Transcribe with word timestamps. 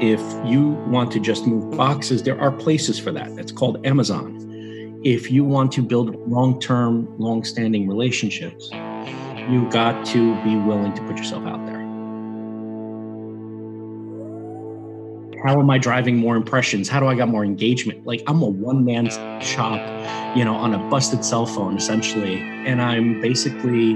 If 0.00 0.20
you 0.44 0.70
want 0.88 1.10
to 1.12 1.20
just 1.20 1.46
move 1.46 1.74
boxes, 1.74 2.22
there 2.22 2.38
are 2.38 2.52
places 2.52 2.98
for 2.98 3.10
that. 3.12 3.34
That's 3.34 3.50
called 3.50 3.86
Amazon. 3.86 5.00
If 5.02 5.30
you 5.30 5.42
want 5.42 5.72
to 5.72 5.82
build 5.82 6.14
long 6.28 6.60
term, 6.60 7.18
long 7.18 7.44
standing 7.44 7.88
relationships, 7.88 8.68
you 9.48 9.66
got 9.70 10.04
to 10.08 10.34
be 10.44 10.54
willing 10.56 10.92
to 10.92 11.02
put 11.04 11.16
yourself 11.16 11.46
out 11.46 11.64
there. 11.64 11.80
How 15.46 15.58
am 15.58 15.70
I 15.70 15.78
driving 15.78 16.16
more 16.16 16.36
impressions? 16.36 16.90
How 16.90 17.00
do 17.00 17.06
I 17.06 17.14
get 17.14 17.28
more 17.28 17.44
engagement? 17.44 18.04
Like 18.04 18.22
I'm 18.26 18.42
a 18.42 18.48
one 18.48 18.84
man 18.84 19.08
shop, 19.40 19.80
you 20.36 20.44
know, 20.44 20.56
on 20.56 20.74
a 20.74 20.78
busted 20.90 21.24
cell 21.24 21.46
phone 21.46 21.78
essentially. 21.78 22.38
And 22.40 22.82
I'm 22.82 23.22
basically, 23.22 23.92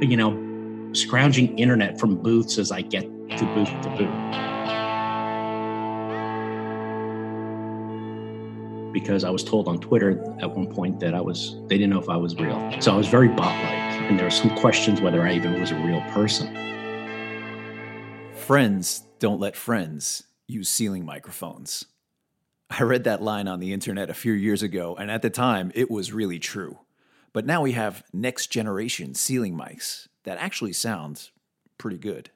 you 0.00 0.16
know, 0.16 0.90
scrounging 0.94 1.58
internet 1.58 2.00
from 2.00 2.16
booths 2.16 2.56
as 2.56 2.72
I 2.72 2.80
get 2.80 3.02
to 3.02 3.44
booth 3.54 3.68
to 3.82 3.90
booth. 3.98 4.53
Because 8.94 9.24
I 9.24 9.30
was 9.30 9.42
told 9.44 9.66
on 9.66 9.80
Twitter 9.80 10.12
at 10.40 10.50
one 10.50 10.72
point 10.72 11.00
that 11.00 11.14
I 11.14 11.20
was, 11.20 11.56
they 11.66 11.76
didn't 11.76 11.90
know 11.90 12.00
if 12.00 12.08
I 12.08 12.16
was 12.16 12.36
real. 12.36 12.80
So 12.80 12.94
I 12.94 12.96
was 12.96 13.08
very 13.08 13.28
bot 13.28 13.52
like, 13.64 13.74
and 14.08 14.16
there 14.18 14.24
were 14.24 14.30
some 14.30 14.56
questions 14.56 15.00
whether 15.00 15.20
I 15.20 15.34
even 15.34 15.60
was 15.60 15.72
a 15.72 15.74
real 15.74 16.00
person. 16.12 16.48
Friends 18.34 19.02
don't 19.18 19.40
let 19.40 19.56
friends 19.56 20.22
use 20.46 20.68
ceiling 20.68 21.04
microphones. 21.04 21.86
I 22.70 22.84
read 22.84 23.04
that 23.04 23.20
line 23.20 23.48
on 23.48 23.58
the 23.58 23.72
internet 23.72 24.10
a 24.10 24.14
few 24.14 24.32
years 24.32 24.62
ago, 24.62 24.94
and 24.96 25.10
at 25.10 25.22
the 25.22 25.30
time, 25.30 25.72
it 25.74 25.90
was 25.90 26.12
really 26.12 26.38
true. 26.38 26.78
But 27.32 27.46
now 27.46 27.62
we 27.62 27.72
have 27.72 28.04
next 28.12 28.46
generation 28.46 29.14
ceiling 29.14 29.56
mics 29.56 30.06
that 30.22 30.38
actually 30.38 30.72
sound 30.72 31.30
pretty 31.78 31.98
good. 31.98 32.30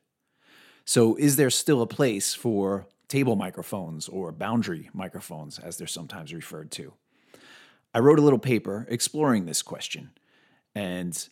So, 0.85 1.15
is 1.17 1.37
there 1.37 1.51
still 1.51 1.83
a 1.83 1.87
place 1.87 2.35
for 2.35 2.87
table 3.09 3.37
microphones 3.37 4.09
or 4.09 4.33
boundary 4.33 4.91
microphones, 4.93 5.59
as 5.59 5.77
they're 5.77 5.87
sometimes 5.87 6.33
referred 6.33 6.71
to. 6.73 6.93
I 7.95 8.01
wrote 8.01 8.19
a 8.19 8.23
little 8.23 8.39
paper 8.39 8.87
exploring 8.91 9.47
this 9.47 9.63
question, 9.63 10.11
and 10.75 11.29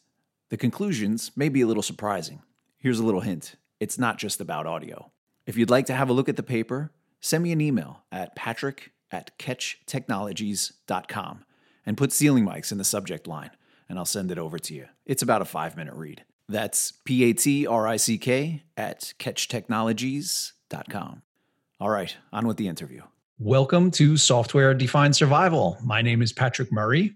the 0.49 0.57
conclusions 0.57 1.33
may 1.37 1.49
be 1.49 1.61
a 1.61 1.67
little 1.67 1.83
surprising. 1.83 2.43
Here's 2.79 2.99
a 2.99 3.05
little 3.05 3.21
hint 3.21 3.57
it's 3.79 3.99
not 3.99 4.19
just 4.19 4.41
about 4.41 4.67
audio. 4.67 5.13
If 5.45 5.57
you'd 5.57 5.71
like 5.71 5.87
to 5.87 5.95
have 5.95 6.09
a 6.09 6.13
look 6.13 6.29
at 6.29 6.37
the 6.37 6.43
paper, 6.43 6.91
send 7.21 7.45
me 7.45 7.53
an 7.53 7.61
email 7.61 8.03
at 8.11 8.35
patrick 8.35 8.93
at 9.13 9.39
catchtechnologies.com 9.39 11.45
and 11.85 11.97
put 11.97 12.13
ceiling 12.13 12.45
mics 12.45 12.73
in 12.73 12.79
the 12.79 12.85
subject 12.85 13.27
line, 13.27 13.51
and 13.89 13.99
I'll 13.99 14.05
send 14.05 14.33
it 14.33 14.39
over 14.39 14.59
to 14.59 14.75
you. 14.75 14.87
It's 15.05 15.23
about 15.23 15.43
a 15.43 15.47
five 15.47 15.77
minute 15.77 15.95
read. 15.95 16.25
That's 16.49 16.93
P 17.05 17.25
A 17.25 17.33
T 17.33 17.67
R 17.67 17.87
I 17.87 17.97
C 17.97 18.19
K 18.19 18.65
at 18.77 19.15
catchtechnologies.com. 19.19 21.23
All 21.79 21.91
right, 21.91 22.17
on 22.33 22.47
with 22.47 22.57
the 22.57 22.69
interview. 22.69 23.03
Welcome 23.39 23.91
to 23.93 24.17
Software 24.17 24.73
Defined 24.73 25.15
Survival. 25.15 25.77
My 25.85 26.01
name 26.01 26.23
is 26.23 26.33
Patrick 26.33 26.73
Murray. 26.73 27.15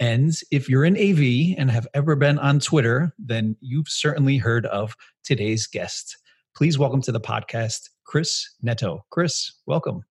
And 0.00 0.32
if 0.50 0.68
you're 0.68 0.84
in 0.84 0.96
AV 0.96 1.56
and 1.56 1.70
have 1.70 1.86
ever 1.94 2.16
been 2.16 2.36
on 2.40 2.58
Twitter, 2.58 3.14
then 3.20 3.56
you've 3.60 3.88
certainly 3.88 4.36
heard 4.36 4.66
of 4.66 4.96
today's 5.22 5.68
guest. 5.68 6.16
Please 6.56 6.76
welcome 6.76 7.00
to 7.02 7.12
the 7.12 7.20
podcast, 7.20 7.88
Chris 8.02 8.52
Neto. 8.60 9.04
Chris, 9.10 9.52
welcome. 9.66 10.02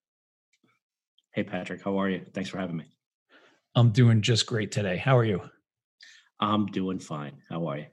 Hey, 1.34 1.44
Patrick, 1.44 1.84
how 1.84 2.00
are 2.00 2.08
you? 2.08 2.22
Thanks 2.34 2.50
for 2.50 2.58
having 2.58 2.78
me. 2.78 2.86
I'm 3.76 3.92
doing 3.92 4.22
just 4.22 4.46
great 4.46 4.72
today. 4.72 4.96
How 4.96 5.18
are 5.18 5.26
you? 5.26 5.42
I'm 6.40 6.68
doing 6.68 7.00
fine. 7.00 7.34
How 7.50 7.68
are 7.68 7.80
you? 7.80 7.86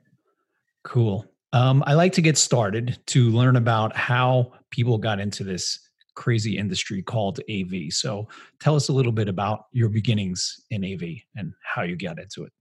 Cool. 0.85 1.27
Um, 1.53 1.83
I 1.85 1.95
like 1.95 2.13
to 2.13 2.23
get 2.23 2.39
started 2.39 2.97
to 3.07 3.29
learn 3.31 3.57
about 3.57 3.97
how 3.97 4.53
people 4.71 4.99
got 4.99 5.19
into 5.19 5.43
this 5.43 5.81
crazy 6.17 6.59
industry 6.59 7.03
called 7.03 7.39
AV. 7.49 7.91
So 7.91 8.27
tell 8.59 8.75
us 8.75 8.89
a 8.89 8.93
little 8.93 9.13
bit 9.13 9.29
about 9.29 9.67
your 9.73 9.89
beginnings 9.89 10.65
in 10.71 10.85
AV 10.85 11.03
and 11.37 11.53
how 11.63 11.83
you 11.83 11.97
got 11.97 12.19
into 12.19 12.45
it. 12.45 12.53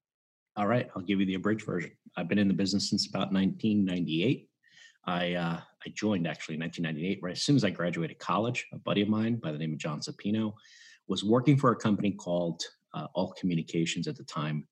All 0.58 0.68
right, 0.68 0.88
I'll 0.96 1.02
give 1.02 1.20
you 1.20 1.26
the 1.26 1.34
abridged 1.34 1.66
version. 1.66 1.92
I've 2.16 2.30
been 2.30 2.38
in 2.38 2.48
the 2.48 2.54
business 2.54 2.90
since 2.90 3.08
about 3.08 3.34
1998. 3.34 4.48
I 5.08 5.34
uh, 5.34 5.60
I 5.86 5.90
joined 5.94 6.28
actually 6.28 6.56
in 6.56 6.62
1998, 6.62 7.20
right 7.22 7.32
as 7.34 7.42
soon 7.42 7.56
as 7.56 7.64
I 7.64 7.70
graduated 7.70 8.20
college. 8.20 8.66
A 8.74 8.78
buddy 8.78 9.02
of 9.02 9.10
mine 9.10 9.36
by 9.36 9.52
the 9.52 9.58
name 9.58 9.74
of 9.74 9.80
John 9.80 10.00
Zapino 10.00 10.54
was 11.08 11.24
working 11.24 11.58
for 11.58 11.72
a 11.72 11.76
company 11.76 12.12
called 12.12 12.64
uh, 12.94 13.08
All 13.14 13.34
Communications 13.34 14.08
at 14.08 14.16
the 14.16 14.24
time, 14.24 14.66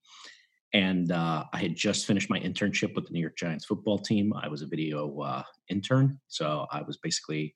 and 0.73 1.11
uh, 1.11 1.44
I 1.51 1.59
had 1.59 1.75
just 1.75 2.07
finished 2.07 2.29
my 2.29 2.39
internship 2.39 2.95
with 2.95 3.05
the 3.05 3.13
New 3.13 3.19
York 3.19 3.38
Giants 3.38 3.65
football 3.65 4.00
team. 4.00 4.33
I 4.33 4.47
was 4.47 4.61
a 4.61 4.67
video 4.67 5.19
uh, 5.19 5.44
intern, 5.69 6.19
so 6.29 6.65
I 6.71 6.81
was 6.81 6.97
basically 6.97 7.53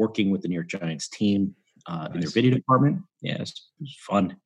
working 0.00 0.30
with 0.30 0.40
the 0.40 0.48
New 0.48 0.54
York 0.54 0.68
Giants 0.68 1.08
team 1.08 1.54
uh, 1.86 2.08
nice. 2.08 2.14
in 2.14 2.20
their 2.20 2.30
video 2.30 2.54
department. 2.54 3.02
Yeah, 3.20 3.34
it 3.34 3.40
was, 3.40 3.50
it 3.50 3.82
was 3.82 3.96
fun. 4.00 4.36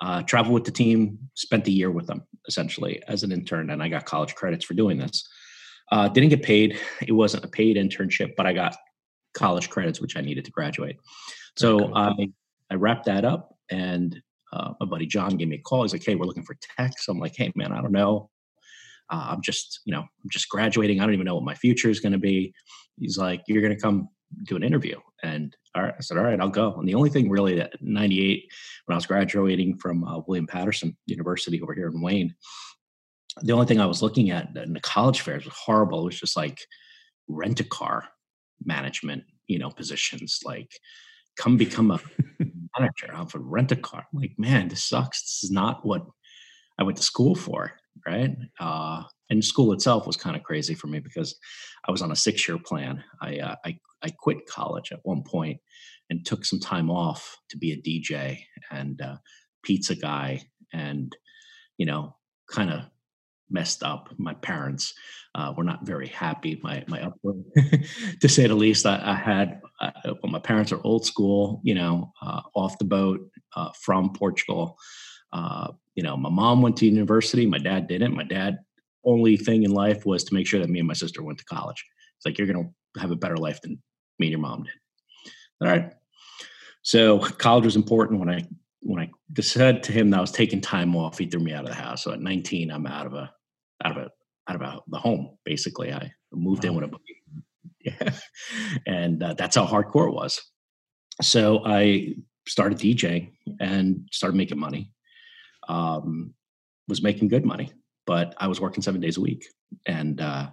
Uh, 0.00 0.22
travel 0.22 0.54
with 0.54 0.64
the 0.64 0.70
team, 0.70 1.18
spent 1.34 1.64
the 1.64 1.72
year 1.72 1.90
with 1.90 2.06
them 2.06 2.22
essentially 2.46 3.02
as 3.08 3.22
an 3.24 3.32
intern, 3.32 3.70
and 3.70 3.82
I 3.82 3.88
got 3.88 4.06
college 4.06 4.34
credits 4.34 4.64
for 4.64 4.74
doing 4.74 4.98
this. 4.98 5.28
Uh, 5.92 6.08
didn't 6.08 6.30
get 6.30 6.42
paid. 6.42 6.78
It 7.06 7.12
wasn't 7.12 7.44
a 7.44 7.48
paid 7.48 7.76
internship, 7.76 8.34
but 8.36 8.46
I 8.46 8.52
got 8.52 8.76
college 9.34 9.68
credits, 9.68 10.00
which 10.00 10.16
I 10.16 10.20
needed 10.20 10.44
to 10.44 10.52
graduate. 10.52 10.96
So 11.56 11.80
cool. 11.80 11.92
I 11.96 12.30
I 12.70 12.76
wrapped 12.76 13.06
that 13.06 13.24
up, 13.24 13.54
and 13.70 14.16
uh, 14.52 14.72
my 14.78 14.86
buddy 14.86 15.06
John 15.06 15.36
gave 15.36 15.48
me 15.48 15.56
a 15.56 15.60
call. 15.60 15.82
He's 15.82 15.92
like, 15.92 16.04
"Hey, 16.04 16.14
we're 16.14 16.26
looking 16.26 16.44
for 16.44 16.56
tech." 16.76 16.92
So 16.98 17.12
I'm 17.12 17.18
like, 17.18 17.34
"Hey, 17.36 17.52
man, 17.56 17.72
I 17.72 17.82
don't 17.82 17.92
know. 17.92 18.30
Uh, 19.10 19.26
I'm 19.30 19.42
just, 19.42 19.80
you 19.84 19.92
know, 19.92 20.02
I'm 20.02 20.30
just 20.30 20.48
graduating. 20.48 21.00
I 21.00 21.04
don't 21.04 21.14
even 21.14 21.26
know 21.26 21.34
what 21.34 21.44
my 21.44 21.56
future 21.56 21.90
is 21.90 22.00
going 22.00 22.12
to 22.12 22.18
be." 22.18 22.54
He's 22.98 23.18
like, 23.18 23.42
"You're 23.48 23.62
going 23.62 23.74
to 23.74 23.80
come 23.80 24.08
do 24.44 24.56
an 24.56 24.62
interview. 24.62 24.98
And 25.22 25.56
I 25.74 25.92
said, 26.00 26.16
all 26.16 26.24
right, 26.24 26.40
I'll 26.40 26.48
go. 26.48 26.74
And 26.74 26.88
the 26.88 26.94
only 26.94 27.10
thing 27.10 27.30
really 27.30 27.56
that 27.56 27.74
98, 27.80 28.50
when 28.86 28.94
I 28.94 28.96
was 28.96 29.06
graduating 29.06 29.78
from 29.78 30.04
uh, 30.04 30.20
William 30.26 30.46
Paterson 30.46 30.96
University 31.06 31.60
over 31.60 31.74
here 31.74 31.88
in 31.88 32.00
Wayne, 32.00 32.34
the 33.42 33.52
only 33.52 33.66
thing 33.66 33.80
I 33.80 33.86
was 33.86 34.02
looking 34.02 34.30
at 34.30 34.56
in 34.56 34.72
the 34.72 34.80
college 34.80 35.20
fairs 35.20 35.44
was 35.44 35.54
horrible. 35.54 36.02
It 36.02 36.06
was 36.06 36.20
just 36.20 36.36
like 36.36 36.60
rent 37.28 37.60
a 37.60 37.64
car 37.64 38.08
management, 38.64 39.24
you 39.46 39.58
know, 39.58 39.70
positions 39.70 40.40
like 40.44 40.72
come 41.36 41.56
become 41.56 41.90
a 41.90 42.00
manager 42.78 43.14
of 43.14 43.34
a 43.34 43.38
rent 43.38 43.72
a 43.72 43.76
car. 43.76 44.04
I'm 44.12 44.20
like, 44.20 44.34
man, 44.38 44.68
this 44.68 44.84
sucks. 44.84 45.22
This 45.22 45.44
is 45.44 45.50
not 45.50 45.86
what 45.86 46.04
I 46.78 46.82
went 46.82 46.96
to 46.96 47.02
school 47.02 47.34
for. 47.34 47.72
Right. 48.06 48.34
Uh, 48.58 49.02
and 49.28 49.44
school 49.44 49.72
itself 49.72 50.06
was 50.06 50.16
kind 50.16 50.36
of 50.36 50.42
crazy 50.42 50.74
for 50.74 50.86
me 50.86 51.00
because 51.00 51.36
I 51.86 51.90
was 51.90 52.02
on 52.02 52.12
a 52.12 52.16
six 52.16 52.48
year 52.48 52.58
plan. 52.58 53.04
I, 53.20 53.38
uh, 53.38 53.56
I 53.64 53.78
I 54.02 54.10
quit 54.10 54.46
college 54.46 54.92
at 54.92 55.00
one 55.02 55.22
point 55.22 55.60
and 56.08 56.24
took 56.24 56.44
some 56.44 56.60
time 56.60 56.90
off 56.90 57.38
to 57.50 57.56
be 57.56 57.72
a 57.72 57.76
DJ 57.76 58.40
and 58.70 59.00
uh, 59.00 59.16
pizza 59.62 59.94
guy, 59.94 60.42
and 60.72 61.14
you 61.78 61.86
know, 61.86 62.16
kind 62.50 62.70
of 62.70 62.82
messed 63.50 63.82
up. 63.82 64.08
My 64.18 64.34
parents 64.34 64.94
uh, 65.34 65.52
were 65.56 65.64
not 65.64 65.86
very 65.86 66.08
happy. 66.08 66.60
My 66.62 66.84
my 66.88 67.02
upbringing, 67.02 67.44
to 68.20 68.28
say 68.28 68.46
the 68.46 68.54
least. 68.54 68.86
I, 68.86 69.00
I 69.02 69.14
had 69.14 69.60
uh, 69.80 69.90
well, 70.04 70.32
my 70.32 70.38
parents 70.38 70.72
are 70.72 70.80
old 70.84 71.06
school. 71.06 71.60
You 71.64 71.74
know, 71.74 72.12
uh, 72.22 72.42
off 72.54 72.78
the 72.78 72.84
boat 72.84 73.20
uh, 73.56 73.70
from 73.80 74.12
Portugal. 74.12 74.76
Uh, 75.32 75.68
you 75.94 76.02
know, 76.02 76.16
my 76.16 76.30
mom 76.30 76.62
went 76.62 76.76
to 76.78 76.86
university. 76.86 77.46
My 77.46 77.58
dad 77.58 77.86
didn't. 77.86 78.16
My 78.16 78.24
dad 78.24 78.58
only 79.04 79.36
thing 79.36 79.62
in 79.62 79.70
life 79.70 80.04
was 80.04 80.24
to 80.24 80.34
make 80.34 80.46
sure 80.46 80.60
that 80.60 80.68
me 80.70 80.78
and 80.78 80.88
my 80.88 80.94
sister 80.94 81.22
went 81.22 81.38
to 81.38 81.44
college. 81.44 81.84
It's 82.16 82.26
like 82.26 82.38
you're 82.38 82.46
gonna 82.46 82.68
have 82.98 83.10
a 83.10 83.16
better 83.16 83.36
life 83.36 83.60
than 83.62 83.80
me 84.20 84.26
and 84.26 84.32
your 84.32 84.40
mom 84.40 84.62
did. 84.62 84.72
All 85.60 85.68
right. 85.68 85.92
So 86.82 87.18
college 87.18 87.64
was 87.64 87.76
important 87.76 88.20
when 88.20 88.30
I 88.30 88.46
when 88.82 89.00
I 89.00 89.10
said 89.40 89.82
to 89.84 89.92
him 89.92 90.10
that 90.10 90.18
I 90.18 90.20
was 90.20 90.32
taking 90.32 90.60
time 90.60 90.96
off, 90.96 91.18
he 91.18 91.26
threw 91.26 91.40
me 91.40 91.52
out 91.52 91.64
of 91.64 91.70
the 91.70 91.74
house. 91.74 92.04
So 92.04 92.12
at 92.12 92.20
19, 92.20 92.70
I'm 92.70 92.86
out 92.86 93.06
of 93.06 93.14
a 93.14 93.30
out 93.84 93.96
of 93.96 94.04
a 94.04 94.10
out 94.48 94.56
of 94.56 94.62
a, 94.62 94.80
the 94.88 94.98
home. 94.98 95.36
Basically, 95.44 95.92
I 95.92 96.12
moved 96.32 96.64
wow. 96.64 96.70
in 96.70 96.76
with 96.76 96.84
a 96.84 96.98
yeah, 97.84 98.10
and 98.86 99.22
uh, 99.22 99.34
that's 99.34 99.56
how 99.56 99.66
hardcore 99.66 100.08
it 100.08 100.14
was. 100.14 100.40
So 101.22 101.62
I 101.64 102.14
started 102.46 102.78
DJing 102.78 103.32
and 103.58 104.08
started 104.12 104.36
making 104.36 104.58
money. 104.58 104.90
Um, 105.68 106.34
was 106.88 107.02
making 107.02 107.28
good 107.28 107.44
money, 107.44 107.72
but 108.06 108.34
I 108.38 108.48
was 108.48 108.60
working 108.60 108.82
seven 108.82 109.00
days 109.00 109.16
a 109.16 109.20
week 109.20 109.46
and 109.86 110.20
uh, 110.20 110.48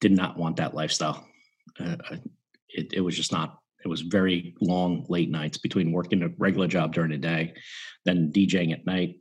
did 0.00 0.12
not 0.12 0.36
want 0.36 0.56
that 0.56 0.74
lifestyle. 0.74 1.24
Uh, 1.78 1.96
it, 2.74 2.92
it 2.92 3.00
was 3.00 3.16
just 3.16 3.32
not 3.32 3.58
it 3.84 3.88
was 3.88 4.02
very 4.02 4.54
long 4.60 5.06
late 5.08 5.30
nights 5.30 5.56
between 5.56 5.92
working 5.92 6.22
a 6.22 6.28
regular 6.38 6.66
job 6.66 6.92
during 6.92 7.10
the 7.10 7.16
day 7.16 7.54
then 8.04 8.32
djing 8.34 8.72
at 8.72 8.86
night. 8.86 9.16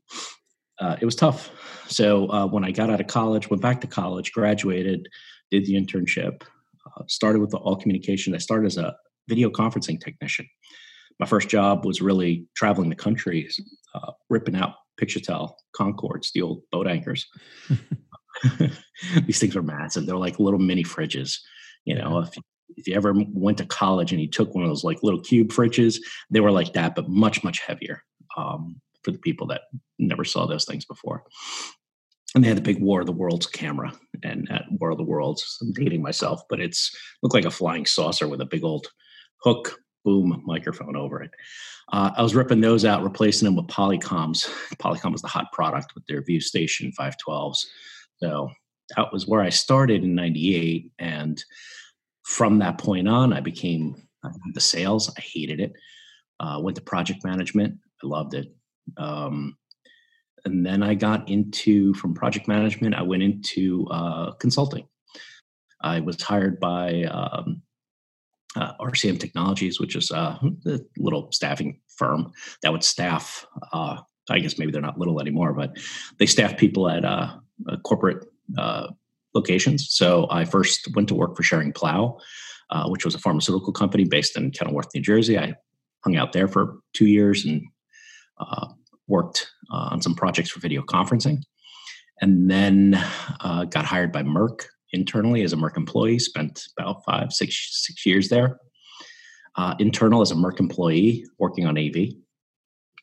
Uh, 0.80 0.96
it 1.01 1.06
was 1.06 1.16
tough. 1.16 1.51
So 1.88 2.31
uh, 2.31 2.48
when 2.48 2.63
i 2.63 2.72
got 2.72 2.90
out 2.90 3.01
of 3.01 3.07
college 3.07 3.50
went 3.50 3.62
back 3.62 3.81
to 3.81 3.88
college 3.88 4.31
graduated 4.31 5.07
did 5.51 5.66
the 5.66 5.74
internship 5.74 6.44
uh, 6.86 7.04
started 7.07 7.40
with 7.40 7.51
the 7.51 7.57
all 7.57 7.75
communication. 7.75 8.36
I 8.36 8.38
started 8.38 8.68
as 8.68 8.78
a 8.78 8.96
video 9.28 9.50
conferencing 9.50 10.00
technician. 10.00 10.48
My 11.19 11.25
first 11.25 11.50
job 11.50 11.86
was 11.86 12.01
really 12.01 12.48
traveling 12.56 12.90
the 12.90 12.96
country 12.96 13.50
uh, 13.94 14.12
ripping 14.30 14.56
out 14.56 14.75
PictureTel 15.00 15.54
Concordes 15.78 16.31
the 16.34 16.42
old 16.42 16.62
boat 16.72 16.88
anchors. 16.88 17.28
These 19.25 19.40
things 19.40 19.56
are 19.56 19.62
massive. 19.62 20.06
They're 20.06 20.16
like 20.16 20.40
little 20.40 20.60
mini 20.60 20.84
fridges 20.84 21.40
you 21.86 21.96
know 21.96 22.19
if 22.19 22.30
if 22.77 22.88
you 22.88 22.95
ever 22.95 23.13
went 23.33 23.57
to 23.60 23.66
college 23.66 24.12
and 24.12 24.21
you 24.21 24.27
took 24.27 24.54
one 24.54 24.63
of 24.63 24.69
those 24.69 24.83
like 24.83 25.04
little 25.04 25.21
cube 25.21 25.50
fridges, 25.50 26.00
they 26.30 26.39
were 26.39 26.51
like 26.51 26.74
that, 26.74 26.95
but 26.95 27.10
much 27.10 27.44
much 27.44 27.60
heavier 27.60 28.04
um, 28.38 28.80
for 29.04 29.12
the 29.12 29.18
people 29.19 29.48
that 29.48 29.62
never 29.98 30.24
saw 30.24 30.45
those 30.45 30.66
things 30.66 30.86
before. 30.86 31.24
And 32.36 32.44
they 32.44 32.48
had 32.48 32.57
the 32.57 32.62
big 32.62 32.80
War 32.80 33.01
of 33.01 33.07
the 33.07 33.12
Worlds 33.12 33.48
camera, 33.48 33.92
and 34.24 34.48
at 34.51 34.66
War 34.80 34.92
of 34.92 34.98
the 34.98 35.04
Worlds, 35.04 35.57
I'm 35.62 35.74
dating 35.74 36.04
myself, 36.04 36.42
but 36.50 36.60
it's 36.60 36.95
looked 37.24 37.33
like 37.33 37.45
a 37.45 37.51
flying 37.51 37.86
saucer 37.86 38.27
with 38.27 38.42
a 38.42 38.45
big 38.45 38.63
old 38.63 38.88
hook 39.42 39.80
boom 40.06 40.42
microphone 40.45 40.95
over 40.95 41.22
it. 41.22 41.31
Uh, 41.92 42.12
I 42.15 42.22
was 42.22 42.36
ripping 42.36 42.62
those 42.62 42.86
out, 42.86 43.04
replacing 43.04 43.45
them 43.45 43.56
with 43.56 43.68
Polycoms. 43.68 44.48
Polycom 44.75 45.12
was 45.12 45.22
the 45.22 45.27
hot 45.27 45.51
product 45.51 45.95
with 45.95 46.06
their 46.07 46.22
ViewStation 46.22 46.94
512s. 47.00 47.65
So 48.22 48.50
that 48.95 49.12
was 49.12 49.27
where 49.27 49.42
I 49.42 49.50
started 49.50 50.04
in 50.04 50.15
98. 50.15 50.92
And 51.00 51.44
from 52.24 52.60
that 52.60 52.77
point 52.77 53.07
on, 53.07 53.33
I 53.33 53.39
became 53.39 53.95
the 54.54 54.62
sales. 54.62 55.12
I 55.18 55.21
hated 55.21 55.60
it. 55.60 55.74
Uh, 56.39 56.60
went 56.62 56.75
to 56.77 56.81
project 56.81 57.24
management. 57.24 57.77
I 58.04 58.07
loved 58.07 58.33
it. 58.33 58.54
Um, 58.98 59.57
and 60.45 60.66
then 60.66 60.83
I 60.83 60.94
got 60.94 61.27
into 61.30 61.94
from 61.95 62.13
project 62.13 62.48
management. 62.48 62.95
I 62.95 63.01
went 63.01 63.24
into 63.24 63.88
uh, 63.92 64.31
consulting. 64.33 64.88
I 65.81 66.00
was 66.00 66.21
hired 66.21 66.60
by 66.60 67.04
um, 67.04 67.62
uh, 68.56 68.74
RCM 68.80 69.19
Technologies, 69.19 69.80
which 69.80 69.95
is 69.95 70.12
uh, 70.12 70.38
a 70.65 70.80
little 70.98 71.31
staffing 71.31 71.80
firm 71.88 72.31
that 72.63 72.72
would 72.72 72.83
staff. 72.83 73.45
Uh, 73.72 73.98
I 74.30 74.39
guess 74.39 74.57
maybe 74.57 74.72
they're 74.72 74.81
not 74.81 75.00
little 75.00 75.19
anymore, 75.19 75.54
but 75.54 75.77
they 76.18 76.25
staff 76.25 76.57
people 76.57 76.89
at 76.89 77.04
uh, 77.04 77.36
uh, 77.68 77.77
corporate 77.77 78.25
uh, 78.57 78.88
locations. 79.39 79.88
So 79.89 80.27
I 80.30 80.45
first 80.45 80.88
went 80.95 81.07
to 81.09 81.15
work 81.15 81.36
for 81.36 81.44
Schering 81.44 81.74
Plough, 81.74 82.18
which 82.88 83.06
was 83.06 83.15
a 83.15 83.19
pharmaceutical 83.19 83.74
company 83.74 84.06
based 84.06 84.38
in 84.38 84.51
Kenilworth, 84.51 84.89
New 84.94 85.01
Jersey. 85.01 85.38
I 85.38 85.56
hung 86.03 86.15
out 86.15 86.33
there 86.33 86.47
for 86.47 86.80
two 86.94 87.07
years 87.07 87.45
and 87.45 87.62
worked 89.07 89.50
on 89.71 90.01
some 90.01 90.15
projects 90.15 90.50
for 90.50 90.59
video 90.59 90.81
conferencing, 90.81 91.38
and 92.21 92.50
then 92.50 92.91
got 93.69 93.86
hired 93.86 94.12
by 94.12 94.24
Merck 94.24 94.65
internally 94.91 95.44
as 95.44 95.53
a 95.53 95.56
Merck 95.56 95.77
employee, 95.77 96.19
spent 96.19 96.63
about 96.77 97.03
five, 97.06 97.31
six, 97.31 97.86
six 97.86 98.06
years 98.06 98.30
there. 98.30 98.59
Uh, 99.56 99.75
internal 99.80 100.21
as 100.21 100.31
a 100.31 100.36
Merck 100.36 100.59
employee, 100.59 101.25
working 101.38 101.65
on 101.65 101.77
AV, 101.77 102.13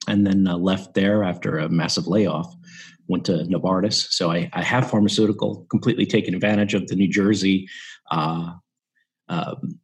and 0.09 0.27
then 0.27 0.47
uh, 0.47 0.57
left 0.57 0.95
there 0.95 1.23
after 1.23 1.59
a 1.59 1.69
massive 1.69 2.07
layoff. 2.07 2.55
Went 3.09 3.25
to 3.27 3.45
Novartis, 3.45 4.11
so 4.11 4.31
I, 4.31 4.51
I 4.53 4.63
have 4.63 4.91
pharmaceutical 4.91 5.67
completely 5.71 6.07
taken 6.07 6.35
advantage 6.35 6.75
of 6.75 6.89
the 6.89 6.97
New 6.97 7.09
Jersey. 7.09 7.69
Uh, 8.11 8.53
um, 9.29 9.79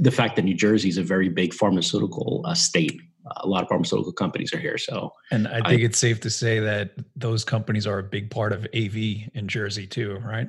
the 0.00 0.10
fact 0.10 0.36
that 0.36 0.42
New 0.42 0.54
Jersey 0.54 0.88
is 0.88 0.98
a 0.98 1.02
very 1.02 1.28
big 1.28 1.54
pharmaceutical 1.54 2.42
uh, 2.46 2.54
state, 2.54 3.00
a 3.36 3.46
lot 3.46 3.62
of 3.62 3.68
pharmaceutical 3.68 4.12
companies 4.12 4.52
are 4.52 4.58
here. 4.58 4.78
So, 4.78 5.12
and 5.30 5.48
I 5.48 5.60
think 5.68 5.82
I, 5.82 5.84
it's 5.84 5.98
safe 5.98 6.20
to 6.20 6.30
say 6.30 6.60
that 6.60 6.92
those 7.16 7.44
companies 7.44 7.86
are 7.86 7.98
a 7.98 8.02
big 8.02 8.30
part 8.30 8.52
of 8.52 8.66
AV 8.74 8.96
in 9.34 9.46
Jersey 9.46 9.86
too, 9.86 10.18
right? 10.24 10.48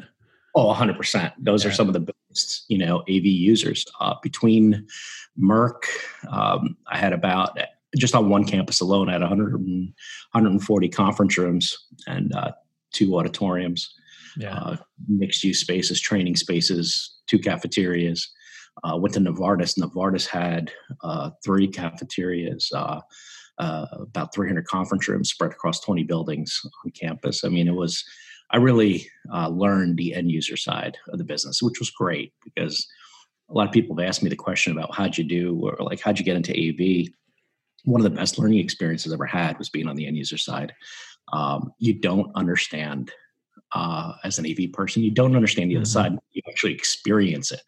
Oh, 0.55 0.73
100%. 0.73 1.33
Those 1.39 1.63
yeah. 1.63 1.69
are 1.69 1.73
some 1.73 1.87
of 1.87 1.93
the 1.93 1.99
biggest, 1.99 2.65
you 2.69 2.77
know, 2.77 2.99
AV 3.01 3.25
users. 3.25 3.85
Uh, 3.99 4.15
between 4.21 4.87
Merck, 5.39 5.83
um, 6.29 6.75
I 6.87 6.97
had 6.97 7.13
about, 7.13 7.57
just 7.97 8.15
on 8.15 8.29
one 8.29 8.45
campus 8.45 8.81
alone, 8.81 9.09
I 9.09 9.13
had 9.13 9.21
100, 9.21 9.53
140 9.53 10.89
conference 10.89 11.37
rooms 11.37 11.77
and 12.07 12.33
uh, 12.35 12.51
two 12.93 13.17
auditoriums, 13.17 13.93
yeah. 14.37 14.55
uh, 14.55 14.77
mixed 15.07 15.43
use 15.43 15.59
spaces, 15.59 15.99
training 15.99 16.35
spaces, 16.35 17.17
two 17.27 17.39
cafeterias. 17.39 18.27
Uh, 18.83 18.95
went 18.95 19.13
to 19.13 19.19
Novartis. 19.19 19.77
Novartis 19.77 20.25
had 20.25 20.71
uh, 21.03 21.31
three 21.43 21.67
cafeterias, 21.67 22.71
uh, 22.73 23.01
uh, 23.57 23.85
about 23.91 24.33
300 24.33 24.65
conference 24.65 25.07
rooms 25.09 25.29
spread 25.29 25.51
across 25.51 25.81
20 25.81 26.03
buildings 26.03 26.61
on 26.85 26.91
campus. 26.91 27.43
I 27.43 27.49
mean, 27.49 27.67
it 27.67 27.75
was 27.75 28.05
I 28.51 28.57
really 28.57 29.07
uh, 29.31 29.49
learned 29.49 29.97
the 29.97 30.13
end 30.13 30.31
user 30.31 30.57
side 30.57 30.97
of 31.09 31.17
the 31.17 31.23
business, 31.23 31.61
which 31.61 31.79
was 31.79 31.91
great 31.91 32.33
because 32.43 32.87
a 33.49 33.53
lot 33.53 33.67
of 33.67 33.73
people 33.73 33.95
have 33.97 34.07
asked 34.07 34.23
me 34.23 34.29
the 34.29 34.35
question 34.35 34.71
about 34.71 34.95
how'd 34.95 35.17
you 35.17 35.23
do 35.23 35.59
or 35.61 35.77
like 35.79 35.99
how'd 36.01 36.19
you 36.19 36.25
get 36.25 36.35
into 36.35 36.51
AV. 36.51 37.09
One 37.89 38.01
of 38.01 38.11
the 38.11 38.17
best 38.17 38.37
learning 38.37 38.59
experiences 38.59 39.11
I 39.11 39.15
ever 39.15 39.25
had 39.25 39.57
was 39.57 39.69
being 39.69 39.87
on 39.87 39.95
the 39.95 40.05
end 40.05 40.17
user 40.17 40.37
side. 40.37 40.73
Um, 41.33 41.73
you 41.79 41.93
don't 41.93 42.31
understand 42.35 43.11
uh, 43.73 44.13
as 44.23 44.39
an 44.39 44.45
AV 44.45 44.71
person, 44.73 45.03
you 45.03 45.11
don't 45.11 45.35
understand 45.35 45.69
the 45.69 45.75
mm-hmm. 45.75 45.81
other 45.81 45.89
side. 45.89 46.17
You 46.31 46.41
actually 46.47 46.73
experience 46.73 47.51
it. 47.51 47.61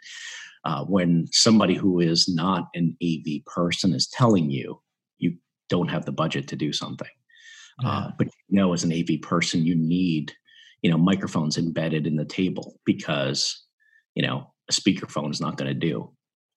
Uh, 0.63 0.85
when 0.85 1.27
somebody 1.31 1.73
who 1.73 1.99
is 1.99 2.29
not 2.29 2.67
an 2.75 2.95
AV 3.03 3.43
person 3.47 3.95
is 3.95 4.07
telling 4.07 4.51
you 4.51 4.79
you 5.17 5.35
don't 5.69 5.89
have 5.89 6.05
the 6.05 6.11
budget 6.11 6.47
to 6.47 6.55
do 6.55 6.71
something. 6.71 7.07
Uh, 7.83 7.87
yeah. 7.87 7.89
Uh, 7.89 8.11
but 8.17 8.27
you 8.27 8.57
know, 8.59 8.73
as 8.73 8.83
an 8.83 8.93
AV 8.93 9.21
person, 9.21 9.65
you 9.65 9.75
need 9.75 10.31
you 10.81 10.89
know 10.89 10.97
microphones 10.97 11.57
embedded 11.57 12.07
in 12.07 12.15
the 12.15 12.25
table 12.25 12.79
because 12.85 13.65
you 14.15 14.25
know 14.25 14.51
a 14.69 14.73
speakerphone 14.73 15.31
is 15.31 15.41
not 15.41 15.57
going 15.57 15.67
to 15.67 15.79
do 15.79 16.11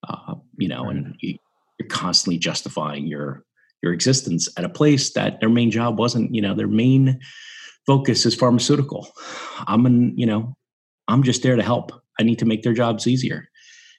uh, 0.08 0.34
you 0.58 0.68
know 0.68 0.84
right. 0.84 0.96
and 0.96 1.16
you, 1.20 1.36
you're 1.78 1.88
constantly 1.88 2.38
justifying 2.38 3.06
your 3.06 3.44
your 3.84 3.92
existence 3.92 4.48
at 4.56 4.64
a 4.64 4.68
place 4.68 5.12
that 5.12 5.38
their 5.40 5.48
main 5.48 5.70
job 5.70 5.98
wasn't 5.98 6.34
you 6.34 6.40
know 6.42 6.54
their 6.54 6.66
main 6.66 7.20
focus 7.86 8.24
is 8.24 8.34
pharmaceutical 8.34 9.06
i'm 9.66 9.84
an 9.86 10.16
you 10.16 10.26
know 10.26 10.56
i'm 11.08 11.22
just 11.22 11.42
there 11.42 11.56
to 11.56 11.62
help 11.62 11.92
i 12.18 12.22
need 12.22 12.38
to 12.38 12.46
make 12.46 12.62
their 12.62 12.72
jobs 12.72 13.06
easier 13.06 13.48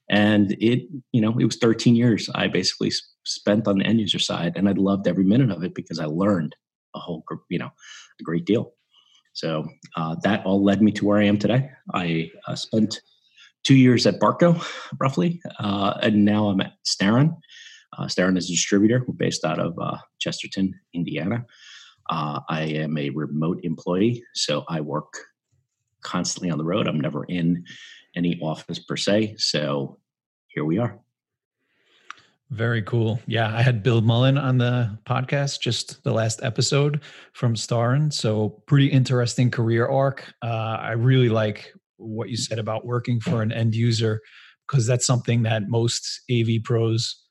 and 0.10 0.52
it 0.60 0.88
you 1.12 1.22
know 1.22 1.38
it 1.40 1.46
was 1.46 1.58
13 1.58 1.96
years 1.96 2.30
i 2.36 2.48
basically 2.48 2.92
spent 3.24 3.68
on 3.68 3.78
the 3.78 3.86
end 3.86 4.00
user 4.00 4.20
side 4.20 4.54
and 4.56 4.68
i 4.68 4.72
loved 4.72 5.08
every 5.08 5.24
minute 5.24 5.52
of 5.52 5.64
it 5.64 5.76
because 5.76 6.00
i 6.00 6.06
learned 6.06 6.56
a 6.96 7.00
whole 7.00 7.24
group. 7.28 7.44
you 7.50 7.60
know 7.60 7.70
a 8.20 8.24
great 8.24 8.46
deal 8.46 8.74
so 9.36 9.68
uh, 9.98 10.16
that 10.24 10.46
all 10.46 10.64
led 10.64 10.82
me 10.82 10.92
to 10.94 11.06
where 11.06 11.20
I 11.20 11.26
am 11.26 11.38
today. 11.38 11.70
I 11.94 12.32
uh, 12.48 12.56
spent 12.56 13.02
two 13.66 13.76
years 13.76 14.08
at 14.08 14.20
Barco, 14.20 14.66
roughly, 15.00 15.42
uh, 15.60 15.96
and 16.02 16.24
now 16.24 16.48
I'm 16.48 16.62
at 16.62 16.74
Starin. 16.86 17.36
Uh, 17.98 18.08
Starin 18.08 18.38
is 18.38 18.50
a 18.50 18.54
distributor. 18.54 19.04
We're 19.08 19.14
based 19.16 19.46
out 19.46 19.60
of 19.60 19.78
uh, 19.80 19.98
Chesterton, 20.20 20.74
Indiana. 20.94 21.46
Uh, 22.10 22.42
I 22.50 22.64
am 22.64 22.98
a 22.98 23.10
remote 23.10 23.60
employee, 23.64 24.24
so 24.34 24.64
I 24.70 24.82
work 24.82 25.14
constantly 26.02 26.52
on 26.52 26.58
the 26.58 26.66
road. 26.66 26.88
I'm 26.88 27.00
never 27.00 27.24
in 27.24 27.64
any 28.16 28.40
office 28.42 28.80
per 28.80 28.96
se. 28.96 29.36
So 29.38 29.98
here 30.48 30.66
we 30.66 30.78
are. 30.78 31.00
Very 32.52 32.84
cool. 32.84 33.20
Yeah, 33.26 33.56
I 33.56 33.64
had 33.64 33.82
Bill 33.82 34.02
Mullen 34.02 34.38
on 34.38 34.60
the 34.60 35.00
podcast 35.06 35.62
just 35.62 36.04
the 36.04 36.14
last 36.14 36.44
episode 36.44 37.02
from 37.34 37.56
Starin. 37.56 38.12
So 38.12 38.62
pretty 38.68 38.88
interesting 38.88 39.50
career 39.50 39.88
arc. 39.88 40.32
Uh, 40.44 40.78
I 40.80 40.92
really 40.92 41.30
like 41.30 41.74
what 41.98 42.30
you 42.30 42.38
said 42.38 42.60
about 42.60 42.86
working 42.86 43.20
for 43.20 43.42
an 43.42 43.52
end 43.52 43.74
user 43.74 44.22
because 44.68 44.86
that's 44.86 45.08
something 45.08 45.44
that 45.44 45.70
most 45.70 46.22
AV 46.32 46.64
pros 46.64 47.25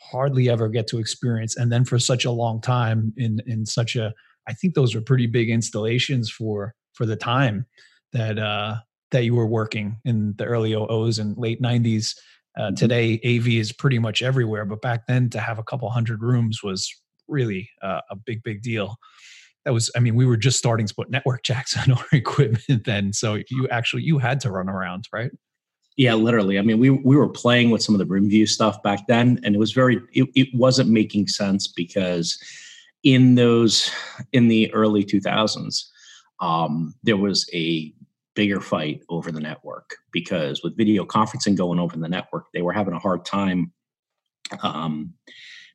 hardly 0.00 0.48
ever 0.48 0.68
get 0.68 0.86
to 0.88 0.98
experience. 0.98 1.56
And 1.56 1.72
then 1.72 1.84
for 1.84 1.98
such 1.98 2.24
a 2.24 2.30
long 2.30 2.60
time 2.60 3.12
in 3.16 3.40
in 3.46 3.66
such 3.66 3.96
a, 3.96 4.12
I 4.46 4.54
think 4.54 4.74
those 4.74 4.94
were 4.94 5.00
pretty 5.00 5.26
big 5.26 5.50
installations 5.50 6.30
for 6.30 6.74
for 6.94 7.06
the 7.06 7.16
time 7.16 7.66
that 8.12 8.38
uh, 8.38 8.76
that 9.10 9.24
you 9.24 9.34
were 9.34 9.46
working 9.46 9.96
in 10.04 10.34
the 10.36 10.44
early 10.44 10.72
00s 10.72 11.18
and 11.18 11.36
late 11.36 11.62
90s 11.62 12.14
uh, 12.58 12.62
mm-hmm. 12.62 12.74
today, 12.74 13.20
AV 13.24 13.48
is 13.48 13.72
pretty 13.72 13.98
much 13.98 14.22
everywhere, 14.22 14.64
but 14.64 14.82
back 14.82 15.06
then 15.06 15.30
to 15.30 15.40
have 15.40 15.58
a 15.58 15.62
couple 15.62 15.88
hundred 15.90 16.22
rooms 16.22 16.62
was 16.62 16.92
really 17.28 17.70
uh, 17.82 18.00
a 18.10 18.16
big, 18.16 18.42
big 18.42 18.62
deal. 18.62 18.96
That 19.64 19.72
was, 19.72 19.90
I 19.94 20.00
mean, 20.00 20.14
we 20.14 20.26
were 20.26 20.36
just 20.36 20.58
starting 20.58 20.86
to 20.86 20.94
put 20.94 21.10
network 21.10 21.42
jacks 21.44 21.76
on 21.76 21.92
our 21.92 22.06
equipment 22.12 22.84
then, 22.84 23.12
so 23.12 23.38
you 23.50 23.68
actually 23.70 24.02
you 24.02 24.18
had 24.18 24.40
to 24.40 24.50
run 24.50 24.68
around, 24.68 25.04
right? 25.12 25.30
Yeah, 25.98 26.14
literally. 26.14 26.60
I 26.60 26.62
mean, 26.62 26.78
we 26.78 26.90
we 26.90 27.16
were 27.16 27.28
playing 27.28 27.70
with 27.70 27.82
some 27.82 27.92
of 27.94 27.98
the 27.98 28.06
RoomView 28.06 28.48
stuff 28.48 28.80
back 28.84 29.08
then, 29.08 29.40
and 29.42 29.56
it 29.56 29.58
was 29.58 29.72
very, 29.72 30.00
it, 30.14 30.28
it 30.36 30.48
wasn't 30.54 30.90
making 30.90 31.26
sense 31.26 31.66
because 31.66 32.38
in 33.02 33.34
those 33.34 33.90
in 34.32 34.46
the 34.46 34.72
early 34.72 35.04
2000s, 35.04 35.86
um, 36.38 36.94
there 37.02 37.16
was 37.16 37.50
a 37.52 37.92
bigger 38.36 38.60
fight 38.60 39.02
over 39.08 39.32
the 39.32 39.40
network 39.40 39.96
because 40.12 40.62
with 40.62 40.76
video 40.76 41.04
conferencing 41.04 41.56
going 41.56 41.80
over 41.80 41.96
the 41.96 42.08
network, 42.08 42.46
they 42.54 42.62
were 42.62 42.72
having 42.72 42.94
a 42.94 42.98
hard 43.00 43.24
time 43.24 43.72
um, 44.62 45.12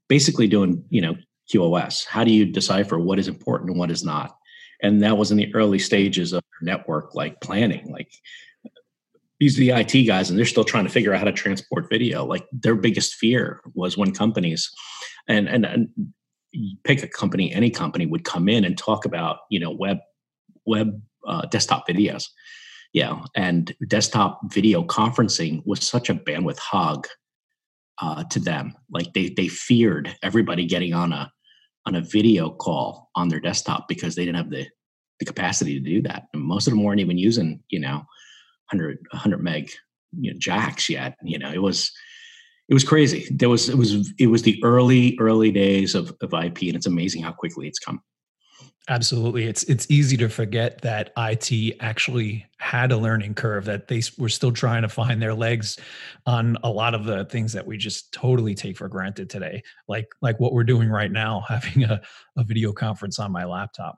basically 0.07 0.47
doing, 0.47 0.85
you 0.89 1.01
know, 1.01 1.17
QoS. 1.53 2.05
How 2.05 2.23
do 2.23 2.31
you 2.31 2.45
decipher 2.45 2.97
what 2.97 3.19
is 3.19 3.27
important 3.27 3.71
and 3.71 3.79
what 3.79 3.91
is 3.91 4.05
not? 4.05 4.37
And 4.81 5.03
that 5.03 5.17
was 5.17 5.31
in 5.31 5.37
the 5.37 5.53
early 5.53 5.79
stages 5.79 6.31
of 6.31 6.41
network 6.61 7.13
like 7.13 7.41
planning. 7.41 7.91
Like 7.91 8.13
these 9.39 9.57
are 9.57 9.61
the 9.61 9.71
IT 9.71 10.05
guys, 10.05 10.29
and 10.29 10.37
they're 10.37 10.45
still 10.45 10.63
trying 10.63 10.85
to 10.85 10.91
figure 10.91 11.13
out 11.13 11.19
how 11.19 11.25
to 11.25 11.31
transport 11.31 11.89
video. 11.89 12.25
Like 12.25 12.45
their 12.51 12.75
biggest 12.75 13.15
fear 13.15 13.61
was 13.73 13.97
when 13.97 14.11
companies 14.11 14.71
and 15.27 15.47
and, 15.47 15.65
and 15.65 15.89
pick 16.83 17.03
a 17.03 17.07
company, 17.07 17.51
any 17.53 17.69
company 17.69 18.05
would 18.05 18.23
come 18.23 18.47
in 18.47 18.63
and 18.63 18.77
talk 18.77 19.05
about, 19.05 19.39
you 19.49 19.59
know, 19.59 19.71
web 19.71 19.97
web 20.65 21.01
uh, 21.27 21.45
desktop 21.47 21.87
videos 21.87 22.25
Yeah, 22.93 23.21
and 23.35 23.73
desktop 23.87 24.39
video 24.51 24.83
conferencing 24.83 25.63
was 25.65 25.87
such 25.87 26.09
a 26.09 26.15
bandwidth 26.15 26.59
hog 26.59 27.07
uh, 28.01 28.23
to 28.25 28.39
them. 28.39 28.73
Like 28.89 29.13
they 29.13 29.29
they 29.29 29.47
feared 29.47 30.15
everybody 30.21 30.65
getting 30.65 30.93
on 30.93 31.11
a 31.11 31.31
on 31.85 31.95
a 31.95 32.01
video 32.01 32.49
call 32.49 33.09
on 33.15 33.29
their 33.29 33.39
desktop 33.39 33.87
because 33.87 34.15
they 34.15 34.25
didn't 34.25 34.37
have 34.37 34.51
the 34.51 34.67
the 35.19 35.25
capacity 35.25 35.73
to 35.73 35.79
do 35.79 36.01
that. 36.03 36.23
And 36.33 36.43
most 36.43 36.67
of 36.67 36.71
them 36.71 36.83
weren't 36.83 37.01
even 37.01 37.17
using 37.17 37.61
you 37.69 37.79
know 37.79 38.03
100 38.73 38.97
100 39.11 39.43
meg 39.43 39.69
you 40.19 40.33
know, 40.33 40.39
jacks 40.39 40.89
yet. 40.89 41.15
You 41.23 41.39
know, 41.39 41.51
it 41.51 41.61
was 41.61 41.91
it 42.69 42.73
was 42.73 42.83
crazy. 42.83 43.27
There 43.31 43.49
was 43.49 43.69
it 43.69 43.77
was 43.77 44.13
it 44.19 44.27
was 44.27 44.43
the 44.43 44.61
early 44.63 45.17
early 45.19 45.51
days 45.51 45.95
of 45.95 46.15
of 46.21 46.33
IP, 46.33 46.63
and 46.63 46.75
it's 46.75 46.85
amazing 46.85 47.23
how 47.23 47.31
quickly 47.31 47.67
it's 47.67 47.79
come. 47.79 48.01
Absolutely. 48.89 49.45
It's 49.45 49.63
it's 49.63 49.89
easy 49.89 50.17
to 50.17 50.27
forget 50.27 50.81
that 50.81 51.13
IT 51.17 51.77
actually 51.79 52.45
had 52.57 52.91
a 52.91 52.97
learning 52.97 53.33
curve 53.33 53.63
that 53.65 53.87
they 53.87 54.01
were 54.17 54.27
still 54.27 54.51
trying 54.51 54.81
to 54.81 54.89
find 54.89 55.21
their 55.21 55.33
legs 55.33 55.79
on 56.25 56.57
a 56.63 56.69
lot 56.69 56.93
of 56.93 57.05
the 57.05 57.23
things 57.25 57.53
that 57.53 57.65
we 57.65 57.77
just 57.77 58.11
totally 58.11 58.53
take 58.53 58.75
for 58.75 58.89
granted 58.89 59.29
today. 59.29 59.63
Like 59.87 60.07
like 60.21 60.37
what 60.39 60.51
we're 60.51 60.65
doing 60.65 60.89
right 60.89 61.11
now, 61.11 61.45
having 61.47 61.83
a, 61.83 62.01
a 62.37 62.43
video 62.43 62.73
conference 62.73 63.19
on 63.19 63.31
my 63.31 63.45
laptop. 63.45 63.97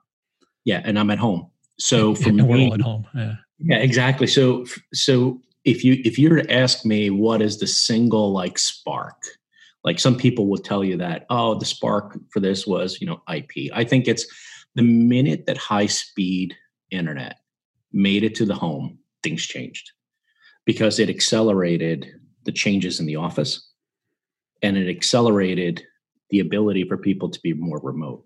Yeah, 0.64 0.82
and 0.84 0.98
I'm 0.98 1.10
at 1.10 1.18
home. 1.18 1.50
So 1.80 2.14
for 2.14 2.32
me, 2.32 2.42
we're 2.44 2.66
all 2.66 2.74
at 2.74 2.80
home. 2.80 3.06
Yeah. 3.12 3.34
Yeah, 3.58 3.78
exactly. 3.78 4.26
So 4.26 4.66
so 4.92 5.40
if 5.64 5.82
you 5.84 6.00
if 6.04 6.18
you 6.18 6.30
were 6.30 6.42
to 6.42 6.52
ask 6.52 6.84
me 6.84 7.10
what 7.10 7.42
is 7.42 7.58
the 7.58 7.66
single 7.66 8.32
like 8.32 8.58
spark, 8.58 9.16
like 9.84 9.98
some 9.98 10.16
people 10.16 10.48
will 10.48 10.58
tell 10.58 10.84
you 10.84 10.96
that, 10.98 11.26
oh, 11.30 11.58
the 11.58 11.64
spark 11.64 12.18
for 12.30 12.40
this 12.40 12.66
was, 12.66 12.98
you 13.00 13.06
know, 13.06 13.22
IP. 13.32 13.70
I 13.72 13.84
think 13.84 14.06
it's 14.08 14.26
the 14.74 14.82
minute 14.82 15.46
that 15.46 15.56
high 15.56 15.86
speed 15.86 16.54
internet 16.90 17.38
made 17.92 18.24
it 18.24 18.34
to 18.36 18.44
the 18.44 18.54
home, 18.54 18.98
things 19.22 19.42
changed 19.44 19.90
because 20.66 20.98
it 20.98 21.08
accelerated 21.08 22.06
the 22.44 22.52
changes 22.52 23.00
in 23.00 23.06
the 23.06 23.16
office 23.16 23.70
and 24.62 24.76
it 24.76 24.88
accelerated 24.88 25.82
the 26.30 26.40
ability 26.40 26.84
for 26.86 26.96
people 26.98 27.30
to 27.30 27.40
be 27.42 27.52
more 27.54 27.80
remote. 27.82 28.24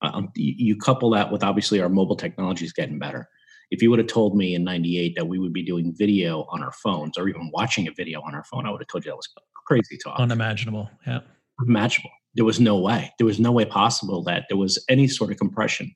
Uh, 0.00 0.22
you 0.34 0.76
couple 0.76 1.10
that 1.10 1.30
with 1.30 1.44
obviously 1.44 1.80
our 1.80 1.88
mobile 1.88 2.16
technology 2.16 2.64
is 2.64 2.72
getting 2.72 2.98
better. 2.98 3.28
If 3.72 3.82
you 3.82 3.90
would 3.90 3.98
have 3.98 4.08
told 4.08 4.36
me 4.36 4.54
in 4.54 4.64
98 4.64 5.14
that 5.16 5.26
we 5.26 5.38
would 5.38 5.52
be 5.52 5.64
doing 5.64 5.94
video 5.96 6.42
on 6.50 6.62
our 6.62 6.72
phones 6.72 7.18
or 7.18 7.28
even 7.28 7.50
watching 7.52 7.88
a 7.88 7.92
video 7.92 8.20
on 8.20 8.34
our 8.34 8.44
phone, 8.44 8.66
I 8.66 8.70
would 8.70 8.80
have 8.80 8.88
told 8.88 9.04
you 9.04 9.10
that 9.10 9.16
was 9.16 9.28
crazy 9.66 9.98
talk. 9.98 10.20
Unimaginable. 10.20 10.90
Yeah. 11.06 11.20
Unimaginable 11.60 12.10
there 12.34 12.44
was 12.44 12.60
no 12.60 12.78
way 12.78 13.12
there 13.18 13.26
was 13.26 13.38
no 13.38 13.52
way 13.52 13.64
possible 13.64 14.22
that 14.24 14.44
there 14.48 14.56
was 14.56 14.82
any 14.88 15.06
sort 15.06 15.30
of 15.30 15.36
compression 15.36 15.94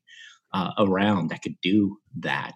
uh, 0.52 0.70
around 0.78 1.28
that 1.28 1.42
could 1.42 1.56
do 1.62 1.98
that 2.18 2.52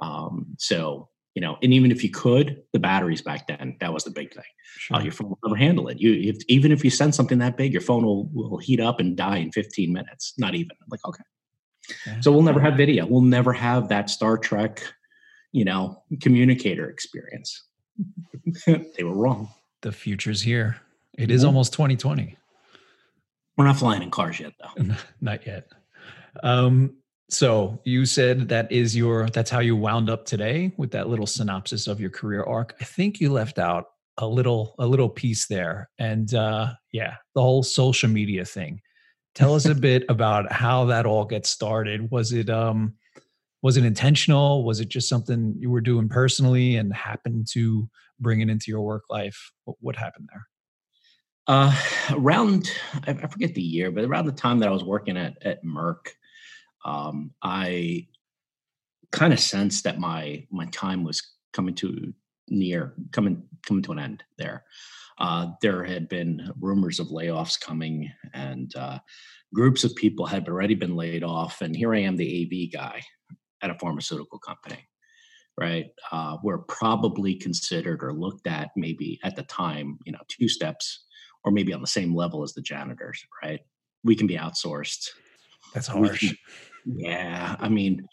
um, 0.00 0.46
so 0.58 1.08
you 1.34 1.42
know 1.42 1.56
and 1.62 1.72
even 1.72 1.90
if 1.90 2.02
you 2.02 2.10
could 2.10 2.62
the 2.72 2.78
batteries 2.78 3.22
back 3.22 3.46
then 3.46 3.76
that 3.80 3.92
was 3.92 4.04
the 4.04 4.10
big 4.10 4.32
thing 4.32 4.42
uh, 4.42 4.78
sure. 4.78 4.96
uh, 4.96 5.00
your 5.00 5.12
phone 5.12 5.28
will 5.28 5.38
never 5.44 5.56
handle 5.56 5.88
it 5.88 6.00
you 6.00 6.12
if, 6.30 6.36
even 6.48 6.72
if 6.72 6.84
you 6.84 6.90
send 6.90 7.14
something 7.14 7.38
that 7.38 7.56
big 7.56 7.72
your 7.72 7.82
phone 7.82 8.04
will, 8.04 8.28
will 8.32 8.58
heat 8.58 8.80
up 8.80 9.00
and 9.00 9.16
die 9.16 9.36
in 9.36 9.52
15 9.52 9.92
minutes 9.92 10.34
not 10.38 10.54
even 10.54 10.76
like 10.90 11.00
okay 11.06 11.24
so 12.20 12.30
we'll 12.32 12.42
never 12.42 12.60
have 12.60 12.76
video 12.76 13.06
we'll 13.06 13.20
never 13.20 13.52
have 13.52 13.88
that 13.88 14.10
star 14.10 14.36
trek 14.36 14.82
you 15.52 15.64
know 15.64 16.02
communicator 16.20 16.88
experience 16.88 17.64
they 18.66 19.04
were 19.04 19.14
wrong 19.14 19.48
the 19.82 19.92
future's 19.92 20.42
here 20.42 20.76
It 21.18 21.30
is 21.30 21.44
almost 21.44 21.72
2020 21.72 22.36
we're 23.60 23.66
not 23.66 23.76
flying 23.76 24.02
in 24.02 24.10
cars 24.10 24.40
yet, 24.40 24.54
though. 24.58 24.94
not 25.20 25.46
yet. 25.46 25.70
Um, 26.42 26.96
so 27.28 27.78
you 27.84 28.06
said 28.06 28.48
that 28.48 28.72
is 28.72 28.96
your 28.96 29.28
that's 29.28 29.50
how 29.50 29.60
you 29.60 29.76
wound 29.76 30.08
up 30.08 30.24
today 30.24 30.72
with 30.78 30.92
that 30.92 31.10
little 31.10 31.26
synopsis 31.26 31.86
of 31.86 32.00
your 32.00 32.08
career 32.08 32.42
arc. 32.42 32.74
I 32.80 32.84
think 32.84 33.20
you 33.20 33.30
left 33.30 33.58
out 33.58 33.84
a 34.16 34.26
little 34.26 34.74
a 34.78 34.86
little 34.86 35.10
piece 35.10 35.46
there, 35.46 35.90
and 35.98 36.32
uh, 36.32 36.72
yeah, 36.92 37.16
the 37.34 37.42
whole 37.42 37.62
social 37.62 38.08
media 38.08 38.46
thing. 38.46 38.80
Tell 39.34 39.54
us 39.54 39.66
a 39.66 39.74
bit 39.88 40.04
about 40.08 40.52
how 40.52 40.86
that 40.86 41.06
all 41.06 41.24
gets 41.24 41.50
started. 41.50 42.10
Was 42.10 42.32
it 42.32 42.50
um, 42.50 42.94
was 43.62 43.76
it 43.76 43.84
intentional? 43.84 44.64
Was 44.64 44.80
it 44.80 44.88
just 44.88 45.08
something 45.08 45.54
you 45.58 45.70
were 45.70 45.80
doing 45.80 46.08
personally 46.08 46.76
and 46.76 46.94
happened 46.94 47.46
to 47.52 47.88
bring 48.18 48.40
it 48.40 48.48
into 48.48 48.66
your 48.68 48.80
work 48.80 49.04
life? 49.10 49.52
What, 49.64 49.76
what 49.80 49.96
happened 49.96 50.28
there? 50.32 50.46
Uh, 51.46 51.74
around 52.12 52.70
I, 53.06 53.10
I 53.10 53.26
forget 53.26 53.54
the 53.54 53.62
year, 53.62 53.90
but 53.90 54.04
around 54.04 54.26
the 54.26 54.32
time 54.32 54.58
that 54.60 54.68
I 54.68 54.72
was 54.72 54.84
working 54.84 55.16
at 55.16 55.36
at 55.44 55.64
Merck, 55.64 56.08
um, 56.84 57.32
I 57.42 58.06
kind 59.12 59.32
of 59.32 59.40
sensed 59.40 59.84
that 59.84 59.98
my 59.98 60.46
my 60.50 60.66
time 60.66 61.04
was 61.04 61.22
coming 61.52 61.74
to 61.76 62.12
near 62.48 62.94
coming 63.12 63.42
coming 63.66 63.82
to 63.82 63.92
an 63.92 63.98
end 63.98 64.24
there. 64.38 64.64
Uh, 65.20 65.48
there 65.60 65.84
had 65.84 66.08
been 66.08 66.50
rumors 66.58 66.98
of 66.98 67.08
layoffs 67.08 67.60
coming, 67.60 68.10
and 68.32 68.74
uh, 68.74 68.98
groups 69.52 69.84
of 69.84 69.94
people 69.94 70.26
had 70.26 70.48
already 70.48 70.74
been 70.74 70.96
laid 70.96 71.22
off. 71.22 71.60
And 71.60 71.76
here 71.76 71.94
I 71.94 72.00
am, 72.00 72.16
the 72.16 72.42
AV 72.42 72.72
guy 72.72 73.02
at 73.62 73.70
a 73.70 73.78
pharmaceutical 73.78 74.38
company, 74.38 74.88
right? 75.58 75.86
Uh, 76.10 76.38
we're 76.42 76.58
probably 76.58 77.34
considered 77.34 78.02
or 78.02 78.14
looked 78.14 78.46
at 78.46 78.70
maybe 78.76 79.20
at 79.22 79.36
the 79.36 79.42
time, 79.42 79.98
you 80.06 80.12
know, 80.12 80.20
two 80.28 80.48
steps 80.48 81.04
or 81.44 81.52
maybe 81.52 81.72
on 81.72 81.80
the 81.80 81.86
same 81.86 82.14
level 82.14 82.42
as 82.42 82.54
the 82.54 82.62
janitors, 82.62 83.24
right? 83.42 83.60
We 84.04 84.16
can 84.16 84.26
be 84.26 84.36
outsourced. 84.36 85.08
That's 85.74 85.86
harsh. 85.86 86.20
Can, 86.20 86.36
yeah. 86.86 87.56
I 87.58 87.68
mean, 87.68 88.06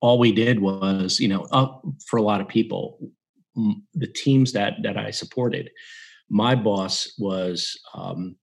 all 0.00 0.18
we 0.18 0.32
did 0.32 0.60
was, 0.60 1.20
you 1.20 1.28
know, 1.28 1.46
up 1.52 1.82
for 2.06 2.18
a 2.18 2.22
lot 2.22 2.40
of 2.40 2.48
people, 2.48 2.98
the 3.94 4.06
teams 4.06 4.52
that 4.52 4.82
that 4.82 4.96
I 4.96 5.10
supported, 5.10 5.70
my 6.32 6.54
boss 6.54 7.12
was 7.18 7.78
um, 7.94 8.34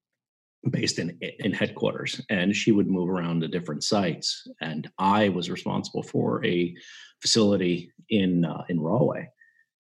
based 0.70 1.00
in 1.00 1.18
in 1.40 1.52
headquarters, 1.52 2.22
and 2.30 2.56
she 2.56 2.72
would 2.72 2.88
move 2.88 3.10
around 3.10 3.42
to 3.42 3.48
different 3.48 3.84
sites, 3.84 4.48
and 4.62 4.90
I 5.00 5.30
was 5.30 5.50
responsible 5.50 6.04
for 6.04 6.46
a 6.46 6.74
facility 7.22 7.92
in 8.10 8.46
uh, 8.46 8.64
in 8.70 8.80
Rahway, 8.80 9.28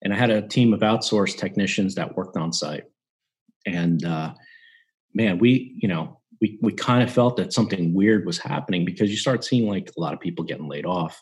and 0.01 0.11
I 0.11 0.17
had 0.17 0.31
a 0.31 0.47
team 0.47 0.73
of 0.73 0.81
outsourced 0.81 1.37
technicians 1.37 1.95
that 1.95 2.17
worked 2.17 2.35
on 2.35 2.51
site, 2.51 2.85
and 3.67 4.03
uh, 4.03 4.33
man, 5.13 5.37
we, 5.37 5.75
you 5.77 5.87
know, 5.87 6.19
we, 6.41 6.57
we 6.61 6.71
kind 6.71 7.03
of 7.03 7.11
felt 7.13 7.37
that 7.37 7.53
something 7.53 7.93
weird 7.93 8.25
was 8.25 8.37
happening 8.37 8.85
because 8.85 9.09
you 9.11 9.17
start 9.17 9.43
seeing 9.43 9.67
like 9.67 9.91
a 9.95 9.99
lot 9.99 10.13
of 10.13 10.19
people 10.19 10.45
getting 10.45 10.67
laid 10.67 10.85
off. 10.85 11.21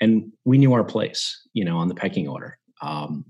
And 0.00 0.32
we 0.44 0.58
knew 0.58 0.72
our 0.72 0.84
place, 0.84 1.46
you 1.52 1.64
know, 1.64 1.78
on 1.78 1.88
the 1.88 1.94
pecking 1.94 2.28
order. 2.28 2.58
Um, 2.80 3.24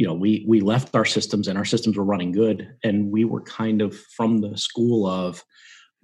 you 0.00 0.06
know, 0.06 0.14
we, 0.14 0.46
we 0.48 0.62
left 0.62 0.94
our 0.96 1.04
systems 1.04 1.46
and 1.46 1.58
our 1.58 1.64
systems 1.66 1.98
were 1.98 2.04
running 2.04 2.32
good. 2.32 2.74
And 2.82 3.10
we 3.10 3.26
were 3.26 3.42
kind 3.42 3.82
of 3.82 3.94
from 4.16 4.38
the 4.38 4.56
school 4.56 5.06
of, 5.06 5.44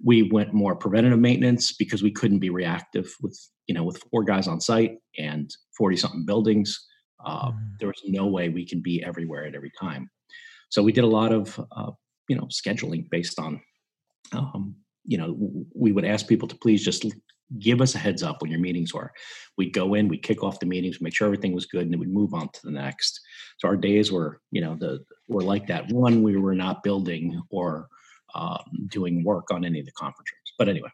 we 0.05 0.21
went 0.21 0.53
more 0.53 0.75
preventative 0.75 1.17
maintenance 1.17 1.73
because 1.75 2.03
we 2.03 2.11
couldn't 2.11 2.37
be 2.37 2.51
reactive 2.51 3.11
with, 3.23 3.35
you 3.65 3.73
know, 3.73 3.83
with 3.83 3.97
four 4.11 4.23
guys 4.23 4.47
on 4.47 4.61
site 4.61 4.97
and 5.17 5.49
40 5.75 5.97
something 5.97 6.25
buildings. 6.27 6.79
Uh, 7.25 7.47
mm. 7.47 7.57
There 7.79 7.87
was 7.87 7.99
no 8.05 8.27
way 8.27 8.49
we 8.49 8.67
could 8.67 8.83
be 8.83 9.03
everywhere 9.03 9.47
at 9.47 9.55
every 9.55 9.71
time. 9.81 10.11
So 10.69 10.83
we 10.83 10.91
did 10.91 11.03
a 11.03 11.07
lot 11.07 11.33
of 11.33 11.59
uh, 11.75 11.89
you 12.27 12.35
know 12.35 12.47
scheduling 12.51 13.09
based 13.09 13.39
on 13.39 13.59
um, 14.33 14.75
you 15.05 15.17
know 15.17 15.35
we 15.73 15.91
would 15.91 16.05
ask 16.05 16.27
people 16.27 16.47
to 16.49 16.57
please 16.57 16.83
just 16.83 17.05
give 17.59 17.81
us 17.81 17.95
a 17.95 17.99
heads 17.99 18.23
up 18.23 18.41
when 18.41 18.51
your 18.51 18.59
meetings 18.59 18.93
were. 18.93 19.11
We'd 19.57 19.73
go 19.73 19.93
in 19.93 20.07
we'd 20.07 20.23
kick 20.23 20.43
off 20.43 20.59
the 20.59 20.65
meetings 20.65 21.01
make 21.01 21.15
sure 21.15 21.27
everything 21.27 21.53
was 21.53 21.65
good 21.65 21.83
and 21.83 21.91
then 21.91 21.99
we'd 21.99 22.13
move 22.13 22.33
on 22.33 22.49
to 22.49 22.59
the 22.63 22.71
next. 22.71 23.19
So 23.57 23.67
our 23.67 23.77
days 23.77 24.11
were 24.11 24.41
you 24.51 24.61
know 24.61 24.75
the 24.75 25.03
were 25.27 25.43
like 25.43 25.67
that. 25.67 25.91
One 25.91 26.23
we 26.23 26.37
were 26.37 26.55
not 26.55 26.83
building 26.83 27.41
or 27.49 27.87
um, 28.35 28.87
doing 28.91 29.23
work 29.23 29.51
on 29.51 29.65
any 29.65 29.79
of 29.79 29.85
the 29.85 29.91
conference 29.93 30.29
rooms 30.31 30.53
but 30.59 30.67
anyway 30.67 30.89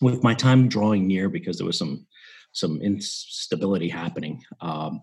with 0.00 0.24
my 0.24 0.34
time 0.34 0.68
drawing 0.68 1.06
near 1.06 1.28
because 1.28 1.58
there 1.58 1.66
was 1.66 1.78
some 1.78 2.06
some 2.52 2.80
instability 2.80 3.90
happening 3.90 4.42
um, 4.62 5.02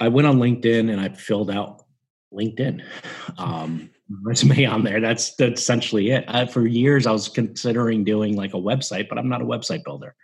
i 0.00 0.08
went 0.08 0.26
on 0.26 0.38
linkedin 0.38 0.90
and 0.90 0.98
i 0.98 1.08
filled 1.10 1.50
out 1.50 1.84
linkedin. 2.34 2.82
Um, 3.38 3.90
resume 4.22 4.64
on 4.66 4.84
there. 4.84 5.00
That's 5.00 5.34
that's 5.36 5.60
essentially 5.60 6.10
it. 6.10 6.24
Uh, 6.28 6.46
for 6.46 6.66
years, 6.66 7.06
I 7.06 7.12
was 7.12 7.28
considering 7.28 8.04
doing 8.04 8.36
like 8.36 8.54
a 8.54 8.58
website, 8.58 9.08
but 9.08 9.18
I'm 9.18 9.28
not 9.28 9.42
a 9.42 9.46
website 9.46 9.84
builder. 9.84 10.14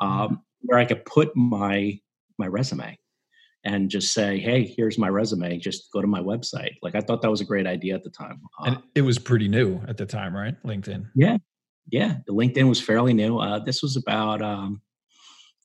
Um, 0.00 0.42
where 0.60 0.78
I 0.78 0.84
could 0.84 1.04
put 1.04 1.34
my 1.36 1.98
my 2.38 2.46
resume 2.46 2.98
and 3.64 3.90
just 3.90 4.12
say, 4.12 4.38
"Hey, 4.38 4.64
here's 4.64 4.98
my 4.98 5.08
resume. 5.08 5.58
Just 5.58 5.90
go 5.92 6.00
to 6.00 6.06
my 6.06 6.20
website." 6.20 6.76
Like 6.82 6.94
I 6.94 7.00
thought 7.00 7.22
that 7.22 7.30
was 7.30 7.40
a 7.40 7.44
great 7.44 7.66
idea 7.66 7.94
at 7.94 8.04
the 8.04 8.10
time. 8.10 8.40
Uh, 8.60 8.64
and 8.66 8.82
it 8.94 9.02
was 9.02 9.18
pretty 9.18 9.48
new 9.48 9.80
at 9.88 9.96
the 9.96 10.06
time, 10.06 10.36
right? 10.36 10.60
LinkedIn. 10.64 11.06
Yeah, 11.14 11.38
yeah. 11.90 12.16
The 12.26 12.34
LinkedIn 12.34 12.68
was 12.68 12.80
fairly 12.80 13.14
new. 13.14 13.38
Uh, 13.38 13.58
this 13.60 13.82
was 13.82 13.96
about 13.96 14.42
um, 14.42 14.82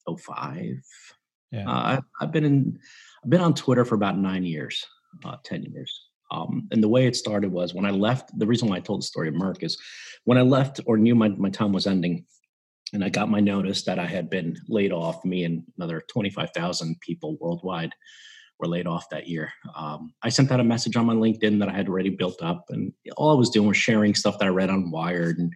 05. 0.08 0.82
Yeah, 1.52 1.68
uh, 1.68 1.98
I've, 1.98 2.04
I've 2.22 2.32
been 2.32 2.46
in. 2.46 2.80
I've 3.24 3.30
been 3.30 3.42
on 3.42 3.54
Twitter 3.54 3.84
for 3.84 3.96
about 3.96 4.18
nine 4.18 4.46
years, 4.46 4.86
uh, 5.26 5.38
ten 5.44 5.64
years. 5.64 6.09
Um, 6.32 6.68
and 6.72 6.84
the 6.84 6.90
way 6.90 7.08
it 7.08 7.16
started 7.16 7.52
was 7.52 7.74
when 7.74 7.86
I 7.86 7.92
left. 7.92 8.38
The 8.38 8.48
reason 8.48 8.70
why 8.70 8.78
I 8.78 8.82
told 8.82 9.02
the 9.02 9.06
story 9.06 9.28
of 9.28 9.34
Merck 9.34 9.64
is 9.64 9.78
when 10.26 10.38
I 10.38 10.42
left 10.42 10.80
or 10.86 10.98
knew 10.98 11.16
my, 11.16 11.30
my 11.30 11.50
time 11.50 11.74
was 11.74 11.88
ending, 11.88 12.26
and 12.94 13.04
I 13.04 13.10
got 13.10 13.30
my 13.30 13.40
notice 13.40 13.84
that 13.84 14.00
I 14.00 14.06
had 14.06 14.30
been 14.30 14.58
laid 14.68 14.92
off. 14.92 15.24
Me 15.26 15.44
and 15.44 15.64
another 15.78 16.04
25,000 16.12 17.00
people 17.02 17.38
worldwide 17.40 17.94
were 18.60 18.68
laid 18.68 18.88
off 18.88 19.10
that 19.10 19.28
year. 19.28 19.52
Um, 19.76 20.14
I 20.22 20.30
sent 20.30 20.52
out 20.52 20.60
a 20.60 20.66
message 20.66 20.96
on 20.96 21.06
my 21.06 21.14
LinkedIn 21.14 21.60
that 21.60 21.70
I 21.70 21.74
had 21.74 21.88
already 21.88 22.10
built 22.10 22.42
up, 22.42 22.66
and 22.70 22.94
all 23.18 23.32
I 23.32 23.40
was 23.40 23.50
doing 23.50 23.68
was 23.68 23.78
sharing 23.78 24.16
stuff 24.16 24.38
that 24.40 24.46
I 24.46 24.50
read 24.50 24.70
on 24.70 24.92
Wired 24.92 25.40
and 25.40 25.54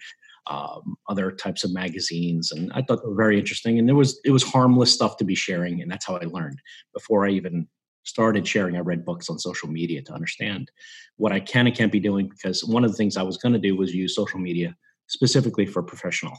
um, 0.47 0.95
other 1.07 1.31
types 1.31 1.63
of 1.63 1.73
magazines, 1.73 2.51
and 2.51 2.71
I 2.73 2.81
thought 2.81 3.01
they 3.01 3.07
were 3.07 3.15
very 3.15 3.39
interesting. 3.39 3.79
And 3.79 3.89
it 3.89 3.93
was 3.93 4.19
it 4.25 4.31
was 4.31 4.43
harmless 4.43 4.93
stuff 4.93 5.17
to 5.17 5.23
be 5.23 5.35
sharing, 5.35 5.81
and 5.81 5.91
that's 5.91 6.05
how 6.05 6.15
I 6.17 6.25
learned. 6.25 6.59
Before 6.93 7.25
I 7.25 7.31
even 7.31 7.67
started 8.03 8.47
sharing, 8.47 8.75
I 8.75 8.79
read 8.79 9.05
books 9.05 9.29
on 9.29 9.39
social 9.39 9.69
media 9.69 10.01
to 10.03 10.13
understand 10.13 10.69
what 11.17 11.31
I 11.31 11.39
can 11.39 11.67
and 11.67 11.75
can't 11.75 11.91
be 11.91 11.99
doing. 11.99 12.29
Because 12.29 12.63
one 12.63 12.83
of 12.83 12.91
the 12.91 12.97
things 12.97 13.17
I 13.17 13.23
was 13.23 13.37
going 13.37 13.53
to 13.53 13.59
do 13.59 13.75
was 13.75 13.93
use 13.93 14.15
social 14.15 14.39
media 14.39 14.75
specifically 15.07 15.65
for 15.65 15.83
professional. 15.83 16.37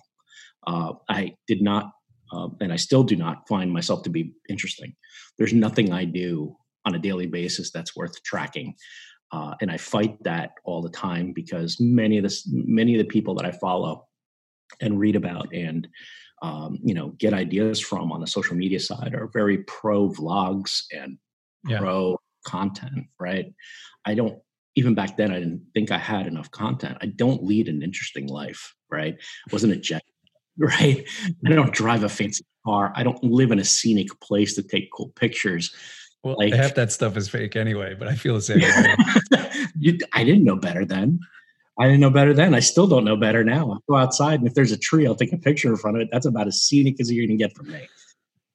Uh, 0.67 0.93
I 1.09 1.35
did 1.47 1.63
not 1.63 1.93
uh, 2.35 2.49
and 2.61 2.73
I 2.73 2.77
still 2.77 3.05
do 3.05 3.17
not 3.17 3.47
find 3.49 3.73
myself 3.73 4.03
to 4.05 4.11
be 4.11 4.33
interesting. 4.49 4.95
There's 5.39 5.53
nothing 5.53 5.93
I 5.93 6.05
do 6.05 6.57
on 6.87 6.95
a 6.95 6.99
daily 6.99 7.27
basis 7.27 7.71
that's 7.71 7.97
worth 7.97 8.23
tracking. 8.23 8.75
Uh, 9.33 9.55
and 9.61 9.71
I 9.71 9.77
fight 9.77 10.23
that 10.23 10.53
all 10.65 10.83
the 10.83 10.91
time 10.91 11.33
because 11.33 11.79
many 11.81 12.19
of 12.19 12.25
the 12.25 12.37
many 12.51 12.95
of 12.95 12.99
the 12.99 13.11
people 13.11 13.35
that 13.37 13.47
I 13.47 13.53
follow 13.53 14.07
and 14.81 14.99
read 14.99 15.17
about 15.17 15.53
and 15.53 15.89
um, 16.43 16.79
you 16.85 16.95
know 16.95 17.09
get 17.19 17.33
ideas 17.33 17.81
from 17.81 18.13
on 18.13 18.21
the 18.21 18.27
social 18.27 18.57
media 18.57 18.79
side 18.79 19.15
are 19.15 19.31
very 19.33 19.59
pro 19.65 20.09
vlogs 20.09 20.83
and 20.93 21.19
yeah. 21.67 21.79
pro 21.79 22.19
content. 22.45 23.07
Right? 23.19 23.53
I 24.05 24.15
don't 24.15 24.39
even 24.77 24.95
back 24.95 25.17
then 25.17 25.31
I 25.31 25.39
didn't 25.39 25.67
think 25.73 25.91
I 25.91 25.99
had 25.99 26.27
enough 26.27 26.51
content. 26.51 26.99
I 27.01 27.07
don't 27.07 27.45
lead 27.45 27.69
an 27.69 27.83
interesting 27.83 28.29
life. 28.29 28.75
Right? 28.91 29.15
I 29.15 29.53
wasn't 29.53 29.73
a 29.73 29.77
jet 29.77 30.03
right? 30.59 31.05
I 31.47 31.51
don't 31.51 31.73
drive 31.73 32.05
a 32.05 32.09
fancy 32.09 32.45
car. 32.65 32.93
I 32.95 33.03
don't 33.03 33.23
live 33.25 33.51
in 33.51 33.59
a 33.59 33.65
scenic 33.65 34.09
place 34.21 34.55
to 34.55 34.63
take 34.63 34.91
cool 34.93 35.09
pictures. 35.17 35.75
Well, 36.23 36.37
like, 36.39 36.55
half 36.55 36.75
that 36.75 36.93
stuff 36.93 37.17
is 37.17 37.29
fake 37.29 37.57
anyway, 37.57 37.95
but 37.99 38.09
I 38.09 38.15
feel 38.15 38.35
the 38.35 38.41
same 38.41 38.61
way. 38.61 38.97
you, 39.79 39.99
I 40.13 40.25
didn't 40.25 40.45
know 40.45 40.57
better 40.57 40.85
then. 40.85 41.19
I 41.79 41.87
didn't 41.87 42.01
know 42.01 42.11
better 42.11 42.33
then. 42.33 42.55
I 42.55 42.61
still 42.61 42.87
don't 42.87 43.05
know 43.05 43.17
better 43.17 43.43
now. 43.43 43.73
I 43.73 43.77
go 43.89 43.97
outside, 43.97 44.39
and 44.39 44.49
if 44.49 44.55
there's 44.55 44.71
a 44.71 44.79
tree, 44.79 45.07
I'll 45.07 45.17
take 45.17 45.33
a 45.33 45.39
picture 45.39 45.69
in 45.69 45.77
front 45.77 45.97
of 45.97 46.03
it. 46.03 46.09
That's 46.13 46.25
about 46.25 46.47
as 46.47 46.63
scenic 46.63 47.01
as 47.01 47.11
you're 47.11 47.27
going 47.27 47.37
to 47.37 47.45
get 47.45 47.55
from 47.55 47.71
me. 47.73 47.89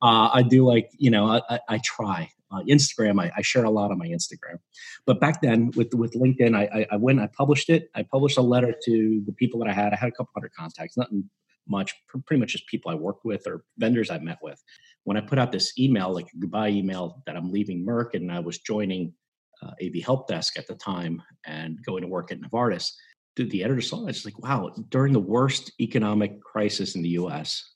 Uh, 0.01 0.30
I 0.34 0.42
do 0.42 0.66
like, 0.66 0.89
you 0.98 1.12
know, 1.12 1.28
I, 1.28 1.42
I, 1.50 1.60
I 1.68 1.82
try. 1.84 2.30
Uh, 2.51 2.62
Instagram, 2.68 3.22
I, 3.22 3.32
I, 3.38 3.41
share 3.44 3.63
a 3.63 3.70
lot 3.70 3.91
on 3.91 4.00
my 4.00 4.08
Instagram. 4.08 4.58
But 5.06 5.20
back 5.20 5.39
then 5.39 5.72
with 5.75 5.94
with 5.94 6.13
LinkedIn, 6.13 6.58
I, 6.58 6.88
I, 6.91 6.96
went, 6.96 7.20
I 7.20 7.27
published 7.27 7.70
it. 7.70 7.91
I 7.94 8.01
published 8.01 8.39
a 8.39 8.41
letter 8.41 8.74
to 8.86 9.22
the 9.27 9.34
people 9.34 9.60
that 9.60 9.70
I 9.70 9.74
had. 9.74 9.94
I 9.94 9.98
had 9.98 10.10
a 10.10 10.12
couple 10.13 10.32
hundred 10.34 10.53
contacts, 10.53 10.98
nothing 10.98 11.29
much, 11.68 11.94
pretty 12.25 12.39
much 12.39 12.53
just 12.53 12.68
people 12.68 12.91
I 12.91 12.96
worked 12.96 13.24
with 13.24 13.46
or 13.48 13.63
vendors 13.77 14.10
I 14.10 14.18
met 14.18 14.39
with. 14.41 14.62
When 15.03 15.15
I 15.15 15.22
put 15.22 15.39
out 15.39 15.51
this 15.51 15.77
email, 15.77 16.12
like 16.12 16.27
a 16.34 16.38
goodbye 16.39 16.70
email, 16.70 17.22
that 17.25 17.38
I'm 17.38 17.51
leaving 17.51 17.86
Merck 17.86 18.15
and 18.15 18.32
I 18.32 18.39
was 18.39 18.58
joining 18.60 19.13
uh, 19.62 19.72
AV 19.84 20.03
Help 20.03 20.27
Desk 20.27 20.58
at 20.58 20.68
the 20.68 20.75
time 20.75 21.22
and 21.46 21.77
going 21.86 22.01
to 22.01 22.08
work 22.08 22.32
at 22.32 22.41
Novartis, 22.41 22.91
the, 23.36 23.48
the 23.50 23.63
editor 23.63 23.82
saw 23.82 24.06
it. 24.06 24.10
It's 24.10 24.25
like, 24.25 24.39
wow, 24.39 24.72
during 24.89 25.13
the 25.13 25.20
worst 25.20 25.72
economic 25.79 26.41
crisis 26.41 26.96
in 26.96 27.01
the 27.01 27.10
US, 27.10 27.75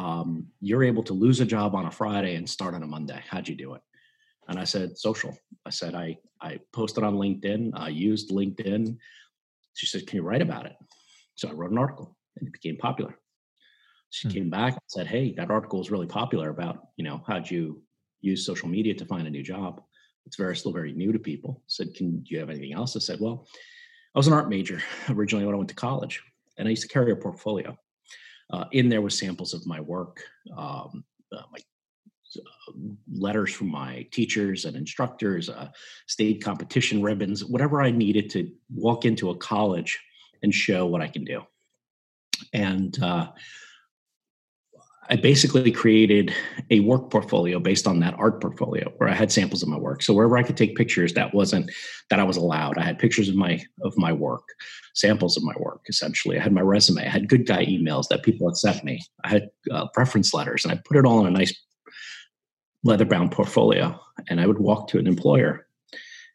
um, 0.00 0.46
you're 0.60 0.82
able 0.82 1.02
to 1.02 1.12
lose 1.12 1.40
a 1.40 1.44
job 1.44 1.74
on 1.74 1.86
a 1.86 1.90
Friday 1.90 2.36
and 2.36 2.48
start 2.48 2.74
on 2.74 2.82
a 2.82 2.86
Monday. 2.86 3.22
How'd 3.28 3.48
you 3.48 3.54
do 3.54 3.74
it? 3.74 3.82
And 4.48 4.58
I 4.58 4.64
said, 4.64 4.96
social. 4.96 5.36
I 5.66 5.70
said, 5.70 5.94
I, 5.94 6.16
I 6.40 6.58
posted 6.72 7.04
on 7.04 7.16
LinkedIn. 7.16 7.72
I 7.74 7.88
used 7.90 8.30
LinkedIn. 8.30 8.96
She 9.74 9.86
said, 9.86 10.06
can 10.06 10.16
you 10.16 10.22
write 10.22 10.42
about 10.42 10.66
it? 10.66 10.72
So 11.34 11.48
I 11.48 11.52
wrote 11.52 11.70
an 11.70 11.78
article 11.78 12.16
and 12.36 12.48
it 12.48 12.52
became 12.52 12.78
popular. 12.78 13.14
She 14.10 14.28
hmm. 14.28 14.34
came 14.34 14.50
back 14.50 14.72
and 14.72 14.82
said, 14.88 15.06
"Hey, 15.06 15.32
that 15.34 15.50
article 15.50 15.80
is 15.80 15.90
really 15.90 16.06
popular 16.06 16.50
about 16.50 16.88
you 16.96 17.04
know 17.04 17.22
how'd 17.26 17.50
you 17.50 17.82
use 18.20 18.44
social 18.44 18.68
media 18.68 18.94
to 18.94 19.06
find 19.06 19.26
a 19.26 19.30
new 19.30 19.42
job? 19.42 19.80
It's 20.26 20.36
very 20.36 20.56
still 20.56 20.72
very 20.72 20.92
new 20.92 21.12
to 21.12 21.18
people." 21.18 21.62
I 21.62 21.68
said, 21.68 21.94
"Can 21.94 22.20
do 22.20 22.34
you 22.34 22.40
have 22.40 22.50
anything 22.50 22.72
else?" 22.72 22.96
I 22.96 22.98
said, 22.98 23.20
"Well, 23.20 23.46
I 24.14 24.18
was 24.18 24.26
an 24.26 24.32
art 24.32 24.48
major 24.48 24.82
originally 25.08 25.46
when 25.46 25.54
I 25.54 25.58
went 25.58 25.70
to 25.70 25.76
college, 25.76 26.22
and 26.58 26.66
I 26.66 26.70
used 26.70 26.82
to 26.82 26.88
carry 26.88 27.12
a 27.12 27.16
portfolio. 27.16 27.76
Uh, 28.52 28.64
in 28.72 28.88
there 28.88 29.02
was 29.02 29.16
samples 29.16 29.54
of 29.54 29.66
my 29.66 29.80
work, 29.80 30.22
um, 30.56 31.04
uh, 31.32 31.42
my 31.52 31.58
uh, 32.36 32.72
letters 33.12 33.52
from 33.52 33.68
my 33.68 34.06
teachers 34.12 34.64
and 34.64 34.76
instructors, 34.76 35.48
uh, 35.48 35.68
state 36.06 36.42
competition 36.42 37.02
ribbons, 37.02 37.44
whatever 37.44 37.82
I 37.82 37.90
needed 37.90 38.30
to 38.30 38.50
walk 38.74 39.04
into 39.04 39.30
a 39.30 39.36
college 39.36 39.98
and 40.42 40.54
show 40.54 40.86
what 40.86 41.00
I 41.00 41.08
can 41.08 41.24
do." 41.24 41.42
and 42.52 43.00
uh, 43.02 43.28
I 45.08 45.16
basically 45.16 45.72
created 45.72 46.32
a 46.70 46.80
work 46.80 47.10
portfolio 47.10 47.58
based 47.58 47.86
on 47.86 48.00
that 48.00 48.14
art 48.18 48.40
portfolio 48.40 48.92
where 48.98 49.08
I 49.08 49.14
had 49.14 49.32
samples 49.32 49.62
of 49.62 49.68
my 49.68 49.78
work. 49.78 50.02
So 50.02 50.12
wherever 50.12 50.36
I 50.36 50.42
could 50.42 50.56
take 50.56 50.76
pictures, 50.76 51.14
that 51.14 51.34
wasn't 51.34 51.70
that 52.10 52.20
I 52.20 52.24
was 52.24 52.36
allowed. 52.36 52.78
I 52.78 52.84
had 52.84 52.98
pictures 52.98 53.28
of 53.28 53.34
my 53.34 53.60
of 53.82 53.96
my 53.96 54.12
work, 54.12 54.44
samples 54.94 55.36
of 55.36 55.42
my 55.42 55.54
work. 55.58 55.82
Essentially, 55.88 56.38
I 56.38 56.42
had 56.42 56.52
my 56.52 56.60
resume. 56.60 57.04
I 57.04 57.08
had 57.08 57.28
good 57.28 57.46
guy 57.46 57.64
emails 57.64 58.08
that 58.08 58.22
people 58.22 58.48
had 58.48 58.56
sent 58.56 58.84
me. 58.84 59.00
I 59.24 59.28
had 59.28 59.50
uh, 59.72 59.88
preference 59.94 60.34
letters, 60.34 60.64
and 60.64 60.72
I 60.72 60.80
put 60.84 60.96
it 60.96 61.06
all 61.06 61.20
in 61.20 61.26
a 61.26 61.38
nice 61.38 61.58
leather 62.84 63.04
bound 63.04 63.32
portfolio. 63.32 63.98
And 64.28 64.40
I 64.40 64.46
would 64.46 64.58
walk 64.58 64.88
to 64.88 64.98
an 64.98 65.06
employer, 65.06 65.66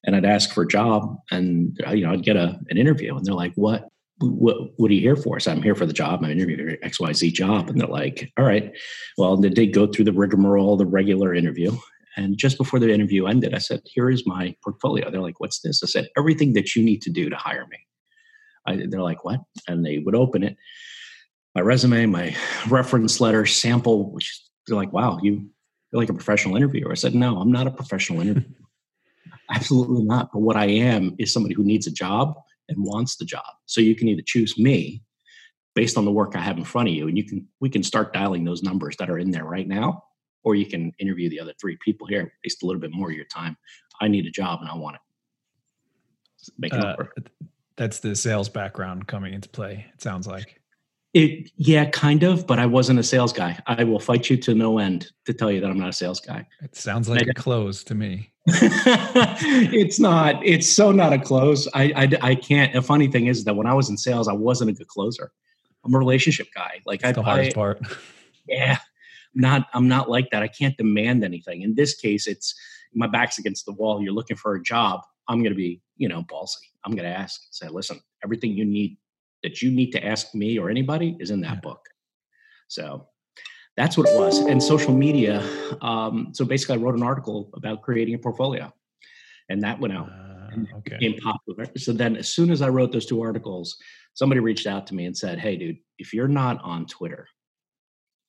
and 0.03 0.15
I'd 0.15 0.25
ask 0.25 0.51
for 0.51 0.63
a 0.63 0.67
job, 0.67 1.17
and 1.31 1.79
uh, 1.87 1.91
you 1.91 2.05
know 2.05 2.11
I'd 2.11 2.23
get 2.23 2.35
a 2.35 2.59
an 2.69 2.77
interview, 2.77 3.15
and 3.15 3.25
they're 3.25 3.35
like, 3.35 3.53
"What 3.55 3.89
what, 4.19 4.57
what 4.77 4.89
are 4.91 4.93
you 4.93 5.01
here 5.01 5.15
for? 5.15 5.39
So 5.39 5.51
I'm 5.51 5.61
here 5.61 5.75
for 5.75 5.85
the 5.85 5.93
job. 5.93 6.23
I'm 6.23 6.31
interviewing 6.31 6.77
for 6.81 6.87
XYZ 6.87 7.33
job. 7.33 7.69
And 7.69 7.79
they're 7.79 7.87
like, 7.87 8.31
all 8.37 8.45
right. 8.45 8.71
Well, 9.17 9.37
they 9.37 9.49
did 9.49 9.73
go 9.73 9.87
through 9.87 10.05
the 10.05 10.13
rigmarole, 10.13 10.77
the 10.77 10.85
regular 10.85 11.33
interview. 11.33 11.75
And 12.17 12.37
just 12.37 12.57
before 12.57 12.79
the 12.79 12.93
interview 12.93 13.25
ended, 13.25 13.53
I 13.53 13.57
said, 13.57 13.81
here 13.85 14.09
is 14.09 14.25
my 14.25 14.55
portfolio. 14.63 15.11
They're 15.11 15.21
like, 15.21 15.41
what's 15.41 15.59
this? 15.59 15.83
I 15.83 15.87
said, 15.87 16.07
everything 16.17 16.53
that 16.53 16.75
you 16.75 16.83
need 16.83 17.01
to 17.01 17.09
do 17.09 17.29
to 17.29 17.35
hire 17.35 17.67
me. 17.69 17.77
I, 18.65 18.87
they're 18.87 19.01
like, 19.01 19.25
what? 19.25 19.41
And 19.67 19.85
they 19.85 19.99
would 19.99 20.15
open 20.15 20.43
it. 20.43 20.55
My 21.53 21.61
resume, 21.61 22.05
my 22.05 22.35
reference 22.69 23.19
letter, 23.19 23.45
sample, 23.45 24.11
which 24.11 24.41
they're 24.65 24.77
like, 24.77 24.93
wow, 24.93 25.19
you, 25.21 25.49
you're 25.91 26.01
like 26.01 26.09
a 26.09 26.13
professional 26.13 26.55
interviewer. 26.55 26.91
I 26.91 26.95
said, 26.95 27.15
no, 27.15 27.37
I'm 27.37 27.51
not 27.51 27.67
a 27.67 27.71
professional 27.71 28.21
interviewer. 28.21 28.55
Absolutely 29.51 30.03
not. 30.03 30.31
But 30.31 30.39
what 30.39 30.55
I 30.55 30.65
am 30.65 31.15
is 31.19 31.31
somebody 31.31 31.53
who 31.53 31.63
needs 31.63 31.85
a 31.85 31.91
job 31.91 32.35
and 32.69 32.83
wants 32.83 33.15
the 33.17 33.25
job. 33.25 33.45
So 33.65 33.81
you 33.81 33.95
can 33.95 34.07
either 34.07 34.23
choose 34.25 34.57
me 34.57 35.03
based 35.73 35.97
on 35.97 36.05
the 36.05 36.11
work 36.11 36.35
I 36.35 36.39
have 36.39 36.57
in 36.57 36.63
front 36.63 36.87
of 36.89 36.95
you, 36.95 37.07
and 37.07 37.17
you 37.17 37.23
can 37.23 37.47
we 37.59 37.69
can 37.69 37.83
start 37.83 38.13
dialing 38.13 38.43
those 38.43 38.63
numbers 38.63 38.95
that 38.97 39.09
are 39.09 39.19
in 39.19 39.31
there 39.31 39.45
right 39.45 39.67
now, 39.67 40.03
or 40.43 40.55
you 40.55 40.65
can 40.65 40.93
interview 40.99 41.29
the 41.29 41.39
other 41.39 41.53
three 41.59 41.77
people 41.83 42.07
here, 42.07 42.31
waste 42.43 42.63
a 42.63 42.65
little 42.65 42.81
bit 42.81 42.91
more 42.91 43.09
of 43.09 43.15
your 43.15 43.25
time. 43.25 43.57
I 44.01 44.07
need 44.07 44.25
a 44.25 44.31
job 44.31 44.61
and 44.61 44.69
I 44.69 44.75
want 44.75 44.95
it. 44.95 45.01
Make 46.57 46.73
it 46.73 46.79
uh. 46.79 46.95
That's 47.77 47.99
the 47.99 48.15
sales 48.15 48.47
background 48.47 49.07
coming 49.07 49.33
into 49.33 49.49
play. 49.49 49.85
It 49.93 50.01
sounds 50.01 50.27
like. 50.27 50.61
It, 51.13 51.51
yeah, 51.55 51.85
kind 51.85 52.23
of, 52.23 52.45
but 52.45 52.59
I 52.59 52.65
wasn't 52.65 52.99
a 52.99 53.03
sales 53.03 53.31
guy. 53.31 53.57
I 53.67 53.85
will 53.85 53.99
fight 53.99 54.29
you 54.29 54.35
to 54.37 54.53
no 54.53 54.79
end 54.79 55.11
to 55.25 55.33
tell 55.33 55.49
you 55.49 55.61
that 55.61 55.69
I'm 55.69 55.79
not 55.79 55.89
a 55.89 55.93
sales 55.93 56.19
guy. 56.19 56.45
It 56.61 56.75
sounds 56.75 57.07
like 57.07 57.23
I, 57.23 57.31
a 57.31 57.33
close 57.33 57.85
to 57.85 57.95
me. 57.95 58.33
it's 58.47 59.99
not. 59.99 60.45
It's 60.45 60.69
so 60.69 60.91
not 60.91 61.13
a 61.13 61.19
close. 61.19 61.67
I, 61.73 61.91
I, 61.95 62.29
I 62.29 62.35
can't. 62.35 62.75
A 62.75 62.81
funny 62.81 63.07
thing 63.07 63.27
is 63.27 63.43
that 63.45 63.55
when 63.55 63.65
I 63.65 63.73
was 63.73 63.89
in 63.89 63.97
sales, 63.97 64.27
I 64.27 64.33
wasn't 64.33 64.69
a 64.69 64.73
good 64.73 64.87
closer. 64.87 65.31
I'm 65.83 65.93
a 65.93 65.97
relationship 65.97 66.47
guy. 66.53 66.81
Like 66.85 67.01
That's 67.01 67.17
I, 67.17 67.21
the 67.21 67.23
hardest 67.23 67.51
I, 67.51 67.53
part. 67.53 67.79
Yeah, 68.47 68.77
I'm 69.33 69.41
not. 69.41 69.67
I'm 69.73 69.87
not 69.87 70.07
like 70.07 70.29
that. 70.29 70.43
I 70.43 70.47
can't 70.47 70.77
demand 70.77 71.23
anything. 71.23 71.63
In 71.63 71.73
this 71.73 71.95
case, 71.95 72.27
it's 72.27 72.53
my 72.93 73.07
back's 73.07 73.39
against 73.39 73.65
the 73.65 73.73
wall. 73.73 73.99
You're 73.99 74.13
looking 74.13 74.37
for 74.37 74.53
a 74.53 74.61
job. 74.61 75.01
I'm 75.27 75.39
going 75.39 75.49
to 75.49 75.57
be, 75.57 75.81
you 75.97 76.07
know, 76.07 76.21
ballsy. 76.21 76.57
I'm 76.83 76.91
going 76.91 77.09
to 77.09 77.17
ask. 77.17 77.41
Say, 77.49 77.67
listen, 77.69 77.99
everything 78.23 78.51
you 78.51 78.63
need 78.63 78.99
that 79.41 79.63
you 79.63 79.71
need 79.71 79.89
to 79.93 80.05
ask 80.05 80.35
me 80.35 80.59
or 80.59 80.69
anybody 80.69 81.17
is 81.19 81.31
in 81.31 81.41
that 81.41 81.55
yeah. 81.55 81.59
book. 81.61 81.89
So 82.67 83.07
that's 83.77 83.97
what 83.97 84.07
it 84.07 84.17
was. 84.17 84.39
And 84.39 84.61
social 84.61 84.93
media. 84.93 85.43
Um, 85.81 86.29
so 86.33 86.45
basically, 86.45 86.75
I 86.75 86.79
wrote 86.79 86.95
an 86.95 87.03
article 87.03 87.49
about 87.53 87.81
creating 87.81 88.15
a 88.15 88.19
portfolio, 88.19 88.73
and 89.49 89.61
that 89.63 89.79
went 89.79 89.93
out. 89.93 90.09
Uh, 90.09 90.49
and 90.53 90.67
okay. 90.77 90.97
Became 90.97 91.19
popular. 91.19 91.67
So 91.77 91.91
then, 91.91 92.15
as 92.15 92.29
soon 92.29 92.51
as 92.51 92.61
I 92.61 92.69
wrote 92.69 92.91
those 92.91 93.05
two 93.05 93.21
articles, 93.21 93.77
somebody 94.13 94.39
reached 94.39 94.67
out 94.67 94.87
to 94.87 94.95
me 94.95 95.05
and 95.05 95.17
said, 95.17 95.39
"Hey, 95.39 95.57
dude, 95.57 95.77
if 95.97 96.13
you're 96.13 96.27
not 96.27 96.61
on 96.63 96.85
Twitter, 96.85 97.27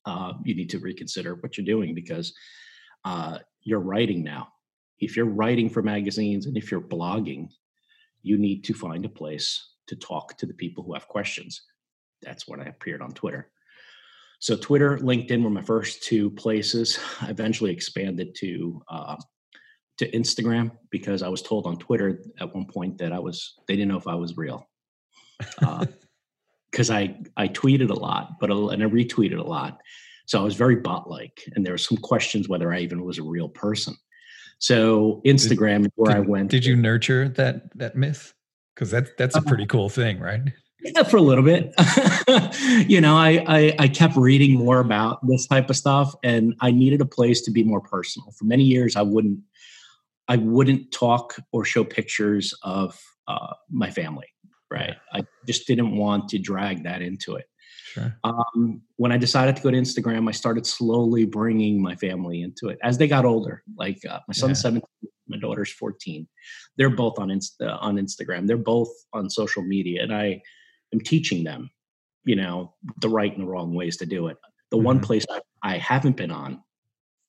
uh, 0.05 0.33
you 0.43 0.55
need 0.55 0.69
to 0.71 0.79
reconsider 0.79 1.35
what 1.35 1.57
you're 1.57 1.65
doing 1.65 1.93
because 1.93 2.33
uh, 3.05 3.39
you're 3.61 3.79
writing 3.79 4.23
now. 4.23 4.47
If 4.99 5.15
you're 5.15 5.25
writing 5.25 5.69
for 5.69 5.81
magazines 5.81 6.45
and 6.45 6.57
if 6.57 6.71
you're 6.71 6.81
blogging, 6.81 7.49
you 8.23 8.37
need 8.37 8.63
to 8.65 8.73
find 8.73 9.05
a 9.05 9.09
place 9.09 9.73
to 9.87 9.95
talk 9.95 10.37
to 10.37 10.45
the 10.45 10.53
people 10.53 10.83
who 10.83 10.93
have 10.93 11.07
questions. 11.07 11.61
That's 12.21 12.47
when 12.47 12.59
I 12.59 12.65
appeared 12.65 13.01
on 13.01 13.11
Twitter. 13.11 13.51
So 14.39 14.55
Twitter, 14.55 14.97
LinkedIn 14.97 15.43
were 15.43 15.49
my 15.49 15.61
first 15.61 16.03
two 16.03 16.29
places. 16.31 16.99
I 17.21 17.29
eventually 17.29 17.71
expanded 17.71 18.35
to 18.35 18.81
uh, 18.89 19.15
to 19.97 20.11
Instagram 20.11 20.71
because 20.91 21.23
I 21.23 21.27
was 21.27 21.41
told 21.41 21.65
on 21.65 21.77
Twitter 21.77 22.21
at 22.39 22.53
one 22.53 22.65
point 22.65 22.99
that 22.99 23.11
I 23.11 23.19
was 23.19 23.55
they 23.67 23.75
didn't 23.75 23.89
know 23.89 23.97
if 23.97 24.07
I 24.07 24.15
was 24.15 24.37
real. 24.37 24.67
Uh, 25.61 25.85
because 26.71 26.91
I 26.91 27.17
I 27.35 27.47
tweeted 27.47 27.89
a 27.89 27.95
lot, 27.95 28.39
but 28.39 28.51
and 28.51 28.83
I 28.83 28.85
retweeted 28.85 29.39
a 29.39 29.43
lot. 29.43 29.79
So 30.27 30.39
I 30.39 30.43
was 30.43 30.55
very 30.55 30.75
bot 30.75 31.09
like, 31.09 31.43
and 31.55 31.65
there 31.65 31.73
were 31.73 31.77
some 31.77 31.97
questions 31.97 32.49
whether 32.49 32.71
I 32.73 32.79
even 32.79 33.03
was 33.03 33.17
a 33.17 33.23
real 33.23 33.49
person. 33.49 33.95
So 34.59 35.21
Instagram 35.25 35.83
did, 35.83 35.91
where 35.95 36.13
did, 36.13 36.17
I 36.17 36.27
went. 36.27 36.51
Did 36.51 36.65
you 36.65 36.75
nurture 36.75 37.29
that 37.29 37.75
that 37.77 37.95
myth? 37.95 38.33
Because 38.75 38.91
that's 38.91 39.09
that's 39.17 39.35
a 39.35 39.39
uh-huh. 39.39 39.47
pretty 39.47 39.65
cool 39.65 39.89
thing, 39.89 40.19
right? 40.19 40.41
Yeah, 40.81 41.03
for 41.03 41.17
a 41.17 41.21
little 41.21 41.43
bit. 41.43 41.73
you 42.87 43.01
know, 43.01 43.17
I, 43.17 43.43
I 43.47 43.75
I 43.79 43.87
kept 43.87 44.15
reading 44.15 44.53
more 44.53 44.79
about 44.79 45.25
this 45.27 45.47
type 45.47 45.69
of 45.69 45.75
stuff, 45.75 46.13
and 46.23 46.53
I 46.61 46.71
needed 46.71 47.01
a 47.01 47.05
place 47.05 47.41
to 47.41 47.51
be 47.51 47.63
more 47.63 47.81
personal. 47.81 48.31
For 48.31 48.45
many 48.45 48.63
years, 48.63 48.95
I 48.95 49.01
wouldn't 49.01 49.39
I 50.27 50.37
wouldn't 50.37 50.91
talk 50.91 51.35
or 51.51 51.65
show 51.65 51.83
pictures 51.83 52.53
of 52.63 52.99
uh, 53.27 53.53
my 53.69 53.89
family. 53.89 54.27
Right, 54.69 54.95
I 55.13 55.23
just 55.47 55.65
didn't 55.65 55.95
want 55.95 56.29
to 56.29 56.39
drag 56.39 56.83
that 56.83 57.01
into 57.01 57.35
it. 57.35 57.45
Sure. 57.93 58.15
Um, 58.23 58.81
when 58.97 59.11
I 59.11 59.17
decided 59.17 59.55
to 59.55 59.61
go 59.63 59.71
to 59.71 59.77
Instagram, 59.77 60.27
I 60.27 60.31
started 60.31 60.67
slowly 60.67 61.25
bringing 61.25 61.81
my 61.81 61.95
family 61.95 62.41
into 62.41 62.67
it 62.67 62.77
as 62.83 62.97
they 62.97 63.07
got 63.07 63.25
older. 63.25 63.63
Like 63.77 63.99
uh, 64.07 64.19
my 64.27 64.33
son's 64.33 64.59
yeah. 64.59 64.81
17, 64.81 64.83
my 65.29 65.37
daughter's 65.37 65.71
14. 65.71 66.27
They're 66.75 66.89
both 66.89 67.17
on 67.17 67.29
Insta- 67.29 67.77
on 67.81 67.95
Instagram. 67.95 68.45
They're 68.45 68.57
both 68.57 68.89
on 69.13 69.29
social 69.29 69.63
media, 69.63 70.03
and 70.03 70.13
I 70.13 70.41
am 70.93 70.99
teaching 71.01 71.43
them, 71.43 71.69
you 72.23 72.35
know, 72.35 72.73
the 73.01 73.09
right 73.09 73.31
and 73.31 73.43
the 73.43 73.49
wrong 73.49 73.73
ways 73.73 73.97
to 73.97 74.05
do 74.05 74.27
it. 74.27 74.37
The 74.71 74.77
mm-hmm. 74.77 74.85
one 74.85 74.99
place 74.99 75.25
I, 75.29 75.39
I, 75.63 75.77
haven't 75.77 76.17
been 76.17 76.31
on, 76.31 76.61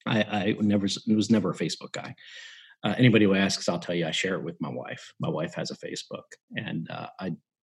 I, 0.07 0.23
I 0.23 0.57
never 0.61 0.87
was 1.09 1.31
never 1.31 1.51
a 1.51 1.55
Facebook 1.55 1.93
guy. 1.93 2.15
Uh, 2.85 2.95
anybody 2.97 3.25
who 3.25 3.35
asks, 3.35 3.69
I'll 3.69 3.79
tell 3.79 3.95
you, 3.95 4.07
I 4.07 4.13
share 4.13 4.35
it 4.35 4.45
with 4.45 4.61
my 4.61 4.69
wife. 4.69 5.13
My 5.19 5.29
wife 5.29 5.55
has 5.55 5.71
a 5.71 5.77
Facebook, 5.77 6.25
and 6.57 6.89
uh, 6.91 7.09
I 7.19 7.33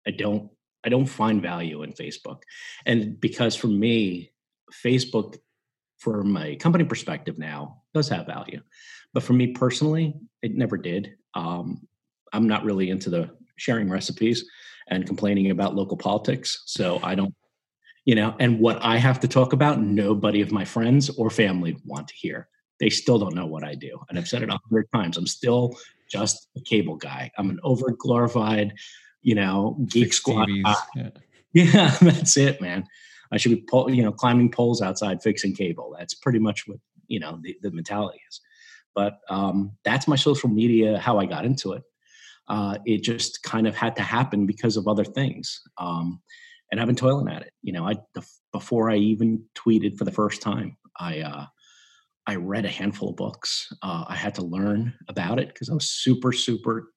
I 0.07 0.11
don't 0.11 0.51
I 0.85 0.89
don't 0.89 1.07
find 1.07 1.43
value 1.43 1.83
in 1.83 1.93
Facebook. 1.93 2.43
And 2.87 3.21
because 3.21 3.55
for 3.55 3.69
me, 3.69 4.33
Facebook, 4.85 5.37
from 5.99 6.37
a 6.37 6.57
company 6.57 6.85
perspective 6.85 7.39
now, 7.39 7.83
does 7.95 8.09
have 8.09 8.27
value. 8.27 8.61
But 9.13 9.23
for 9.23 9.33
me 9.33 9.49
personally, 9.49 10.15
it 10.43 10.55
never 10.55 10.77
did. 10.77 11.15
Um, 11.35 11.87
I'm 12.33 12.47
not 12.47 12.65
really 12.65 12.91
into 12.91 13.11
the 13.11 13.31
sharing 13.59 13.91
recipes 13.91 14.45
and 14.89 15.07
complaining 15.07 15.51
about 15.51 15.75
local 15.75 15.97
politics. 15.97 16.63
So 16.67 17.01
I 17.03 17.15
don't, 17.15 17.35
you 18.05 18.15
know, 18.15 18.35
and 18.41 18.59
what 18.59 18.79
I 18.83 18.97
have 18.97 19.21
to 19.21 19.29
talk 19.29 19.53
about, 19.53 19.81
nobody 19.81 20.41
of 20.41 20.51
my 20.51 20.65
friends 20.65 21.11
or 21.11 21.29
family 21.29 21.77
want 21.85 22.09
to 22.09 22.15
hear. 22.15 22.49
They 22.81 22.89
still 22.91 23.19
don't 23.19 23.35
know 23.35 23.47
what 23.47 23.65
I 23.65 23.75
do. 23.75 24.01
And 24.09 24.19
I've 24.19 24.29
said 24.29 24.43
it 24.43 24.49
a 24.49 24.59
hundred 24.69 24.89
times. 24.95 25.17
I'm 25.17 25.27
still 25.27 25.77
just 26.11 26.49
a 26.57 26.61
cable 26.61 26.97
guy. 26.97 27.31
I'm 27.37 27.51
an 27.51 27.61
over 27.63 27.91
glorified 27.91 28.73
you 29.23 29.35
know, 29.35 29.77
geek 29.89 30.13
squad. 30.13 30.49
Yeah. 30.49 30.75
yeah, 31.53 31.97
that's 32.01 32.37
it, 32.37 32.61
man. 32.61 32.85
I 33.33 33.37
should 33.37 33.53
be, 33.53 33.65
you 33.95 34.03
know, 34.03 34.13
climbing 34.13 34.51
poles 34.51 34.81
outside 34.81 35.23
fixing 35.23 35.55
cable. 35.55 35.95
That's 35.99 36.15
pretty 36.15 36.39
much 36.39 36.67
what 36.67 36.79
you 37.09 37.21
know 37.21 37.39
the, 37.43 37.57
the 37.63 37.71
mentality 37.71 38.21
is. 38.29 38.41
But 38.95 39.19
um, 39.29 39.73
that's 39.85 40.09
my 40.09 40.17
social 40.17 40.49
media. 40.49 40.99
How 40.99 41.19
I 41.19 41.27
got 41.27 41.45
into 41.45 41.73
it. 41.73 41.83
Uh, 42.49 42.79
it 42.87 43.03
just 43.03 43.43
kind 43.43 43.67
of 43.67 43.77
had 43.77 43.95
to 43.97 44.03
happen 44.03 44.47
because 44.47 44.77
of 44.77 44.89
other 44.89 45.05
things. 45.05 45.61
Um, 45.77 46.21
and 46.71 46.81
I've 46.81 46.87
been 46.87 46.97
toiling 46.97 47.29
at 47.29 47.43
it. 47.43 47.53
You 47.63 47.73
know, 47.73 47.87
I 47.87 47.97
the, 48.15 48.27
before 48.53 48.91
I 48.91 48.97
even 48.97 49.45
tweeted 49.55 49.97
for 49.97 50.05
the 50.05 50.13
first 50.13 50.43
time, 50.43 50.77
I 50.99 51.21
uh, 51.21 51.47
I 52.27 52.37
read 52.37 52.65
a 52.65 52.71
handful 52.71 53.11
of 53.11 53.17
books. 53.17 53.73
Uh, 53.83 54.05
I 54.07 54.15
had 54.15 54.35
to 54.37 54.43
learn 54.43 54.95
about 55.09 55.39
it 55.39 55.49
because 55.49 55.71
I 55.71 55.75
was 55.75 55.91
super 55.91 56.33
super 56.33 56.93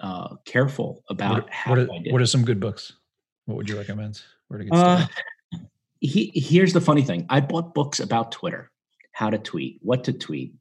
uh, 0.00 0.36
careful 0.46 1.02
about 1.08 1.44
what, 1.44 1.50
how 1.52 1.70
what 1.70 1.78
are, 1.80 1.86
what 1.86 2.22
are 2.22 2.26
some 2.26 2.44
good 2.44 2.60
books? 2.60 2.92
What 3.46 3.56
would 3.56 3.68
you 3.68 3.76
recommend? 3.76 4.22
Where 4.48 4.58
to 4.58 4.64
get 4.64 4.74
started? 4.74 5.08
Uh, 5.52 5.58
he, 6.00 6.32
here's 6.34 6.72
the 6.72 6.80
funny 6.80 7.02
thing: 7.02 7.26
I 7.28 7.40
bought 7.40 7.74
books 7.74 8.00
about 8.00 8.32
Twitter, 8.32 8.70
how 9.12 9.30
to 9.30 9.38
tweet, 9.38 9.78
what 9.82 10.04
to 10.04 10.12
tweet, 10.12 10.54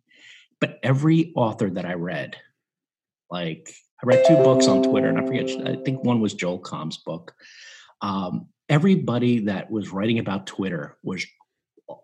but 0.59 0.79
every 0.83 1.33
author 1.35 1.69
that 1.69 1.85
I 1.85 1.93
read, 1.93 2.37
like 3.29 3.73
I 4.03 4.05
read 4.05 4.25
two 4.27 4.35
books 4.35 4.67
on 4.67 4.83
Twitter, 4.83 5.07
and 5.07 5.17
I 5.17 5.25
forget. 5.25 5.49
I 5.67 5.75
think 5.83 6.03
one 6.03 6.19
was 6.19 6.33
Joel 6.33 6.59
Comm's 6.59 6.97
book. 6.97 7.33
Um, 8.01 8.47
everybody 8.67 9.39
that 9.39 9.71
was 9.71 9.91
writing 9.91 10.19
about 10.19 10.45
Twitter 10.45 10.97
was 11.03 11.25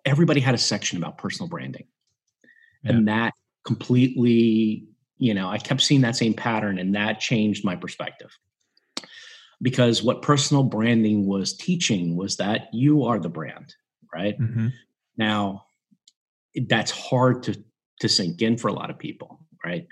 everybody 0.05 0.39
had 0.39 0.55
a 0.55 0.59
section 0.59 0.97
about 0.97 1.17
personal 1.17 1.49
branding, 1.49 1.87
yeah. 2.83 2.91
and 2.91 3.07
that 3.07 3.33
completely 3.65 4.87
you 5.19 5.33
know, 5.33 5.49
I 5.49 5.57
kept 5.57 5.81
seeing 5.81 6.01
that 6.01 6.15
same 6.15 6.33
pattern 6.33 6.79
and 6.79 6.95
that 6.95 7.19
changed 7.19 7.63
my 7.63 7.75
perspective. 7.75 8.35
Because 9.61 10.01
what 10.01 10.21
personal 10.21 10.63
branding 10.63 11.27
was 11.27 11.53
teaching 11.53 12.15
was 12.15 12.37
that 12.37 12.69
you 12.71 13.03
are 13.03 13.19
the 13.19 13.29
brand, 13.29 13.75
right? 14.13 14.39
Mm-hmm. 14.39 14.67
Now, 15.17 15.65
that's 16.67 16.91
hard 16.91 17.43
to 17.43 17.61
to 17.99 18.07
sink 18.07 18.41
in 18.41 18.57
for 18.57 18.69
a 18.69 18.73
lot 18.73 18.89
of 18.89 18.97
people, 18.97 19.41
right? 19.63 19.85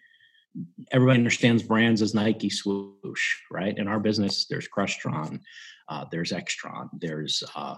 Everybody 0.91 1.19
understands 1.19 1.63
brands 1.63 2.01
as 2.01 2.13
Nike 2.13 2.49
swoosh, 2.49 3.35
right? 3.51 3.77
In 3.77 3.87
our 3.87 3.99
business, 3.99 4.45
there's 4.49 4.67
Crestron, 4.67 5.41
uh, 5.89 6.05
there's 6.11 6.31
Extron, 6.31 6.89
there's 6.99 7.43
uh, 7.55 7.75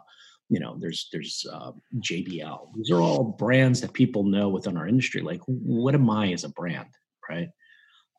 you 0.49 0.59
know, 0.59 0.77
there's 0.79 1.09
there's 1.11 1.45
uh, 1.51 1.71
JBL. 1.97 2.73
These 2.75 2.89
are 2.91 2.99
all 2.99 3.23
brands 3.23 3.81
that 3.81 3.93
people 3.93 4.23
know 4.23 4.49
within 4.49 4.77
our 4.77 4.87
industry. 4.87 5.21
Like, 5.21 5.41
what 5.45 5.93
am 5.93 6.09
I 6.09 6.31
as 6.31 6.43
a 6.43 6.49
brand? 6.49 6.87
right? 7.29 7.49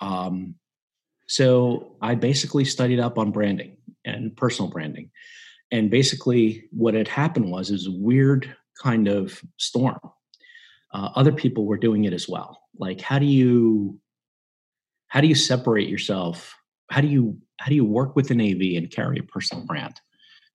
Um, 0.00 0.54
so 1.26 1.96
I 2.00 2.14
basically 2.14 2.64
studied 2.64 3.00
up 3.00 3.18
on 3.18 3.32
branding 3.32 3.76
and 4.04 4.36
personal 4.36 4.70
branding. 4.70 5.10
And 5.72 5.90
basically, 5.90 6.64
what 6.70 6.94
had 6.94 7.08
happened 7.08 7.50
was 7.50 7.70
is 7.70 7.86
a 7.86 7.92
weird 7.92 8.54
kind 8.82 9.08
of 9.08 9.40
storm. 9.56 10.00
Uh, 10.92 11.10
other 11.14 11.32
people 11.32 11.66
were 11.66 11.76
doing 11.76 12.04
it 12.04 12.12
as 12.12 12.28
well. 12.28 12.60
Like, 12.76 13.00
how 13.00 13.18
do 13.18 13.26
you 13.26 14.00
how 15.10 15.20
do 15.20 15.26
you 15.26 15.34
separate 15.34 15.88
yourself? 15.88 16.56
How 16.90 17.00
do 17.00 17.08
you 17.08 17.36
how 17.58 17.68
do 17.68 17.74
you 17.74 17.84
work 17.84 18.16
with 18.16 18.30
an 18.30 18.40
AV 18.40 18.76
and 18.76 18.90
carry 18.90 19.18
a 19.18 19.22
personal 19.22 19.66
brand, 19.66 20.00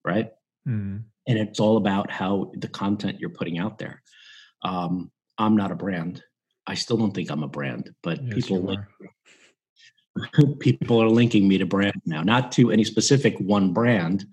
right? 0.03 0.31
Mm. 0.67 1.03
And 1.27 1.37
it's 1.37 1.59
all 1.59 1.77
about 1.77 2.09
how 2.09 2.51
the 2.55 2.67
content 2.67 3.19
you're 3.19 3.29
putting 3.29 3.59
out 3.59 3.77
there. 3.77 4.01
Um, 4.63 5.11
I'm 5.37 5.55
not 5.55 5.71
a 5.71 5.75
brand. 5.75 6.23
I 6.65 6.73
still 6.73 6.97
don't 6.97 7.11
think 7.11 7.29
I'm 7.29 7.43
a 7.43 7.47
brand, 7.47 7.93
but 8.01 8.23
yes, 8.23 8.33
people 8.33 8.61
link, 8.63 8.81
people 10.59 11.03
are 11.03 11.09
linking 11.09 11.47
me 11.47 11.57
to 11.59 11.65
brand 11.65 12.01
now, 12.05 12.23
not 12.23 12.51
to 12.53 12.71
any 12.71 12.83
specific 12.83 13.37
one 13.39 13.73
brand, 13.73 14.25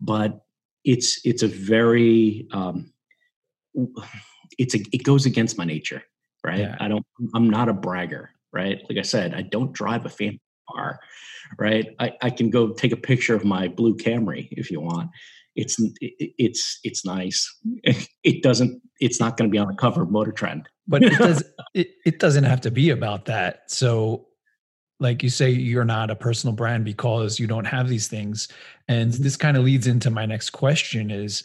but 0.00 0.44
it's 0.84 1.20
it's 1.24 1.42
a 1.42 1.48
very 1.48 2.46
um, 2.52 2.92
it's 4.58 4.74
a 4.74 4.80
it 4.92 5.04
goes 5.04 5.24
against 5.24 5.56
my 5.56 5.64
nature, 5.64 6.02
right? 6.44 6.58
Yeah. 6.58 6.76
I 6.80 6.88
don't 6.88 7.06
I'm 7.34 7.48
not 7.48 7.68
a 7.68 7.72
bragger, 7.72 8.30
right? 8.52 8.80
Like 8.88 8.98
I 8.98 9.02
said, 9.02 9.34
I 9.34 9.42
don't 9.42 9.72
drive 9.72 10.04
a 10.06 10.08
fancy 10.08 10.40
car, 10.70 11.00
right? 11.58 11.88
I, 11.98 12.12
I 12.22 12.30
can 12.30 12.50
go 12.50 12.72
take 12.72 12.92
a 12.92 12.96
picture 12.96 13.34
of 13.34 13.44
my 13.44 13.68
blue 13.68 13.96
Camry 13.96 14.48
if 14.52 14.70
you 14.70 14.80
want 14.80 15.10
it's 15.54 15.80
it's 16.08 16.78
it's 16.82 17.04
nice. 17.04 17.54
It 18.24 18.44
doesn't. 18.44 18.80
It's 19.00 19.18
not 19.18 19.36
going 19.36 19.50
to 19.50 19.52
be 19.52 19.58
on 19.58 19.66
the 19.66 19.74
cover 19.74 20.02
of 20.02 20.10
Motor 20.12 20.30
Trend. 20.30 20.68
But 20.86 21.02
it 21.02 21.18
does. 21.18 21.42
it, 21.74 21.88
it 22.06 22.20
doesn't 22.20 22.44
have 22.44 22.60
to 22.60 22.70
be 22.70 22.90
about 22.90 23.24
that. 23.24 23.62
So, 23.66 24.28
like 25.00 25.24
you 25.24 25.28
say, 25.28 25.50
you're 25.50 25.84
not 25.84 26.08
a 26.08 26.14
personal 26.14 26.54
brand 26.54 26.84
because 26.84 27.40
you 27.40 27.48
don't 27.48 27.64
have 27.64 27.88
these 27.88 28.06
things, 28.06 28.46
and 28.86 29.12
this 29.12 29.36
kind 29.36 29.56
of 29.56 29.64
leads 29.64 29.88
into 29.88 30.08
my 30.08 30.24
next 30.24 30.50
question: 30.50 31.10
is 31.10 31.42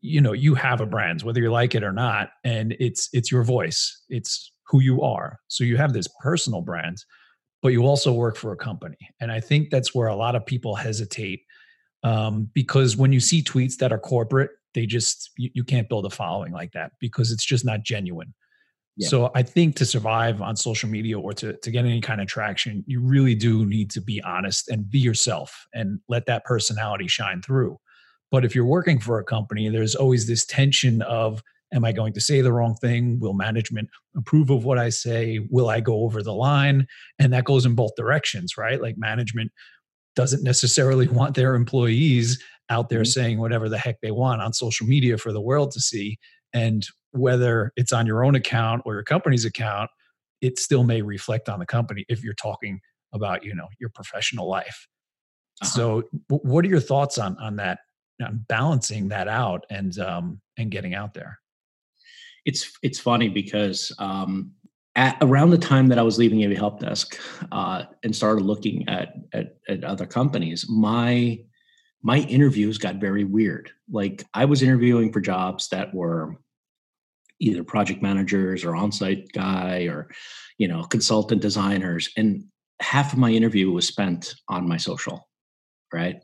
you 0.00 0.22
know 0.22 0.32
you 0.32 0.54
have 0.54 0.80
a 0.80 0.86
brand 0.86 1.22
whether 1.22 1.40
you 1.40 1.52
like 1.52 1.74
it 1.74 1.84
or 1.84 1.92
not 1.92 2.30
and 2.42 2.74
it's 2.80 3.08
it's 3.12 3.30
your 3.30 3.44
voice 3.44 4.02
it's 4.08 4.52
who 4.70 4.80
you 4.80 5.02
are 5.02 5.38
so 5.48 5.64
you 5.64 5.76
have 5.76 5.92
this 5.92 6.08
personal 6.22 6.62
brand 6.62 6.98
but 7.62 7.72
you 7.72 7.82
also 7.82 8.12
work 8.12 8.36
for 8.36 8.52
a 8.52 8.56
company 8.56 8.98
and 9.20 9.30
i 9.30 9.40
think 9.40 9.70
that's 9.70 9.94
where 9.94 10.08
a 10.08 10.16
lot 10.16 10.34
of 10.34 10.46
people 10.46 10.74
hesitate 10.74 11.42
um, 12.02 12.48
because 12.54 12.96
when 12.96 13.12
you 13.12 13.20
see 13.20 13.42
tweets 13.42 13.76
that 13.76 13.92
are 13.92 13.98
corporate, 13.98 14.50
they 14.74 14.86
just 14.86 15.30
you, 15.36 15.50
you, 15.54 15.64
can't 15.64 15.88
build 15.88 16.06
a 16.06 16.10
following 16.10 16.52
like 16.52 16.72
that 16.72 16.92
because 17.00 17.30
it's 17.30 17.44
just 17.44 17.64
not 17.64 17.82
genuine. 17.82 18.32
Yeah. 18.96 19.08
So 19.08 19.30
I 19.34 19.42
think 19.42 19.76
to 19.76 19.86
survive 19.86 20.40
on 20.40 20.56
social 20.56 20.88
media 20.88 21.18
or 21.18 21.32
to 21.34 21.56
to 21.56 21.70
get 21.70 21.84
any 21.84 22.00
kind 22.00 22.20
of 22.20 22.26
traction, 22.26 22.84
you 22.86 23.00
really 23.00 23.34
do 23.34 23.66
need 23.66 23.90
to 23.92 24.00
be 24.00 24.22
honest 24.22 24.68
and 24.68 24.88
be 24.88 24.98
yourself 24.98 25.66
and 25.74 26.00
let 26.08 26.26
that 26.26 26.44
personality 26.44 27.08
shine 27.08 27.42
through. 27.42 27.78
But 28.30 28.44
if 28.44 28.54
you're 28.54 28.64
working 28.64 29.00
for 29.00 29.18
a 29.18 29.24
company, 29.24 29.68
there's 29.68 29.94
always 29.94 30.26
this 30.26 30.46
tension 30.46 31.02
of 31.02 31.42
am 31.72 31.84
I 31.84 31.92
going 31.92 32.12
to 32.14 32.20
say 32.20 32.40
the 32.40 32.52
wrong 32.52 32.74
thing? 32.74 33.18
Will 33.20 33.34
management 33.34 33.88
approve 34.16 34.50
of 34.50 34.64
what 34.64 34.78
I 34.78 34.88
say? 34.88 35.46
Will 35.50 35.68
I 35.68 35.80
go 35.80 36.02
over 36.02 36.22
the 36.22 36.34
line? 36.34 36.86
And 37.18 37.32
that 37.32 37.44
goes 37.44 37.64
in 37.64 37.74
both 37.74 37.94
directions, 37.96 38.56
right? 38.56 38.80
Like 38.80 38.98
management 38.98 39.52
doesn't 40.16 40.42
necessarily 40.42 41.08
want 41.20 41.34
their 41.34 41.54
employees 41.54 42.42
out 42.68 42.88
there 42.88 43.00
mm-hmm. 43.00 43.06
saying 43.06 43.38
whatever 43.38 43.68
the 43.68 43.78
heck 43.78 44.00
they 44.00 44.10
want 44.10 44.40
on 44.40 44.52
social 44.52 44.86
media 44.86 45.18
for 45.18 45.32
the 45.32 45.40
world 45.40 45.72
to 45.72 45.80
see. 45.80 46.18
And 46.52 46.86
whether 47.12 47.72
it's 47.76 47.92
on 47.92 48.06
your 48.06 48.24
own 48.24 48.34
account 48.34 48.82
or 48.84 48.94
your 48.94 49.02
company's 49.02 49.44
account, 49.44 49.90
it 50.40 50.58
still 50.58 50.84
may 50.84 51.02
reflect 51.02 51.48
on 51.48 51.58
the 51.58 51.66
company 51.66 52.04
if 52.08 52.22
you're 52.24 52.34
talking 52.34 52.80
about, 53.12 53.44
you 53.44 53.54
know, 53.54 53.68
your 53.78 53.90
professional 53.90 54.48
life. 54.48 54.86
Uh-huh. 55.62 55.70
So, 55.70 56.02
what 56.28 56.64
are 56.64 56.68
your 56.68 56.80
thoughts 56.80 57.18
on 57.18 57.36
on 57.38 57.56
that, 57.56 57.80
on 58.22 58.46
balancing 58.48 59.08
that 59.08 59.28
out 59.28 59.66
and 59.68 59.98
um, 59.98 60.40
and 60.56 60.70
getting 60.70 60.94
out 60.94 61.12
there? 61.12 61.39
It's 62.44 62.70
it's 62.82 62.98
funny 62.98 63.28
because 63.28 63.92
um, 63.98 64.52
at 64.96 65.16
around 65.20 65.50
the 65.50 65.58
time 65.58 65.88
that 65.88 65.98
I 65.98 66.02
was 66.02 66.18
leaving 66.18 66.44
AV 66.44 66.56
Help 66.56 66.80
Desk 66.80 67.18
uh, 67.52 67.84
and 68.02 68.14
started 68.14 68.44
looking 68.44 68.88
at, 68.88 69.14
at 69.32 69.56
at 69.68 69.84
other 69.84 70.06
companies, 70.06 70.66
my 70.68 71.38
my 72.02 72.18
interviews 72.18 72.78
got 72.78 72.96
very 72.96 73.24
weird. 73.24 73.70
Like 73.90 74.24
I 74.34 74.46
was 74.46 74.62
interviewing 74.62 75.12
for 75.12 75.20
jobs 75.20 75.68
that 75.68 75.94
were 75.94 76.38
either 77.40 77.64
project 77.64 78.02
managers 78.02 78.64
or 78.64 78.76
on-site 78.76 79.32
guy 79.32 79.84
or 79.84 80.08
you 80.58 80.68
know 80.68 80.84
consultant 80.84 81.40
designers 81.40 82.10
and 82.16 82.44
half 82.80 83.12
of 83.12 83.18
my 83.18 83.30
interview 83.30 83.70
was 83.70 83.86
spent 83.86 84.34
on 84.48 84.68
my 84.68 84.76
social 84.76 85.28
right 85.92 86.20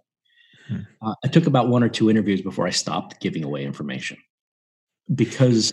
hmm. 0.69 0.81
uh, 1.03 1.15
i 1.25 1.29
took 1.29 1.47
about 1.47 1.69
one 1.69 1.83
or 1.83 1.89
two 1.89 2.11
interviews 2.11 2.43
before 2.43 2.67
i 2.67 2.71
stopped 2.71 3.19
giving 3.21 3.45
away 3.45 3.65
information 3.65 4.17
because 5.15 5.73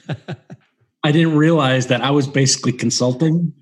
i 1.03 1.11
didn't 1.11 1.35
realize 1.35 1.87
that 1.87 2.01
i 2.01 2.11
was 2.11 2.27
basically 2.27 2.71
consulting 2.71 3.53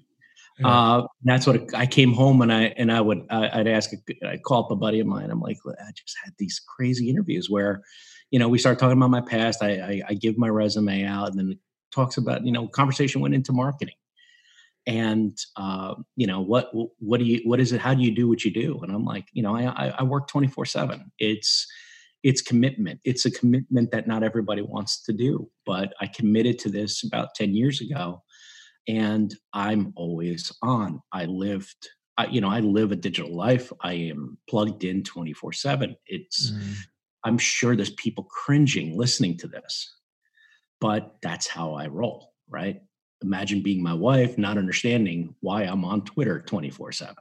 yeah. 0.59 0.67
uh, 0.67 1.07
that's 1.23 1.47
what 1.47 1.73
I 1.73 1.87
came 1.87 2.13
home 2.13 2.41
and 2.43 2.53
I 2.53 2.65
and 2.77 2.91
I 2.91 3.01
would 3.01 3.25
I'd 3.31 3.67
ask 3.67 3.89
I'd 4.27 4.43
call 4.43 4.65
up 4.65 4.69
a 4.69 4.75
buddy 4.75 4.99
of 4.99 5.07
mine. 5.07 5.31
I'm 5.31 5.39
like, 5.39 5.57
I 5.65 5.91
just 5.95 6.15
had 6.23 6.33
these 6.37 6.61
crazy 6.67 7.09
interviews 7.09 7.49
where, 7.49 7.81
you 8.29 8.37
know, 8.37 8.47
we 8.47 8.59
start 8.59 8.77
talking 8.77 8.97
about 8.97 9.09
my 9.09 9.21
past. 9.21 9.63
I, 9.63 9.69
I, 9.69 10.01
I 10.09 10.13
give 10.13 10.37
my 10.37 10.49
resume 10.49 11.03
out, 11.05 11.29
and 11.29 11.39
then 11.39 11.57
talks 11.91 12.17
about 12.17 12.45
you 12.45 12.51
know 12.51 12.67
conversation 12.67 13.21
went 13.21 13.35
into 13.35 13.51
marketing 13.51 13.95
and 14.87 15.37
uh, 15.57 15.93
you 16.15 16.25
know 16.25 16.41
what 16.41 16.71
what 16.99 17.19
do 17.19 17.25
you 17.25 17.41
what 17.43 17.59
is 17.59 17.71
it 17.71 17.81
how 17.81 17.93
do 17.93 18.01
you 18.01 18.11
do 18.11 18.27
what 18.27 18.43
you 18.43 18.51
do 18.51 18.79
and 18.81 18.91
i'm 18.91 19.05
like 19.05 19.25
you 19.33 19.43
know 19.43 19.55
i 19.55 19.93
i 19.97 20.03
work 20.03 20.27
24 20.27 20.65
7 20.65 21.11
it's 21.19 21.67
it's 22.23 22.41
commitment 22.41 22.99
it's 23.03 23.25
a 23.25 23.31
commitment 23.31 23.91
that 23.91 24.07
not 24.07 24.23
everybody 24.23 24.61
wants 24.61 25.01
to 25.03 25.13
do 25.13 25.49
but 25.65 25.93
i 25.99 26.07
committed 26.07 26.59
to 26.59 26.69
this 26.69 27.03
about 27.03 27.35
10 27.35 27.53
years 27.53 27.81
ago 27.81 28.21
and 28.87 29.35
i'm 29.53 29.93
always 29.95 30.51
on 30.61 31.01
i 31.11 31.25
lived 31.25 31.89
I, 32.17 32.27
you 32.27 32.41
know 32.41 32.49
i 32.49 32.59
live 32.59 32.91
a 32.91 32.95
digital 32.95 33.35
life 33.35 33.71
i 33.81 33.93
am 33.93 34.37
plugged 34.49 34.83
in 34.83 35.03
24 35.03 35.53
7 35.53 35.95
it's 36.07 36.51
mm. 36.51 36.75
i'm 37.23 37.37
sure 37.37 37.75
there's 37.75 37.91
people 37.91 38.25
cringing 38.25 38.97
listening 38.97 39.37
to 39.37 39.47
this 39.47 39.91
but 40.81 41.15
that's 41.21 41.47
how 41.47 41.75
I 41.75 41.87
roll, 41.87 42.33
right? 42.49 42.81
Imagine 43.23 43.61
being 43.61 43.81
my 43.81 43.93
wife, 43.93 44.37
not 44.37 44.57
understanding 44.57 45.35
why 45.39 45.61
I'm 45.61 45.85
on 45.85 46.03
Twitter 46.03 46.41
24 46.41 46.91
7, 46.91 47.15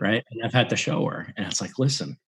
right? 0.00 0.24
And 0.30 0.44
I've 0.44 0.52
had 0.52 0.68
to 0.70 0.76
show 0.76 1.06
her, 1.06 1.32
and 1.36 1.46
it's 1.46 1.60
like, 1.60 1.78
listen, 1.78 2.18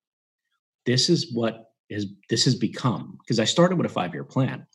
this 0.87 1.11
is 1.11 1.35
what 1.35 1.70
is 1.91 2.07
this 2.29 2.45
has 2.45 2.55
become 2.55 3.19
because 3.21 3.41
I 3.41 3.45
started 3.45 3.77
with 3.77 3.87
a 3.87 3.93
five 3.93 4.15
year 4.15 4.25
plan 4.25 4.67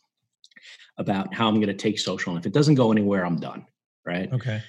about 0.98 1.34
how 1.34 1.48
I'm 1.48 1.56
going 1.56 1.68
to 1.68 1.74
take 1.74 2.00
social, 2.00 2.32
and 2.32 2.40
if 2.40 2.46
it 2.46 2.54
doesn't 2.54 2.76
go 2.76 2.92
anywhere, 2.92 3.26
I'm 3.26 3.40
done, 3.40 3.66
right? 4.06 4.32
Okay. 4.32 4.62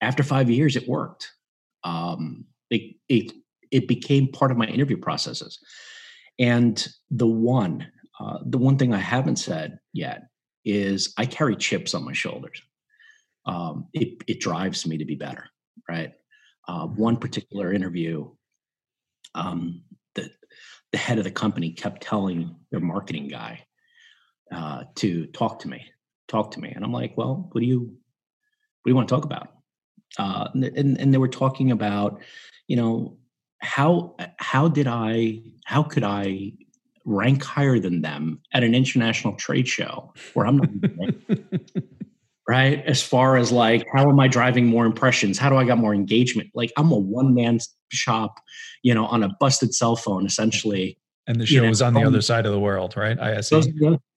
After 0.00 0.22
five 0.22 0.50
years, 0.50 0.76
it 0.76 0.88
worked. 0.88 1.30
Um, 1.84 2.46
it 2.70 2.96
it 3.08 3.32
it 3.70 3.88
became 3.88 4.28
part 4.28 4.50
of 4.50 4.56
my 4.56 4.66
interview 4.66 4.96
processes, 4.96 5.58
and 6.38 6.86
the 7.10 7.26
one 7.26 7.86
uh, 8.18 8.38
the 8.46 8.58
one 8.58 8.78
thing 8.78 8.94
I 8.94 8.98
haven't 8.98 9.36
said 9.36 9.78
yet 9.92 10.28
is 10.64 11.12
I 11.18 11.26
carry 11.26 11.56
chips 11.56 11.94
on 11.94 12.04
my 12.04 12.12
shoulders. 12.12 12.62
Um, 13.46 13.88
it, 13.92 14.22
it 14.28 14.40
drives 14.40 14.86
me 14.86 14.98
to 14.98 15.04
be 15.04 15.16
better, 15.16 15.46
right? 15.88 16.12
Uh, 16.68 16.86
one 16.86 17.16
particular 17.16 17.72
interview, 17.72 18.30
um, 19.34 19.82
the, 20.92 20.98
head 20.98 21.18
of 21.18 21.24
the 21.24 21.30
company 21.30 21.70
kept 21.70 22.02
telling 22.02 22.54
their 22.70 22.80
marketing 22.80 23.28
guy 23.28 23.64
uh, 24.52 24.84
to 24.96 25.26
talk 25.26 25.58
to 25.60 25.68
me, 25.68 25.86
talk 26.28 26.50
to 26.52 26.60
me. 26.60 26.70
And 26.70 26.84
I'm 26.84 26.92
like, 26.92 27.16
well, 27.16 27.48
what 27.50 27.60
do 27.60 27.66
you, 27.66 27.80
what 27.80 28.84
do 28.86 28.90
you 28.90 28.94
want 28.94 29.08
to 29.08 29.14
talk 29.14 29.24
about? 29.24 29.48
Uh, 30.18 30.48
and, 30.54 30.98
and 30.98 31.14
they 31.14 31.18
were 31.18 31.28
talking 31.28 31.70
about, 31.70 32.20
you 32.68 32.76
know, 32.76 33.16
how, 33.60 34.16
how 34.38 34.68
did 34.68 34.86
I, 34.86 35.40
how 35.64 35.82
could 35.82 36.04
I 36.04 36.52
rank 37.04 37.42
higher 37.42 37.78
than 37.78 38.02
them 38.02 38.40
at 38.52 38.62
an 38.62 38.74
international 38.74 39.34
trade 39.34 39.68
show 39.68 40.12
where 40.34 40.46
I'm 40.46 40.56
not 40.56 40.68
right 42.48 42.84
as 42.86 43.02
far 43.02 43.36
as 43.36 43.52
like 43.52 43.86
how 43.94 44.08
am 44.08 44.18
I 44.20 44.28
driving 44.28 44.66
more 44.66 44.86
impressions? 44.86 45.38
How 45.38 45.48
do 45.48 45.56
I 45.56 45.64
got 45.64 45.78
more 45.78 45.94
engagement? 45.94 46.50
Like 46.54 46.72
I'm 46.76 46.90
a 46.92 46.98
one 46.98 47.34
man 47.34 47.58
shop, 47.90 48.40
you 48.82 48.94
know, 48.94 49.06
on 49.06 49.22
a 49.22 49.30
busted 49.40 49.74
cell 49.74 49.96
phone 49.96 50.26
essentially. 50.26 50.98
And 51.26 51.40
the 51.40 51.46
show 51.46 51.62
is 51.64 51.80
on 51.80 51.94
the 51.94 52.02
other 52.02 52.20
side 52.20 52.46
of 52.46 52.52
the 52.52 52.58
world, 52.58 52.96
right? 52.96 53.18
ISE. 53.18 53.68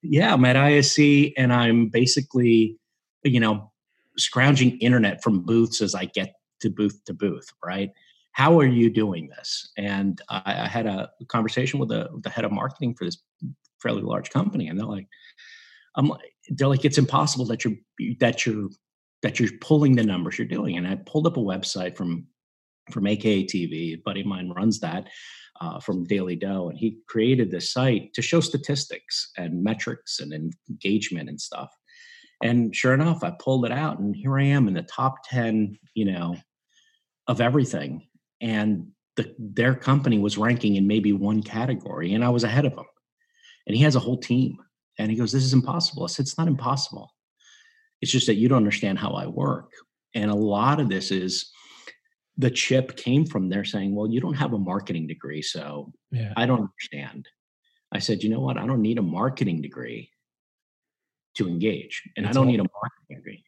yeah, 0.01 0.33
I'm 0.33 0.43
at 0.45 0.55
ISE 0.55 1.31
and 1.37 1.53
I'm 1.53 1.89
basically, 1.89 2.77
you 3.23 3.39
know, 3.39 3.71
scrounging 4.17 4.79
internet 4.79 5.21
from 5.21 5.41
booths 5.41 5.81
as 5.81 5.93
I 5.93 6.05
get 6.05 6.33
to 6.61 6.71
booth 6.71 6.99
to 7.05 7.13
booth, 7.13 7.47
right? 7.63 7.91
how 8.35 8.59
are 8.59 8.65
you 8.65 8.89
doing 8.89 9.29
this? 9.29 9.71
And 9.77 10.21
I, 10.27 10.41
I 10.45 10.67
had 10.67 10.87
a 10.87 11.09
conversation 11.29 11.79
with 11.79 11.87
the, 11.87 12.09
the 12.21 12.29
head 12.29 12.43
of 12.43 12.51
marketing 12.51 12.93
for 12.93 13.05
this 13.05 13.17
fairly 13.81 14.01
large 14.01 14.29
company, 14.29 14.67
and 14.67 14.77
they're 14.77 14.85
like, 14.85 15.07
I'm 15.95 16.09
like, 16.09 16.34
they're 16.49 16.67
like, 16.67 16.85
it's 16.85 16.97
impossible 16.97 17.45
that 17.45 17.63
you're 17.63 17.75
that 18.19 18.45
you're 18.45 18.69
that 19.21 19.39
you're 19.39 19.49
pulling 19.61 19.95
the 19.95 20.03
numbers 20.03 20.37
you're 20.37 20.47
doing. 20.47 20.77
And 20.77 20.87
I 20.87 20.95
pulled 20.95 21.27
up 21.27 21.37
a 21.37 21.41
website 21.41 21.95
from 21.95 22.27
from 22.91 23.07
AKA 23.07 23.45
TV. 23.45 23.93
A 23.93 24.01
buddy 24.05 24.21
of 24.21 24.27
mine 24.27 24.49
runs 24.49 24.79
that 24.79 25.07
uh, 25.61 25.79
from 25.79 26.03
Daily 26.03 26.35
Dough, 26.35 26.69
and 26.69 26.77
he 26.77 26.99
created 27.07 27.49
this 27.49 27.71
site 27.71 28.13
to 28.13 28.21
show 28.21 28.39
statistics 28.39 29.31
and 29.37 29.63
metrics 29.63 30.19
and 30.19 30.53
engagement 30.69 31.29
and 31.29 31.39
stuff. 31.39 31.71
And 32.43 32.75
sure 32.75 32.93
enough, 32.93 33.23
I 33.23 33.31
pulled 33.39 33.65
it 33.65 33.71
out, 33.71 33.99
and 33.99 34.15
here 34.15 34.37
I 34.37 34.43
am 34.43 34.67
in 34.67 34.73
the 34.73 34.83
top 34.83 35.15
ten, 35.29 35.79
you 35.93 36.05
know, 36.05 36.35
of 37.27 37.41
everything 37.41 38.07
and 38.41 38.87
the, 39.15 39.33
their 39.39 39.73
company 39.73 40.19
was 40.19 40.37
ranking 40.37 40.75
in 40.75 40.87
maybe 40.87 41.13
one 41.13 41.41
category 41.41 42.13
and 42.13 42.23
i 42.23 42.29
was 42.29 42.43
ahead 42.43 42.65
of 42.65 42.75
them 42.75 42.85
and 43.67 43.75
he 43.75 43.83
has 43.83 43.95
a 43.95 43.99
whole 43.99 44.17
team 44.17 44.57
and 44.97 45.11
he 45.11 45.17
goes 45.17 45.31
this 45.31 45.43
is 45.43 45.53
impossible 45.53 46.03
i 46.03 46.07
said 46.07 46.23
it's 46.23 46.37
not 46.37 46.47
impossible 46.47 47.13
it's 48.01 48.11
just 48.11 48.27
that 48.27 48.35
you 48.35 48.47
don't 48.47 48.57
understand 48.57 48.99
how 48.99 49.11
i 49.11 49.25
work 49.25 49.71
and 50.13 50.31
a 50.31 50.35
lot 50.35 50.79
of 50.79 50.89
this 50.89 51.11
is 51.11 51.51
the 52.37 52.51
chip 52.51 52.97
came 52.97 53.25
from 53.25 53.49
there 53.49 53.63
saying 53.63 53.95
well 53.95 54.09
you 54.09 54.19
don't 54.19 54.33
have 54.33 54.53
a 54.53 54.57
marketing 54.57 55.07
degree 55.07 55.41
so 55.41 55.91
yeah. 56.11 56.33
i 56.37 56.45
don't 56.45 56.69
understand 56.69 57.27
i 57.91 57.99
said 57.99 58.23
you 58.23 58.29
know 58.29 58.41
what 58.41 58.57
i 58.57 58.65
don't 58.65 58.81
need 58.81 58.97
a 58.97 59.03
marketing 59.03 59.61
degree 59.61 60.09
to 61.33 61.47
engage 61.47 62.03
and 62.15 62.25
That's 62.25 62.35
i 62.35 62.39
don't 62.39 62.47
need 62.47 62.59
a 62.59 62.67
marketing 62.81 63.17
degree 63.17 63.43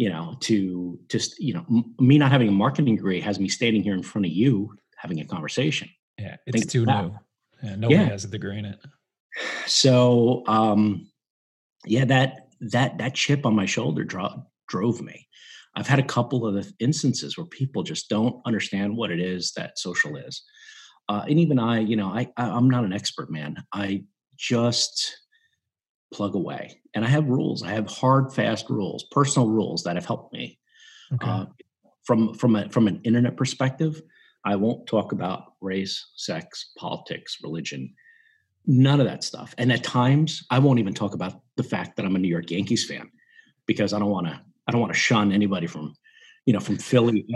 you 0.00 0.08
know, 0.08 0.34
to 0.40 0.98
just, 1.10 1.38
you 1.38 1.52
know, 1.52 1.62
m- 1.68 1.94
me 2.00 2.16
not 2.16 2.32
having 2.32 2.48
a 2.48 2.52
marketing 2.52 2.96
degree 2.96 3.20
has 3.20 3.38
me 3.38 3.50
standing 3.50 3.82
here 3.82 3.92
in 3.92 4.02
front 4.02 4.24
of 4.24 4.32
you 4.32 4.74
having 4.96 5.20
a 5.20 5.26
conversation. 5.26 5.90
Yeah, 6.16 6.36
it's 6.46 6.58
Think 6.58 6.70
too 6.70 6.86
new. 6.86 7.14
Yeah, 7.62 7.76
nobody 7.76 7.96
yeah. 7.96 8.08
has 8.08 8.24
a 8.24 8.28
degree 8.28 8.58
in 8.58 8.64
it. 8.64 8.78
So, 9.66 10.42
um, 10.46 11.10
yeah, 11.84 12.04
that 12.06 12.48
that 12.60 12.98
that 12.98 13.14
chip 13.14 13.46
on 13.46 13.54
my 13.54 13.66
shoulder 13.66 14.04
dro- 14.04 14.46
drove 14.68 15.00
me. 15.00 15.26
I've 15.76 15.86
had 15.86 15.98
a 15.98 16.04
couple 16.04 16.46
of 16.46 16.72
instances 16.80 17.38
where 17.38 17.46
people 17.46 17.82
just 17.82 18.08
don't 18.08 18.42
understand 18.44 18.96
what 18.96 19.10
it 19.10 19.20
is 19.20 19.52
that 19.52 19.78
social 19.78 20.16
is, 20.16 20.42
uh, 21.08 21.22
and 21.28 21.38
even 21.38 21.58
I, 21.58 21.80
you 21.80 21.96
know, 21.96 22.08
I, 22.08 22.28
I 22.36 22.50
I'm 22.50 22.68
not 22.68 22.84
an 22.84 22.92
expert, 22.92 23.30
man. 23.30 23.56
I 23.72 24.04
just 24.36 25.16
plug 26.12 26.34
away. 26.34 26.80
And 26.94 27.04
I 27.04 27.08
have 27.08 27.28
rules. 27.28 27.62
I 27.62 27.70
have 27.70 27.86
hard, 27.86 28.32
fast 28.32 28.68
rules, 28.68 29.04
personal 29.10 29.48
rules 29.48 29.84
that 29.84 29.96
have 29.96 30.06
helped 30.06 30.32
me. 30.32 30.58
Okay. 31.14 31.28
Uh, 31.28 31.46
from 32.04 32.34
from 32.34 32.56
a, 32.56 32.68
from 32.68 32.88
an 32.88 33.00
internet 33.04 33.36
perspective, 33.36 34.00
I 34.44 34.56
won't 34.56 34.86
talk 34.86 35.12
about 35.12 35.54
race, 35.60 36.10
sex, 36.16 36.72
politics, 36.76 37.38
religion, 37.42 37.94
none 38.66 39.00
of 39.00 39.06
that 39.06 39.24
stuff. 39.24 39.54
And 39.58 39.72
at 39.72 39.82
times, 39.84 40.44
I 40.50 40.58
won't 40.58 40.78
even 40.78 40.94
talk 40.94 41.14
about 41.14 41.40
the 41.56 41.62
fact 41.62 41.96
that 41.96 42.06
I'm 42.06 42.16
a 42.16 42.18
New 42.18 42.28
York 42.28 42.50
Yankees 42.50 42.86
fan 42.86 43.10
because 43.66 43.92
I 43.92 43.98
don't 43.98 44.10
want 44.10 44.26
to. 44.26 44.40
I 44.66 44.72
don't 44.72 44.80
want 44.80 44.92
to 44.92 44.98
shun 44.98 45.32
anybody 45.32 45.66
from, 45.66 45.96
you 46.46 46.52
know, 46.52 46.60
from 46.60 46.76
Philly 46.76 47.26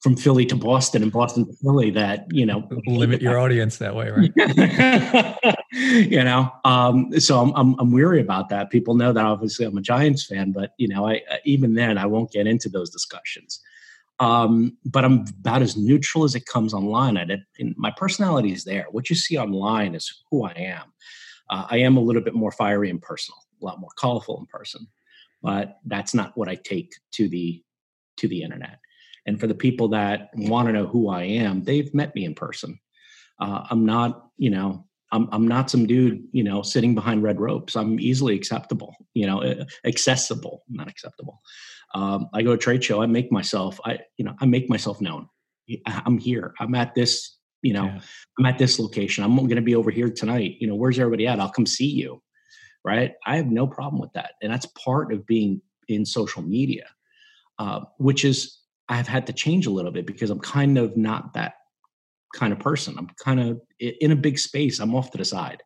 from 0.00 0.16
Philly 0.16 0.46
to 0.46 0.56
Boston 0.56 1.02
and 1.02 1.10
Boston 1.10 1.44
to 1.46 1.52
Philly 1.54 1.90
that 1.90 2.26
you 2.30 2.46
know 2.46 2.68
limit 2.86 3.20
your 3.20 3.38
audience 3.38 3.78
that 3.78 3.94
way, 3.94 4.10
right? 4.10 5.46
you 5.72 6.22
know, 6.22 6.52
um, 6.64 7.18
so 7.18 7.40
I'm, 7.40 7.52
I'm 7.56 7.80
I'm 7.80 7.90
weary 7.90 8.20
about 8.20 8.48
that. 8.50 8.70
People 8.70 8.94
know 8.94 9.12
that 9.12 9.24
obviously 9.24 9.66
I'm 9.66 9.76
a 9.76 9.82
Giants 9.82 10.24
fan, 10.24 10.52
but 10.52 10.72
you 10.78 10.88
know, 10.88 11.08
I 11.08 11.22
even 11.44 11.74
then 11.74 11.98
I 11.98 12.06
won't 12.06 12.30
get 12.30 12.46
into 12.46 12.68
those 12.68 12.90
discussions. 12.90 13.60
Um, 14.20 14.76
but 14.84 15.04
I'm 15.04 15.24
about 15.38 15.62
as 15.62 15.76
neutral 15.76 16.24
as 16.24 16.34
it 16.34 16.46
comes 16.46 16.74
online. 16.74 17.16
I 17.16 17.24
did, 17.24 17.40
my 17.76 17.92
personality 17.96 18.52
is 18.52 18.64
there. 18.64 18.86
What 18.90 19.08
you 19.10 19.16
see 19.16 19.38
online 19.38 19.94
is 19.94 20.12
who 20.30 20.44
I 20.44 20.52
am. 20.52 20.92
Uh, 21.50 21.66
I 21.70 21.78
am 21.78 21.96
a 21.96 22.00
little 22.00 22.22
bit 22.22 22.34
more 22.34 22.52
fiery 22.52 22.90
and 22.90 23.00
personal, 23.00 23.38
a 23.62 23.64
lot 23.64 23.80
more 23.80 23.90
colorful 23.98 24.38
in 24.38 24.46
person, 24.46 24.86
but 25.42 25.78
that's 25.86 26.14
not 26.14 26.36
what 26.36 26.48
I 26.48 26.56
take 26.56 26.92
to 27.12 27.28
the 27.28 27.62
to 28.16 28.28
the 28.28 28.42
internet. 28.42 28.80
And 29.26 29.38
for 29.38 29.46
the 29.46 29.54
people 29.54 29.88
that 29.88 30.30
want 30.34 30.66
to 30.66 30.72
know 30.72 30.86
who 30.86 31.08
I 31.08 31.22
am, 31.22 31.62
they've 31.62 31.92
met 31.94 32.14
me 32.14 32.24
in 32.24 32.34
person. 32.34 32.78
Uh, 33.40 33.64
I'm 33.70 33.86
not, 33.86 34.26
you 34.36 34.50
know, 34.50 34.84
I'm 35.12 35.28
I'm 35.32 35.46
not 35.48 35.70
some 35.70 35.86
dude, 35.86 36.24
you 36.32 36.42
know, 36.42 36.62
sitting 36.62 36.94
behind 36.94 37.22
red 37.22 37.40
ropes. 37.40 37.76
I'm 37.76 37.98
easily 38.00 38.34
acceptable, 38.34 38.94
you 39.14 39.26
know, 39.26 39.64
accessible, 39.84 40.64
not 40.68 40.88
acceptable. 40.88 41.40
Um, 41.94 42.28
I 42.34 42.42
go 42.42 42.50
to 42.50 42.54
a 42.54 42.58
trade 42.58 42.84
show. 42.84 43.02
I 43.02 43.06
make 43.06 43.32
myself, 43.32 43.80
I 43.84 43.98
you 44.16 44.24
know, 44.24 44.34
I 44.40 44.46
make 44.46 44.68
myself 44.68 45.00
known. 45.00 45.28
I'm 45.86 46.18
here. 46.18 46.54
I'm 46.60 46.74
at 46.74 46.94
this, 46.94 47.36
you 47.62 47.72
know, 47.72 47.84
yeah. 47.84 48.00
I'm 48.38 48.46
at 48.46 48.58
this 48.58 48.78
location. 48.78 49.24
I'm 49.24 49.36
going 49.36 49.56
to 49.56 49.62
be 49.62 49.74
over 49.74 49.90
here 49.90 50.10
tonight. 50.10 50.56
You 50.60 50.68
know, 50.68 50.74
where's 50.74 50.98
everybody 50.98 51.26
at? 51.26 51.40
I'll 51.40 51.50
come 51.50 51.66
see 51.66 51.88
you. 51.88 52.22
Right. 52.84 53.14
I 53.26 53.36
have 53.36 53.46
no 53.46 53.66
problem 53.66 54.00
with 54.00 54.12
that, 54.14 54.32
and 54.40 54.52
that's 54.52 54.66
part 54.66 55.12
of 55.12 55.26
being 55.26 55.60
in 55.88 56.06
social 56.06 56.42
media, 56.42 56.86
uh, 57.58 57.80
which 57.98 58.24
is 58.24 58.58
I've 58.88 59.08
had 59.08 59.26
to 59.26 59.32
change 59.32 59.66
a 59.66 59.70
little 59.70 59.90
bit 59.90 60.06
because 60.06 60.30
I'm 60.30 60.40
kind 60.40 60.78
of 60.78 60.96
not 60.96 61.34
that 61.34 61.54
kind 62.34 62.52
of 62.52 62.58
person. 62.58 62.94
I'm 62.98 63.10
kind 63.22 63.40
of 63.40 63.60
in 63.80 64.12
a 64.12 64.16
big 64.16 64.38
space. 64.38 64.80
I'm 64.80 64.94
off 64.94 65.10
to 65.10 65.18
the 65.18 65.24
side. 65.24 65.62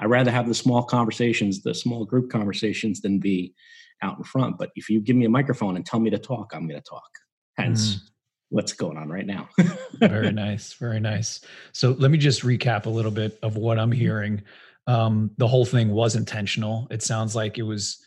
I 0.00 0.04
rather 0.06 0.30
have 0.30 0.46
the 0.46 0.54
small 0.54 0.82
conversations, 0.82 1.62
the 1.62 1.74
small 1.74 2.04
group 2.04 2.30
conversations, 2.30 3.00
than 3.00 3.18
be 3.18 3.54
out 4.02 4.18
in 4.18 4.24
front. 4.24 4.58
But 4.58 4.70
if 4.74 4.88
you 4.88 5.00
give 5.00 5.16
me 5.16 5.24
a 5.24 5.30
microphone 5.30 5.76
and 5.76 5.84
tell 5.84 6.00
me 6.00 6.10
to 6.10 6.18
talk, 6.18 6.52
I'm 6.54 6.66
going 6.66 6.80
to 6.80 6.88
talk. 6.88 7.08
Hence, 7.56 7.96
mm. 7.96 8.00
what's 8.50 8.72
going 8.72 8.96
on 8.96 9.08
right 9.08 9.26
now. 9.26 9.48
very 9.94 10.32
nice, 10.32 10.74
very 10.74 11.00
nice. 11.00 11.40
So 11.72 11.92
let 11.98 12.10
me 12.10 12.18
just 12.18 12.42
recap 12.42 12.86
a 12.86 12.90
little 12.90 13.10
bit 13.10 13.38
of 13.42 13.56
what 13.56 13.78
I'm 13.78 13.90
mm-hmm. 13.90 13.98
hearing. 13.98 14.42
Um, 14.86 15.30
the 15.38 15.48
whole 15.48 15.64
thing 15.64 15.90
was 15.90 16.16
intentional. 16.16 16.86
It 16.90 17.02
sounds 17.02 17.34
like 17.34 17.58
it 17.58 17.62
was. 17.62 18.02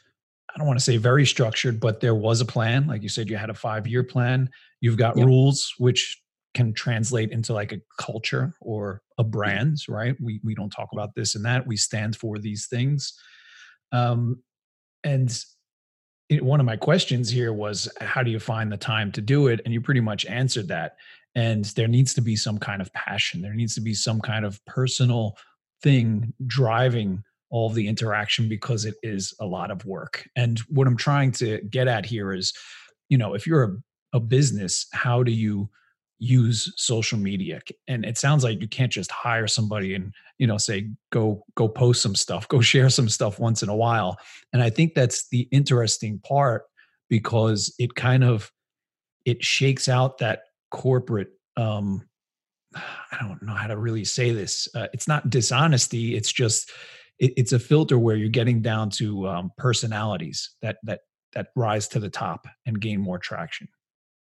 I 0.54 0.58
don't 0.58 0.66
want 0.66 0.80
to 0.80 0.84
say 0.84 0.98
very 0.98 1.28
structured, 1.28 1.80
but 1.80 2.00
there 2.00 2.16
was 2.16 2.42
a 2.42 2.46
plan. 2.46 2.88
Like 2.88 3.04
you 3.04 3.10
said, 3.10 3.30
you 3.30 3.38
had 3.38 3.52
a 3.52 3.54
five 3.54 3.86
year 3.86 4.04
plan. 4.04 4.50
You've 4.82 4.98
got 4.98 5.16
yep. 5.16 5.28
rules, 5.28 5.76
which 5.78 6.20
can 6.56 6.74
translate 6.74 7.32
into 7.32 7.54
like 7.54 7.72
a 7.72 7.82
culture 8.00 8.56
or 8.60 9.02
a 9.20 9.24
brand, 9.24 9.78
right? 9.88 10.16
We 10.20 10.40
we 10.44 10.56
don't 10.56 10.72
talk 10.72 10.90
about 10.92 11.14
this 11.16 11.36
and 11.36 11.46
that. 11.46 11.68
We 11.68 11.78
stand 11.78 12.16
for 12.16 12.40
these 12.40 12.68
things. 12.68 13.14
Um, 13.92 14.42
and 15.04 15.32
one 16.32 16.60
of 16.60 16.66
my 16.66 16.78
questions 16.78 17.30
here 17.30 17.54
was, 17.54 17.90
how 18.02 18.24
do 18.24 18.30
you 18.30 18.40
find 18.40 18.72
the 18.72 18.78
time 18.78 19.12
to 19.14 19.22
do 19.22 19.48
it? 19.48 19.62
And 19.66 19.74
you 19.74 19.82
pretty 19.82 20.02
much 20.02 20.26
answered 20.26 20.68
that. 20.68 20.96
And 21.36 21.66
there 21.66 21.88
needs 21.88 22.14
to 22.16 22.22
be 22.22 22.36
some 22.36 22.58
kind 22.58 22.82
of 22.82 22.94
passion. 22.94 23.42
There 23.42 23.54
needs 23.54 23.76
to 23.76 23.82
be 23.82 23.94
some 23.94 24.22
kind 24.22 24.46
of 24.46 24.64
personal 24.66 25.38
thing 25.82 26.34
driving 26.46 27.24
all 27.50 27.70
the 27.70 27.88
interaction 27.88 28.48
because 28.48 28.86
it 28.86 28.96
is 29.02 29.34
a 29.40 29.46
lot 29.46 29.72
of 29.72 29.86
work. 29.86 30.28
And 30.36 30.60
what 30.70 30.88
I'm 30.88 30.98
trying 30.98 31.32
to 31.34 31.62
get 31.70 31.88
at 31.88 32.06
here 32.06 32.34
is, 32.34 32.54
you 33.10 33.18
know, 33.18 33.34
if 33.34 33.48
you're 33.48 33.64
a, 33.64 34.18
a 34.18 34.20
business, 34.20 34.88
how 34.94 35.24
do 35.24 35.32
you 35.32 35.70
use 36.20 36.74
social 36.76 37.18
media 37.18 37.62
and 37.88 38.04
it 38.04 38.18
sounds 38.18 38.44
like 38.44 38.62
you 38.62 38.68
can't 38.68 38.92
just 38.92 39.10
hire 39.10 39.48
somebody 39.48 39.96
and 39.96 40.14
you 40.38 40.46
know 40.46 40.58
say 40.58 40.90
go 41.12 41.46
go 41.56 41.68
post 41.68 42.02
some 42.02 42.14
stuff 42.14 42.48
go 42.50 42.60
share 42.62 42.90
some 42.90 43.08
stuff 43.08 43.40
once 43.40 43.64
in 43.64 43.70
a 43.70 43.76
while. 43.76 44.18
And 44.52 44.62
i 44.62 44.70
think 44.70 44.94
that's 44.94 45.30
the 45.30 45.48
interesting 45.52 46.20
part 46.20 46.64
because 47.10 47.74
it 47.80 47.96
kind 47.96 48.24
of 48.24 48.52
it 49.26 49.44
shakes 49.44 49.88
out 49.88 50.18
that 50.18 50.42
corporate 50.72 51.30
um 51.56 52.06
i 52.76 53.18
don't 53.22 53.42
know 53.42 53.54
how 53.54 53.68
to 53.68 53.78
really 53.78 54.06
say 54.06 54.32
this 54.32 54.68
uh, 54.76 54.88
it's 54.94 55.08
not 55.08 55.30
dishonesty 55.30 56.16
it's 56.16 56.32
just 56.32 56.72
it, 57.18 57.34
it's 57.38 57.54
a 57.54 57.60
filter 57.60 57.98
where 57.98 58.16
you're 58.16 58.30
getting 58.30 58.62
down 58.62 58.90
to 58.90 59.28
um, 59.28 59.52
personalities 59.58 60.52
that 60.62 60.78
that 60.84 61.02
that 61.34 61.48
rise 61.56 61.88
to 61.88 62.00
the 62.00 62.10
top 62.10 62.46
and 62.66 62.82
gain 62.82 63.00
more 63.00 63.20
traction 63.20 63.68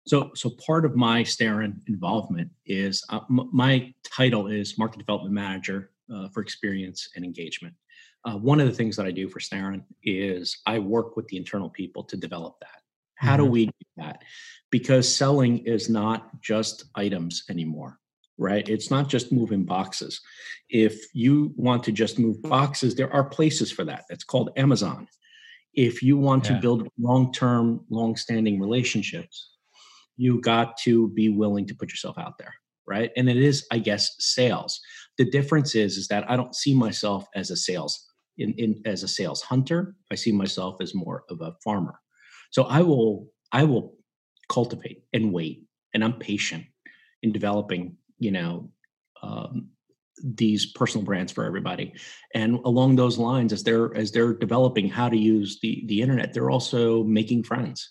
so, 0.07 0.31
so 0.35 0.51
part 0.65 0.85
of 0.85 0.95
my 0.95 1.23
Starin 1.23 1.81
involvement 1.87 2.51
is 2.65 3.03
uh, 3.09 3.21
m- 3.29 3.49
my 3.51 3.93
title 4.03 4.47
is 4.47 4.77
market 4.77 4.99
development 4.99 5.33
manager 5.33 5.91
uh, 6.13 6.29
for 6.29 6.41
experience 6.41 7.09
and 7.15 7.25
engagement. 7.25 7.73
Uh, 8.23 8.37
one 8.37 8.59
of 8.59 8.67
the 8.67 8.73
things 8.73 8.95
that 8.95 9.05
I 9.05 9.11
do 9.11 9.27
for 9.29 9.39
Starin 9.39 9.83
is 10.03 10.57
I 10.65 10.79
work 10.79 11.15
with 11.15 11.27
the 11.27 11.37
internal 11.37 11.69
people 11.69 12.03
to 12.05 12.17
develop 12.17 12.55
that. 12.61 12.81
How 13.15 13.35
mm-hmm. 13.35 13.45
do 13.45 13.51
we 13.51 13.65
do 13.65 13.71
that? 13.97 14.21
Because 14.71 15.13
selling 15.13 15.59
is 15.59 15.89
not 15.89 16.41
just 16.41 16.85
items 16.95 17.43
anymore, 17.49 17.99
right? 18.37 18.67
It's 18.67 18.91
not 18.91 19.09
just 19.09 19.31
moving 19.31 19.63
boxes. 19.63 20.21
If 20.69 21.03
you 21.13 21.53
want 21.55 21.83
to 21.85 21.91
just 21.91 22.19
move 22.19 22.41
boxes, 22.41 22.93
there 22.95 23.11
are 23.11 23.23
places 23.23 23.71
for 23.71 23.85
that. 23.85 24.05
It's 24.09 24.23
called 24.23 24.51
Amazon. 24.57 25.07
If 25.73 26.01
you 26.01 26.17
want 26.17 26.45
yeah. 26.45 26.55
to 26.55 26.61
build 26.61 26.87
long-term, 26.99 27.85
long-standing 27.89 28.59
relationships, 28.59 29.54
you 30.17 30.39
got 30.41 30.77
to 30.77 31.09
be 31.09 31.29
willing 31.29 31.65
to 31.67 31.75
put 31.75 31.89
yourself 31.89 32.17
out 32.17 32.37
there 32.37 32.53
right? 32.87 33.11
And 33.17 33.29
it 33.29 33.37
is 33.37 33.65
i 33.71 33.77
guess 33.77 34.15
sales. 34.19 34.79
The 35.17 35.29
difference 35.29 35.75
is 35.75 35.97
is 35.97 36.07
that 36.09 36.29
i 36.29 36.35
don't 36.35 36.55
see 36.55 36.75
myself 36.75 37.25
as 37.35 37.51
a 37.51 37.55
sales 37.55 38.05
in, 38.37 38.53
in 38.53 38.81
as 38.85 39.03
a 39.03 39.07
sales 39.07 39.41
hunter. 39.41 39.95
I 40.11 40.15
see 40.15 40.31
myself 40.31 40.77
as 40.81 40.93
more 40.93 41.23
of 41.29 41.41
a 41.41 41.53
farmer. 41.63 41.99
So 42.51 42.63
i 42.63 42.81
will 42.81 43.27
i 43.51 43.63
will 43.63 43.95
cultivate 44.49 45.03
and 45.13 45.33
wait 45.33 45.63
and 45.93 46.03
i'm 46.03 46.19
patient 46.19 46.65
in 47.23 47.31
developing 47.31 47.97
you 48.19 48.31
know 48.31 48.69
um, 49.23 49.69
these 50.23 50.67
personal 50.67 51.03
brands 51.03 51.31
for 51.31 51.43
everybody. 51.43 51.93
And 52.33 52.59
along 52.63 52.95
those 52.95 53.17
lines 53.17 53.51
as 53.51 53.63
they're 53.63 53.95
as 53.95 54.11
they're 54.11 54.33
developing 54.33 54.87
how 54.87 55.09
to 55.09 55.17
use 55.17 55.59
the 55.61 55.83
the 55.87 56.01
internet 56.01 56.33
they're 56.33 56.51
also 56.51 57.03
making 57.03 57.43
friends 57.43 57.89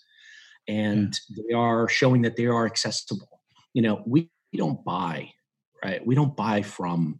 and 0.67 1.17
yeah. 1.29 1.43
they 1.47 1.53
are 1.53 1.87
showing 1.87 2.21
that 2.23 2.35
they 2.35 2.47
are 2.47 2.65
accessible. 2.65 3.41
You 3.73 3.81
know, 3.81 4.03
we, 4.05 4.29
we 4.51 4.57
don't 4.57 4.83
buy, 4.83 5.31
right? 5.83 6.05
We 6.05 6.15
don't 6.15 6.35
buy 6.35 6.61
from 6.61 7.19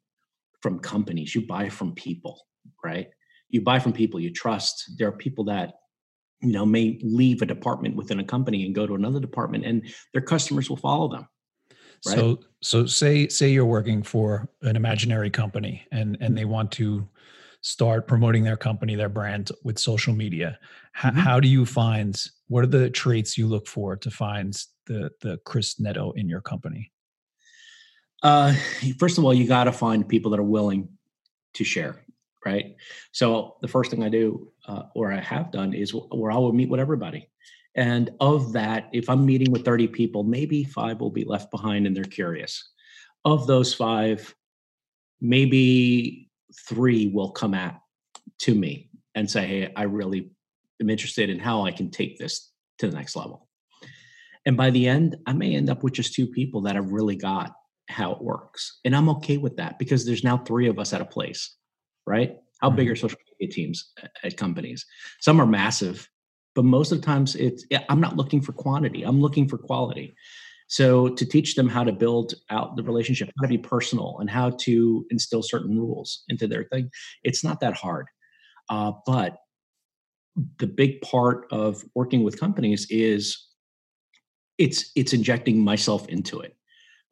from 0.62 0.79
companies. 0.79 1.36
You 1.36 1.45
buy 1.45 1.69
from 1.69 1.93
people, 1.93 2.47
right? 2.84 3.10
You 3.49 3.62
buy 3.62 3.79
from 3.79 3.93
people 3.93 4.19
you 4.19 4.31
trust. 4.31 4.93
There 4.97 5.08
are 5.08 5.12
people 5.12 5.43
that 5.45 5.73
you 6.41 6.51
know 6.51 6.65
may 6.65 6.99
leave 7.03 7.41
a 7.41 7.45
department 7.45 7.95
within 7.95 8.19
a 8.19 8.23
company 8.23 8.65
and 8.65 8.73
go 8.73 8.88
to 8.88 8.95
another 8.95 9.19
department, 9.19 9.65
and 9.65 9.88
their 10.13 10.23
customers 10.23 10.69
will 10.69 10.77
follow 10.77 11.10
them. 11.10 11.27
Right? 12.05 12.17
So, 12.17 12.39
so 12.62 12.86
say 12.86 13.27
say 13.27 13.49
you're 13.49 13.65
working 13.65 14.01
for 14.01 14.49
an 14.62 14.75
imaginary 14.75 15.29
company, 15.29 15.86
and 15.91 16.15
and 16.15 16.21
mm-hmm. 16.21 16.36
they 16.36 16.45
want 16.45 16.71
to 16.73 17.08
start 17.65 18.08
promoting 18.08 18.43
their 18.43 18.56
company, 18.56 18.93
their 18.93 19.10
brand 19.10 19.51
with 19.63 19.80
social 19.80 20.13
media. 20.13 20.60
H- 20.95 21.06
mm-hmm. 21.06 21.17
How 21.17 21.39
do 21.39 21.47
you 21.47 21.65
find 21.65 22.15
what 22.47 22.63
are 22.63 22.67
the 22.67 22.91
traits 22.91 23.39
you 23.39 23.47
look 23.47 23.67
for 23.67 23.95
to 23.95 24.12
find 24.12 24.54
the 24.86 25.10
the 25.21 25.39
Chris 25.45 25.80
Neto 25.80 26.12
in 26.12 26.30
your 26.30 26.41
company? 26.41 26.91
Uh, 28.21 28.54
first 28.99 29.17
of 29.17 29.25
all, 29.25 29.34
you 29.34 29.47
got 29.47 29.63
to 29.63 29.71
find 29.71 30.08
people 30.08 30.30
that 30.32 30.39
are 30.39 30.43
willing 30.43 30.89
to 31.56 31.63
share, 31.63 32.06
right? 32.45 32.75
So 33.12 33.56
the 33.62 33.67
first 33.67 33.89
thing 33.89 34.04
I 34.04 34.10
do, 34.10 34.51
uh, 34.67 34.84
or 34.93 35.12
I 35.12 35.19
have 35.19 35.51
done, 35.51 35.73
is 35.73 35.91
where 35.91 36.32
I 36.32 36.38
will 36.38 36.54
meet 36.54 36.69
with 36.69 36.80
everybody. 36.80 37.30
And 37.73 38.12
of 38.19 38.54
that, 38.54 38.89
if 38.93 39.10
I'm 39.10 39.25
meeting 39.25 39.51
with 39.51 39.65
30 39.65 39.88
people, 39.88 40.23
maybe 40.23 40.63
five 40.63 40.99
will 40.99 41.10
be 41.10 41.25
left 41.25 41.51
behind 41.51 41.88
and 41.88 41.95
they're 41.95 42.04
curious. 42.04 42.63
Of 43.25 43.47
those 43.47 43.73
five, 43.73 44.34
maybe 45.19 46.24
three 46.67 47.07
will 47.07 47.31
come 47.31 47.53
at 47.53 47.79
to 48.39 48.55
me 48.55 48.89
and 49.13 49.29
say, 49.29 49.45
Hey, 49.45 49.73
I 49.75 49.83
really 49.83 50.31
am 50.81 50.89
interested 50.89 51.29
in 51.29 51.39
how 51.39 51.65
I 51.65 51.71
can 51.71 51.89
take 51.91 52.17
this 52.17 52.51
to 52.79 52.89
the 52.89 52.95
next 52.95 53.15
level. 53.15 53.47
And 54.45 54.55
by 54.55 54.69
the 54.69 54.87
end, 54.87 55.17
I 55.25 55.33
may 55.33 55.55
end 55.55 55.69
up 55.69 55.83
with 55.83 55.93
just 55.93 56.13
two 56.13 56.27
people 56.27 56.61
that 56.61 56.75
have 56.75 56.91
really 56.91 57.15
got 57.15 57.53
how 57.87 58.11
it 58.11 58.21
works. 58.21 58.79
And 58.85 58.95
I'm 58.95 59.09
okay 59.09 59.37
with 59.37 59.57
that 59.57 59.79
because 59.79 60.05
there's 60.05 60.23
now 60.23 60.37
three 60.37 60.67
of 60.67 60.79
us 60.79 60.93
at 60.93 61.01
a 61.01 61.05
place, 61.05 61.55
right? 62.05 62.37
How 62.61 62.69
big 62.69 62.85
mm-hmm. 62.85 62.93
are 62.93 62.95
social 62.95 63.19
media 63.39 63.53
teams 63.53 63.91
at 64.23 64.37
companies? 64.37 64.85
Some 65.21 65.41
are 65.41 65.45
massive, 65.45 66.09
but 66.53 66.65
most 66.65 66.91
of 66.91 67.01
the 67.01 67.05
times 67.05 67.35
it's 67.35 67.65
I'm 67.89 68.01
not 68.01 68.15
looking 68.15 68.41
for 68.41 68.53
quantity. 68.53 69.03
I'm 69.03 69.19
looking 69.19 69.47
for 69.47 69.57
quality. 69.57 70.15
So 70.67 71.10
to 71.10 71.25
teach 71.25 71.56
them 71.56 71.69
how 71.69 71.84
to 71.84 71.91
build 71.91 72.34
out 72.49 72.75
the 72.75 72.84
relationship, 72.84 73.30
how 73.38 73.43
to 73.43 73.47
be 73.47 73.58
personal, 73.58 74.17
and 74.19 74.30
how 74.30 74.51
to 74.62 75.06
instill 75.10 75.43
certain 75.43 75.78
rules 75.78 76.23
into 76.28 76.47
their 76.47 76.63
thing, 76.65 76.89
it's 77.23 77.43
not 77.43 77.60
that 77.60 77.75
hard. 77.75 78.08
Uh, 78.69 78.93
but 79.06 79.38
the 80.58 80.67
big 80.67 81.01
part 81.01 81.47
of 81.51 81.84
working 81.93 82.24
with 82.24 82.39
companies 82.39 82.88
is 82.89 83.47
it's 84.57 84.91
it's 84.95 85.13
injecting 85.13 85.59
myself 85.59 86.07
into 86.09 86.39
it, 86.39 86.55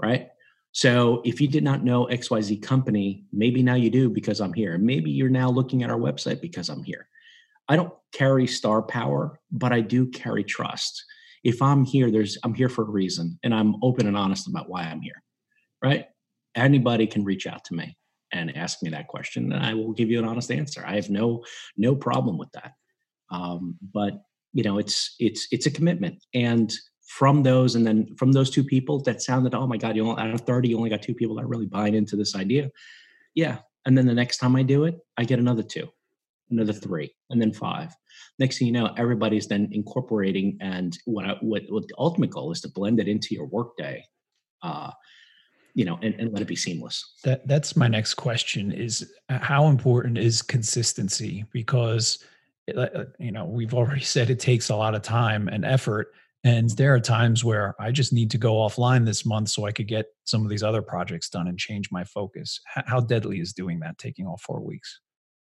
right? 0.01 0.29
So 0.71 1.21
if 1.23 1.39
you 1.39 1.47
did 1.47 1.63
not 1.63 1.83
know 1.83 2.07
XYZ 2.07 2.61
company, 2.63 3.25
maybe 3.31 3.61
now 3.61 3.75
you 3.75 3.91
do 3.91 4.09
because 4.09 4.41
I'm 4.41 4.53
here. 4.53 4.73
And 4.73 4.83
maybe 4.83 5.11
you're 5.11 5.29
now 5.29 5.49
looking 5.49 5.83
at 5.83 5.91
our 5.91 5.99
website 5.99 6.41
because 6.41 6.67
I'm 6.69 6.83
here. 6.83 7.07
I 7.69 7.75
don't 7.75 7.93
carry 8.11 8.47
star 8.47 8.81
power, 8.81 9.39
but 9.51 9.71
I 9.71 9.81
do 9.81 10.07
carry 10.07 10.43
trust 10.43 11.05
if 11.43 11.61
I'm 11.61 11.85
here, 11.85 12.11
there's 12.11 12.37
I'm 12.43 12.53
here 12.53 12.69
for 12.69 12.83
a 12.83 12.89
reason, 12.89 13.39
and 13.43 13.53
I'm 13.53 13.75
open 13.83 14.07
and 14.07 14.17
honest 14.17 14.47
about 14.47 14.69
why 14.69 14.83
I'm 14.83 15.01
here. 15.01 15.21
Right? 15.83 16.05
Anybody 16.55 17.07
can 17.07 17.23
reach 17.23 17.47
out 17.47 17.63
to 17.65 17.73
me 17.73 17.97
and 18.31 18.55
ask 18.55 18.81
me 18.81 18.89
that 18.91 19.07
question, 19.07 19.51
and 19.51 19.65
I 19.65 19.73
will 19.73 19.93
give 19.93 20.09
you 20.09 20.19
an 20.19 20.25
honest 20.25 20.51
answer. 20.51 20.83
I 20.85 20.95
have 20.95 21.09
no 21.09 21.43
no 21.77 21.95
problem 21.95 22.37
with 22.37 22.51
that. 22.53 22.73
Um, 23.31 23.77
but 23.93 24.21
you 24.53 24.63
know, 24.63 24.77
it's 24.77 25.15
it's 25.19 25.47
it's 25.51 25.65
a 25.65 25.71
commitment, 25.71 26.23
and 26.33 26.73
from 27.07 27.43
those, 27.43 27.75
and 27.75 27.85
then 27.85 28.07
from 28.17 28.31
those 28.31 28.49
two 28.49 28.63
people 28.63 29.01
that 29.03 29.21
sounded, 29.21 29.53
oh 29.53 29.67
my 29.67 29.77
God, 29.77 29.95
you 29.95 30.07
only 30.07 30.21
out 30.21 30.33
of 30.33 30.41
30, 30.41 30.69
you 30.69 30.77
only 30.77 30.89
got 30.89 31.01
two 31.01 31.13
people 31.13 31.35
that 31.35 31.45
really 31.45 31.65
buying 31.65 31.93
into 31.93 32.15
this 32.15 32.35
idea. 32.35 32.71
Yeah. 33.35 33.59
And 33.85 33.97
then 33.97 34.07
the 34.07 34.13
next 34.13 34.37
time 34.37 34.55
I 34.55 34.63
do 34.63 34.85
it, 34.85 34.97
I 35.17 35.23
get 35.25 35.39
another 35.39 35.63
two, 35.63 35.89
another 36.49 36.73
three, 36.73 37.13
and 37.29 37.41
then 37.41 37.51
five. 37.51 37.93
Next 38.39 38.59
thing 38.59 38.67
you 38.67 38.73
know, 38.73 38.93
everybody's 38.97 39.47
then 39.47 39.69
incorporating 39.71 40.57
and 40.61 40.97
what 41.05 41.25
I, 41.25 41.35
what, 41.41 41.63
what 41.69 41.87
the 41.87 41.95
ultimate 41.97 42.29
goal 42.29 42.51
is 42.51 42.61
to 42.61 42.69
blend 42.69 42.99
it 42.99 43.07
into 43.07 43.33
your 43.33 43.47
workday. 43.47 44.03
Uh, 44.61 44.91
you 45.75 45.85
know, 45.85 45.97
and, 46.01 46.13
and 46.15 46.31
let 46.31 46.41
it 46.41 46.47
be 46.47 46.55
seamless. 46.55 47.15
That 47.23 47.47
that's 47.47 47.75
my 47.75 47.87
next 47.87 48.13
question 48.13 48.71
is 48.71 49.11
uh, 49.29 49.39
how 49.39 49.67
important 49.67 50.19
is 50.19 50.43
consistency? 50.43 51.45
Because 51.51 52.23
uh, 52.75 53.05
you 53.19 53.31
know, 53.31 53.45
we've 53.45 53.73
already 53.73 54.01
said 54.03 54.29
it 54.29 54.39
takes 54.39 54.69
a 54.69 54.75
lot 54.75 54.95
of 54.95 55.01
time 55.01 55.47
and 55.47 55.65
effort. 55.65 56.13
And 56.45 56.69
there 56.71 56.93
are 56.93 56.99
times 56.99 57.43
where 57.43 57.73
I 57.79 57.91
just 57.91 58.11
need 58.11 58.29
to 58.31 58.37
go 58.37 58.55
offline 58.55 59.05
this 59.05 59.25
month 59.25 59.47
so 59.49 59.65
I 59.65 59.71
could 59.71 59.87
get 59.87 60.07
some 60.25 60.43
of 60.43 60.49
these 60.49 60.63
other 60.63 60.81
projects 60.81 61.29
done 61.29 61.47
and 61.47 61.57
change 61.57 61.89
my 61.89 62.03
focus. 62.03 62.59
How 62.65 62.99
deadly 62.99 63.39
is 63.39 63.53
doing 63.53 63.79
that, 63.79 63.97
taking 63.97 64.27
all 64.27 64.37
four 64.45 64.59
weeks? 64.59 64.99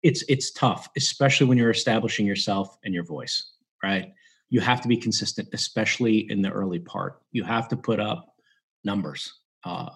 It's 0.04 0.24
it's 0.28 0.52
tough, 0.52 0.90
especially 0.98 1.48
when 1.48 1.58
you're 1.58 1.70
establishing 1.70 2.26
yourself 2.26 2.78
and 2.84 2.94
your 2.94 3.04
voice, 3.04 3.52
right? 3.84 4.12
You 4.50 4.60
have 4.62 4.82
to 4.82 4.88
be 4.88 4.98
consistent, 4.98 5.50
especially 5.54 6.30
in 6.32 6.42
the 6.42 6.50
early 6.50 6.80
part. 6.80 7.22
You 7.32 7.44
have 7.44 7.68
to 7.70 7.78
put 7.78 8.00
up 8.00 8.36
numbers. 8.84 9.34
Uh, 9.64 9.90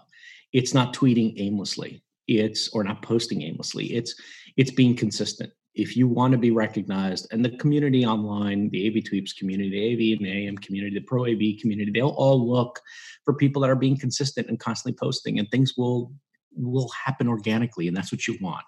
it's 0.54 0.74
not 0.74 0.94
tweeting 0.94 1.34
aimlessly. 1.38 2.04
It's 2.28 2.70
or 2.70 2.84
not 2.84 3.02
posting 3.02 3.42
aimlessly. 3.42 3.88
It's 3.88 4.16
it's 4.58 4.72
being 4.72 4.96
consistent 4.96 5.52
if 5.76 5.98
you 5.98 6.08
want 6.08 6.32
to 6.32 6.38
be 6.38 6.52
recognized 6.52 7.28
and 7.32 7.44
the 7.44 7.56
community 7.58 8.06
online 8.06 8.70
the 8.70 8.88
av 8.88 8.94
tweeps 9.04 9.36
community 9.38 9.70
the 9.70 9.94
av 9.94 10.00
in 10.18 10.24
the 10.24 10.48
am 10.48 10.58
community 10.58 10.96
the 10.96 11.06
pro 11.06 11.24
av 11.26 11.42
community 11.62 11.92
they'll 11.92 12.10
all 12.10 12.48
look 12.48 12.80
for 13.24 13.34
people 13.34 13.62
that 13.62 13.70
are 13.70 13.76
being 13.76 13.98
consistent 13.98 14.48
and 14.48 14.60
constantly 14.60 14.98
posting 14.98 15.38
and 15.40 15.50
things 15.52 15.74
will 15.78 16.12
will 16.56 16.90
happen 16.90 17.28
organically 17.28 17.88
and 17.88 17.96
that's 17.96 18.12
what 18.12 18.28
you 18.28 18.38
want 18.42 18.64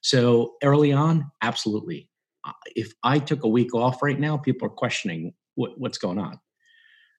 so 0.00 0.54
early 0.62 0.92
on 0.92 1.30
absolutely 1.42 2.08
uh, 2.44 2.52
if 2.76 2.92
i 3.02 3.18
took 3.18 3.44
a 3.44 3.48
week 3.48 3.74
off 3.74 4.02
right 4.02 4.20
now 4.20 4.36
people 4.36 4.66
are 4.66 4.70
questioning 4.70 5.32
what, 5.54 5.78
what's 5.78 5.98
going 5.98 6.18
on 6.18 6.38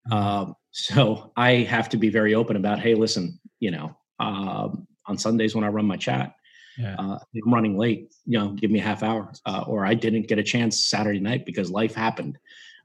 mm-hmm. 0.10 0.14
um, 0.14 0.56
so 0.72 1.32
i 1.36 1.52
have 1.52 1.90
to 1.90 1.98
be 1.98 2.10
very 2.10 2.34
open 2.34 2.56
about 2.56 2.80
hey 2.80 2.96
listen 2.96 3.40
you 3.60 3.72
know 3.72 3.96
um, 4.20 4.88
on 5.08 5.18
sundays 5.18 5.56
when 5.56 5.64
i 5.64 5.68
run 5.68 5.86
my 5.86 5.98
chat 5.98 6.34
yeah. 6.78 6.96
Uh, 6.98 7.20
I'm 7.46 7.54
running 7.54 7.78
late, 7.78 8.14
you 8.26 8.40
know, 8.40 8.50
give 8.50 8.72
me 8.72 8.80
a 8.80 8.84
half 8.84 9.04
hour. 9.04 9.32
Uh, 9.46 9.64
or 9.68 9.86
I 9.86 9.94
didn't 9.94 10.28
get 10.28 10.40
a 10.40 10.44
chance 10.44 10.90
Saturday 10.90 11.20
night 11.20 11.46
because 11.46 11.70
life 11.70 11.94
happened 11.94 12.38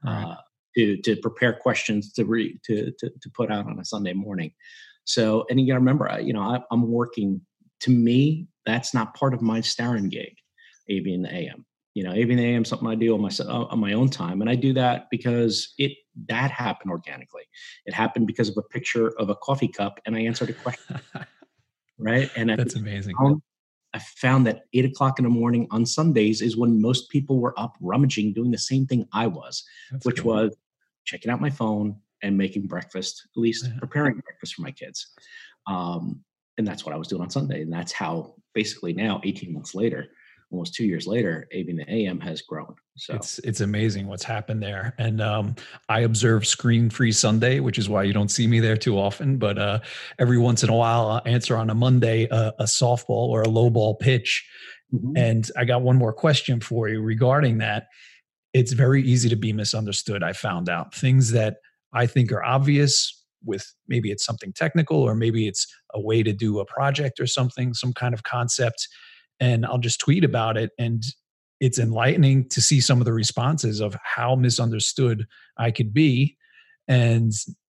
right. 0.05 0.23
uh, 0.23 0.35
to 0.75 0.97
to 1.01 1.15
prepare 1.17 1.53
questions 1.53 2.13
to, 2.13 2.25
re, 2.25 2.59
to 2.65 2.91
to 2.99 3.09
to 3.09 3.29
put 3.31 3.51
out 3.51 3.65
on 3.65 3.79
a 3.79 3.85
Sunday 3.85 4.13
morning. 4.13 4.51
So, 5.05 5.45
and 5.49 5.59
you 5.59 5.67
got 5.67 5.73
to 5.73 5.79
remember, 5.79 6.19
you 6.21 6.33
know, 6.33 6.41
I, 6.41 6.59
am 6.71 6.91
working. 6.91 7.41
To 7.81 7.91
me, 7.91 8.47
that's 8.67 8.93
not 8.93 9.15
part 9.15 9.33
of 9.33 9.41
my 9.41 9.61
Starin 9.61 10.09
gig, 10.09 10.35
in 10.87 11.23
the 11.23 11.33
AM. 11.33 11.65
You 11.95 12.03
know, 12.03 12.11
in 12.11 12.37
the 12.37 12.45
AM 12.45 12.63
something 12.63 12.87
I 12.87 12.93
do 12.93 13.15
on 13.15 13.21
my 13.21 13.29
on 13.47 13.79
my 13.79 13.93
own 13.93 14.09
time, 14.09 14.41
and 14.41 14.49
I 14.49 14.55
do 14.55 14.73
that 14.73 15.07
because 15.09 15.73
it 15.79 15.93
that 16.27 16.51
happened 16.51 16.91
organically. 16.91 17.43
It 17.87 17.95
happened 17.95 18.27
because 18.27 18.49
of 18.49 18.57
a 18.57 18.61
picture 18.61 19.13
of 19.17 19.31
a 19.31 19.35
coffee 19.35 19.67
cup, 19.67 19.99
and 20.05 20.15
I 20.15 20.19
answered 20.19 20.51
a 20.51 20.53
question. 20.53 20.99
right, 21.97 22.29
and 22.35 22.51
that's 22.51 22.75
amazing. 22.75 23.15
I 23.93 23.99
found 23.99 24.45
that 24.45 24.65
eight 24.73 24.85
o'clock 24.85 25.17
in 25.17 25.23
the 25.23 25.29
morning 25.29 25.67
on 25.71 25.85
Sundays 25.85 26.41
is 26.41 26.55
when 26.55 26.79
most 26.79 27.09
people 27.09 27.39
were 27.39 27.57
up 27.59 27.75
rummaging, 27.81 28.33
doing 28.33 28.51
the 28.51 28.57
same 28.57 28.85
thing 28.85 29.07
I 29.13 29.25
was, 29.25 29.63
That's 29.91 30.05
which 30.05 30.21
cool. 30.21 30.35
was 30.35 30.57
checking 31.05 31.31
out 31.31 31.41
my 31.41 31.49
phone 31.49 31.95
and 32.21 32.37
making 32.37 32.67
breakfast, 32.67 33.27
at 33.35 33.39
least 33.39 33.65
yeah. 33.65 33.79
preparing 33.79 34.19
breakfast 34.19 34.53
for 34.55 34.61
my 34.61 34.71
kids. 34.71 35.07
Um, 35.65 36.23
and 36.57 36.67
that's 36.67 36.85
what 36.85 36.93
I 36.93 36.97
was 36.97 37.07
doing 37.07 37.21
on 37.21 37.29
Sunday. 37.29 37.61
And 37.61 37.71
that's 37.71 37.91
how 37.91 38.35
basically 38.57 38.91
now, 38.91 39.21
18 39.23 39.53
months 39.53 39.75
later, 39.75 40.07
almost 40.51 40.73
two 40.73 40.85
years 40.85 41.05
later, 41.05 41.47
AV 41.55 41.67
the 41.67 41.85
AM 41.87 42.19
has 42.19 42.41
grown. 42.41 42.73
So 42.95 43.13
it's 43.13 43.37
it's 43.39 43.61
amazing 43.61 44.07
what's 44.07 44.23
happened 44.23 44.63
there. 44.63 44.95
And 44.97 45.21
um, 45.21 45.55
I 45.89 45.99
observe 45.99 46.47
Screen 46.47 46.89
Free 46.89 47.11
Sunday, 47.11 47.59
which 47.59 47.77
is 47.77 47.87
why 47.87 48.01
you 48.01 48.13
don't 48.13 48.31
see 48.31 48.47
me 48.47 48.59
there 48.59 48.75
too 48.75 48.97
often. 48.97 49.37
But 49.37 49.59
uh, 49.59 49.79
every 50.17 50.39
once 50.39 50.63
in 50.63 50.69
a 50.69 50.75
while, 50.75 51.07
I'll 51.07 51.21
answer 51.25 51.55
on 51.55 51.69
a 51.69 51.75
Monday 51.75 52.27
uh, 52.29 52.53
a 52.57 52.63
softball 52.63 53.29
or 53.29 53.43
a 53.43 53.49
low 53.49 53.69
ball 53.69 53.93
pitch. 53.93 54.43
Mm-hmm. 54.91 55.15
And 55.15 55.51
I 55.55 55.65
got 55.65 55.83
one 55.83 55.97
more 55.97 56.13
question 56.13 56.59
for 56.59 56.89
you 56.89 57.03
regarding 57.03 57.59
that. 57.59 57.85
It's 58.53 58.71
very 58.71 59.03
easy 59.03 59.29
to 59.29 59.35
be 59.35 59.53
misunderstood. 59.53 60.23
I 60.23 60.33
found 60.33 60.67
out 60.67 60.95
things 60.95 61.31
that 61.33 61.57
I 61.93 62.07
think 62.07 62.31
are 62.31 62.43
obvious 62.43 63.13
with 63.45 63.71
maybe 63.87 64.09
it's 64.09 64.25
something 64.25 64.51
technical 64.53 64.97
or 64.97 65.13
maybe 65.13 65.47
it's 65.47 65.67
a 65.97 66.01
way 66.01 66.23
to 66.23 66.31
do 66.31 66.59
a 66.59 66.65
project 66.65 67.19
or 67.19 67.27
something, 67.27 67.73
some 67.73 67.91
kind 67.91 68.13
of 68.13 68.23
concept 68.23 68.87
and 69.39 69.65
I'll 69.65 69.77
just 69.77 69.99
tweet 69.99 70.23
about 70.23 70.57
it. 70.57 70.71
And 70.77 71.03
it's 71.59 71.79
enlightening 71.79 72.49
to 72.49 72.61
see 72.61 72.79
some 72.79 72.99
of 72.99 73.05
the 73.05 73.13
responses 73.13 73.79
of 73.79 73.95
how 74.03 74.35
misunderstood 74.35 75.25
I 75.57 75.71
could 75.71 75.93
be. 75.93 76.37
And 76.87 77.31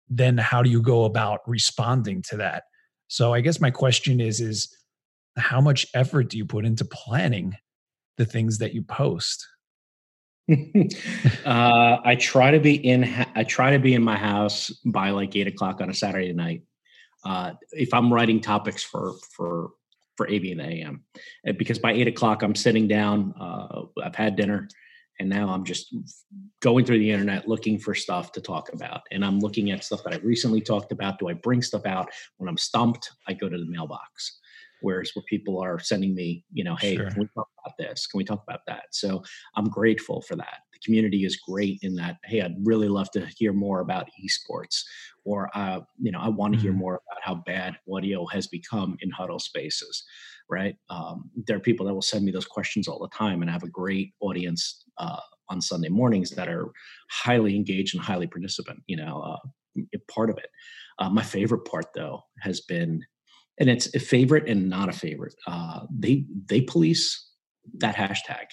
then 0.09 0.37
how 0.37 0.61
do 0.61 0.69
you 0.69 0.81
go 0.81 1.05
about 1.05 1.39
responding 1.47 2.21
to 2.29 2.37
that? 2.37 2.63
So 3.07 3.33
I 3.33 3.41
guess 3.41 3.59
my 3.59 3.71
question 3.71 4.19
is, 4.21 4.39
is 4.39 4.75
how 5.37 5.61
much 5.61 5.87
effort 5.93 6.29
do 6.29 6.37
you 6.37 6.45
put 6.45 6.65
into 6.65 6.85
planning 6.85 7.55
the 8.17 8.25
things 8.25 8.59
that 8.59 8.73
you 8.73 8.83
post? 8.83 9.47
uh, 10.51 11.97
I 12.03 12.15
try 12.19 12.51
to 12.51 12.59
be 12.59 12.75
in. 12.75 13.05
I 13.35 13.43
try 13.43 13.71
to 13.71 13.79
be 13.79 13.93
in 13.93 14.03
my 14.03 14.17
house 14.17 14.69
by 14.85 15.11
like 15.11 15.35
eight 15.35 15.47
o'clock 15.47 15.79
on 15.81 15.89
a 15.89 15.93
Saturday 15.93 16.33
night. 16.33 16.63
Uh, 17.23 17.53
if 17.71 17.93
I'm 17.93 18.13
writing 18.13 18.39
topics 18.39 18.83
for 18.83 19.13
for 19.35 19.71
for 20.21 20.29
AV 20.29 20.43
and 20.51 20.61
AM. 20.61 21.03
Because 21.57 21.79
by 21.79 21.93
eight 21.93 22.07
o'clock, 22.07 22.43
I'm 22.43 22.55
sitting 22.55 22.87
down, 22.87 23.33
uh, 23.39 23.83
I've 24.03 24.15
had 24.15 24.35
dinner, 24.35 24.67
and 25.19 25.29
now 25.29 25.49
I'm 25.49 25.63
just 25.63 25.95
going 26.61 26.85
through 26.85 26.99
the 26.99 27.11
internet 27.11 27.47
looking 27.47 27.79
for 27.79 27.95
stuff 27.95 28.31
to 28.33 28.41
talk 28.41 28.73
about. 28.73 29.01
And 29.11 29.23
I'm 29.23 29.39
looking 29.39 29.71
at 29.71 29.83
stuff 29.83 30.03
that 30.03 30.13
I've 30.13 30.23
recently 30.23 30.61
talked 30.61 30.91
about. 30.91 31.19
Do 31.19 31.29
I 31.29 31.33
bring 31.33 31.61
stuff 31.61 31.85
out? 31.85 32.09
When 32.37 32.49
I'm 32.49 32.57
stumped, 32.57 33.09
I 33.27 33.33
go 33.33 33.49
to 33.49 33.57
the 33.57 33.65
mailbox. 33.65 34.39
Whereas 34.81 35.11
where 35.13 35.23
people 35.29 35.59
are 35.59 35.79
sending 35.79 36.15
me, 36.15 36.43
you 36.51 36.63
know, 36.63 36.75
hey, 36.75 36.95
sure. 36.95 37.09
can 37.09 37.19
we 37.19 37.27
talk 37.35 37.47
about 37.63 37.77
this? 37.77 38.07
Can 38.07 38.17
we 38.17 38.23
talk 38.23 38.43
about 38.47 38.61
that? 38.67 38.85
So 38.91 39.23
I'm 39.55 39.69
grateful 39.69 40.21
for 40.21 40.35
that. 40.37 40.61
Community 40.83 41.25
is 41.25 41.37
great 41.37 41.79
in 41.81 41.95
that, 41.95 42.17
hey, 42.25 42.41
I'd 42.41 42.55
really 42.63 42.87
love 42.87 43.11
to 43.11 43.27
hear 43.37 43.53
more 43.53 43.79
about 43.79 44.07
esports 44.23 44.81
or 45.23 45.49
uh, 45.55 45.79
you 45.99 46.11
know 46.11 46.19
i 46.19 46.27
want 46.27 46.53
to 46.53 46.59
hear 46.59 46.71
mm-hmm. 46.71 46.79
more 46.79 46.93
about 46.93 47.21
how 47.21 47.35
bad 47.45 47.77
audio 47.91 48.25
has 48.25 48.47
become 48.47 48.97
in 49.01 49.09
huddle 49.11 49.39
spaces 49.39 50.03
right? 50.49 50.75
Um, 50.89 51.31
there 51.47 51.55
are 51.55 51.61
people 51.61 51.85
that 51.85 51.93
will 51.93 52.01
send 52.01 52.25
me 52.25 52.31
those 52.31 52.45
questions 52.45 52.87
all 52.87 52.99
the 52.99 53.15
time 53.17 53.41
and 53.41 53.49
I 53.49 53.53
have 53.53 53.63
a 53.63 53.69
great 53.69 54.13
audience 54.19 54.83
uh, 54.97 55.21
on 55.49 55.61
sunday 55.61 55.89
mornings 55.89 56.31
that 56.31 56.49
are 56.49 56.71
highly 57.09 57.55
engaged 57.55 57.95
and 57.95 58.03
highly 58.03 58.27
participant 58.27 58.79
you 58.87 58.97
know 58.97 59.21
uh, 59.21 59.97
part 60.09 60.29
of 60.29 60.37
it. 60.37 60.49
Uh, 60.99 61.09
my 61.09 61.23
favorite 61.23 61.65
part 61.65 61.85
though 61.95 62.21
has 62.39 62.61
been 62.61 63.01
and 63.59 63.69
it's 63.69 63.93
a 63.95 63.99
favorite 63.99 64.47
and 64.49 64.69
not 64.69 64.89
a 64.89 64.93
favorite 64.93 65.35
uh, 65.47 65.81
they 65.89 66.25
they 66.47 66.61
police 66.61 67.29
that 67.75 67.95
hashtag 67.95 68.45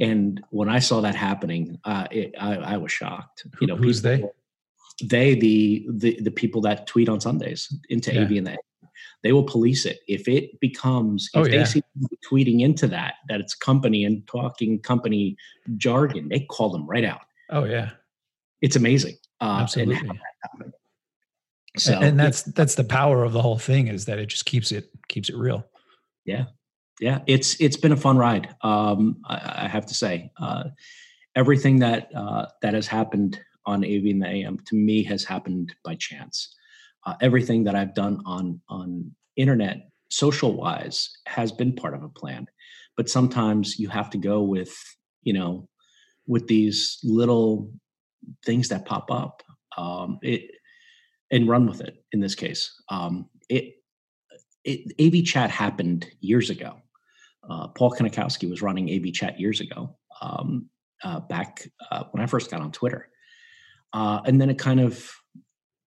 and 0.00 0.42
when 0.50 0.68
I 0.68 0.78
saw 0.78 1.00
that 1.00 1.14
happening, 1.14 1.78
uh, 1.84 2.06
it, 2.10 2.34
I, 2.40 2.56
I, 2.56 2.76
was 2.76 2.92
shocked. 2.92 3.46
You 3.60 3.66
know, 3.66 3.76
who's 3.76 4.02
they? 4.02 4.24
they 5.02 5.34
the 5.34 5.86
the 5.88 6.20
the 6.20 6.30
people 6.30 6.60
that 6.62 6.86
tweet 6.86 7.08
on 7.08 7.20
Sundays 7.20 7.72
into 7.88 8.14
yeah. 8.14 8.22
AV 8.22 8.32
and 8.32 8.58
they 9.22 9.32
will 9.32 9.44
police 9.44 9.86
it 9.86 10.00
if 10.08 10.28
it 10.28 10.58
becomes 10.60 11.28
if 11.34 11.40
oh, 11.40 11.46
yeah. 11.46 11.58
they 11.58 11.64
see 11.64 11.82
tweeting 12.30 12.60
into 12.60 12.86
that 12.86 13.14
that 13.28 13.40
it's 13.40 13.54
company 13.54 14.04
and 14.04 14.26
talking 14.26 14.78
company 14.80 15.36
jargon 15.76 16.28
they 16.28 16.40
call 16.40 16.70
them 16.70 16.86
right 16.86 17.04
out 17.04 17.20
oh 17.50 17.64
yeah 17.64 17.90
it's 18.60 18.76
amazing 18.76 19.16
uh, 19.40 19.58
absolutely 19.60 19.96
and 20.08 20.72
so 21.76 21.98
and 22.00 22.18
that's 22.18 22.42
that's 22.42 22.74
the 22.74 22.84
power 22.84 23.24
of 23.24 23.32
the 23.32 23.42
whole 23.42 23.58
thing 23.58 23.88
is 23.88 24.04
that 24.04 24.18
it 24.18 24.26
just 24.26 24.44
keeps 24.44 24.72
it 24.72 24.90
keeps 25.08 25.28
it 25.28 25.36
real 25.36 25.64
yeah 26.24 26.44
yeah 27.00 27.20
it's 27.26 27.60
it's 27.60 27.76
been 27.76 27.92
a 27.92 27.96
fun 27.96 28.16
ride 28.16 28.54
um 28.62 29.16
i, 29.24 29.64
I 29.64 29.68
have 29.68 29.86
to 29.86 29.94
say 29.94 30.30
uh 30.40 30.64
everything 31.34 31.78
that 31.80 32.10
uh 32.14 32.46
that 32.62 32.74
has 32.74 32.86
happened 32.86 33.40
on 33.66 33.84
AV 33.84 34.06
in 34.06 34.18
the 34.18 34.26
AM 34.26 34.58
to 34.66 34.74
me 34.74 35.02
has 35.04 35.24
happened 35.24 35.74
by 35.84 35.94
chance. 35.94 36.54
Uh, 37.06 37.14
everything 37.20 37.64
that 37.64 37.74
I've 37.74 37.94
done 37.94 38.22
on 38.26 38.60
on 38.68 39.14
internet, 39.36 39.88
social 40.10 40.54
wise, 40.54 41.10
has 41.26 41.52
been 41.52 41.74
part 41.74 41.94
of 41.94 42.02
a 42.02 42.08
plan. 42.08 42.46
But 42.96 43.08
sometimes 43.08 43.78
you 43.78 43.88
have 43.88 44.10
to 44.10 44.18
go 44.18 44.42
with 44.42 44.74
you 45.22 45.32
know 45.32 45.68
with 46.26 46.46
these 46.46 46.98
little 47.02 47.72
things 48.44 48.68
that 48.68 48.84
pop 48.84 49.10
up 49.10 49.42
um, 49.78 50.18
it 50.22 50.42
and 51.30 51.48
run 51.48 51.66
with 51.66 51.80
it. 51.80 52.04
In 52.12 52.20
this 52.20 52.34
case, 52.34 52.70
um, 52.90 53.28
it, 53.48 53.74
it 54.64 54.92
AV 55.00 55.24
chat 55.24 55.50
happened 55.50 56.06
years 56.20 56.50
ago. 56.50 56.76
Uh, 57.48 57.68
Paul 57.68 57.92
Konikowski 57.92 58.48
was 58.48 58.62
running 58.62 58.90
AV 58.90 59.12
chat 59.12 59.40
years 59.40 59.60
ago. 59.60 59.96
Um, 60.20 60.66
uh, 61.02 61.20
back 61.20 61.66
uh, 61.90 62.04
when 62.10 62.22
I 62.22 62.26
first 62.26 62.50
got 62.50 62.60
on 62.60 62.72
Twitter. 62.72 63.08
Uh, 63.92 64.20
and 64.24 64.40
then 64.40 64.50
it 64.50 64.58
kind 64.58 64.80
of 64.80 65.10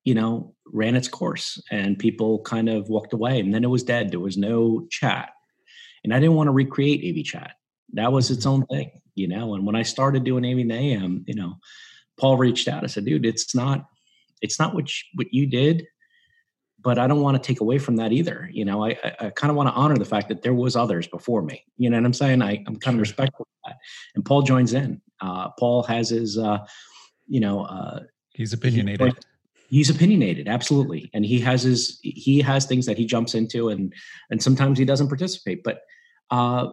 you 0.04 0.16
know 0.16 0.54
ran 0.66 0.96
its 0.96 1.08
course 1.08 1.62
and 1.72 2.00
people 2.00 2.40
kind 2.42 2.68
of 2.68 2.90
walked 2.90 3.14
away 3.14 3.40
and 3.40 3.54
then 3.54 3.64
it 3.64 3.70
was 3.70 3.84
dead. 3.84 4.12
There 4.12 4.20
was 4.20 4.38
no 4.38 4.88
chat. 4.90 5.30
And 6.04 6.14
i 6.14 6.20
didn't 6.20 6.36
want 6.36 6.48
to 6.48 6.52
recreate 6.52 7.18
av 7.18 7.24
chat. 7.24 7.52
That 7.94 8.12
was 8.12 8.32
its 8.32 8.46
own 8.46 8.66
thing 8.66 8.92
you 9.16 9.28
know? 9.28 9.54
And 9.54 9.66
when 9.66 9.76
i 9.76 9.84
started 9.84 10.24
doing 10.24 10.44
the 10.44 10.74
am 10.74 11.24
you 11.28 11.36
know 11.36 11.56
paul 12.20 12.38
reached 12.38 12.68
out. 12.68 12.84
I 12.84 12.88
said 12.88 13.06
dude 13.06 13.26
it's 13.26 13.56
not 13.56 13.86
it's 14.42 14.60
not 14.60 14.74
what 14.74 14.90
you, 14.90 15.04
what 15.16 15.34
you 15.34 15.46
did 15.46 15.86
but 16.84 17.00
i 17.00 17.08
don't 17.08 17.22
want 17.22 17.42
to 17.42 17.46
take 17.46 17.62
away 17.62 17.80
from 17.80 17.96
that 17.96 18.12
either 18.12 18.50
you 18.52 18.66
know? 18.66 18.84
I 18.84 18.90
i, 19.04 19.16
I 19.22 19.30
kind 19.32 19.50
of 19.50 19.58
want 19.58 19.70
to 19.70 19.74
honor 19.74 19.98
the 19.98 20.06
fact 20.06 20.28
that 20.30 20.42
there 20.42 20.54
was 20.54 20.76
others 20.76 21.08
before 21.08 21.42
me 21.42 21.66
you 21.78 21.90
know 21.90 21.98
what 21.98 22.06
i'm 22.06 22.14
saying? 22.14 22.42
I, 22.42 22.64
i'm 22.68 22.76
kind 22.76 22.96
of 22.96 23.02
respectful 23.02 23.48
of 23.50 23.72
that 23.72 23.78
and 24.16 24.24
paul 24.24 24.42
joins 24.42 24.74
in. 24.74 25.02
Uh, 25.22 25.50
paul 25.58 25.84
has 25.84 26.10
his 26.10 26.38
uh, 26.38 26.60
you 27.28 27.40
know 27.40 27.64
uh, 27.66 28.02
he's 28.34 28.54
opinionated. 28.54 29.14
he's 29.70 29.90
opinionated 29.90 30.48
absolutely 30.48 31.10
and 31.14 31.26
he 31.26 31.40
has 31.40 31.64
his 31.64 32.00
he 32.04 32.42
has 32.42 32.66
things 32.66 32.86
that 32.86 32.98
he 32.98 33.06
jumps 33.06 33.34
into 33.34 33.70
and 33.70 33.94
and 34.30 34.44
sometimes 34.44 34.78
he 34.78 34.86
doesn't 34.86 35.08
participate 35.08 35.64
but 35.64 35.82
uh 36.32 36.68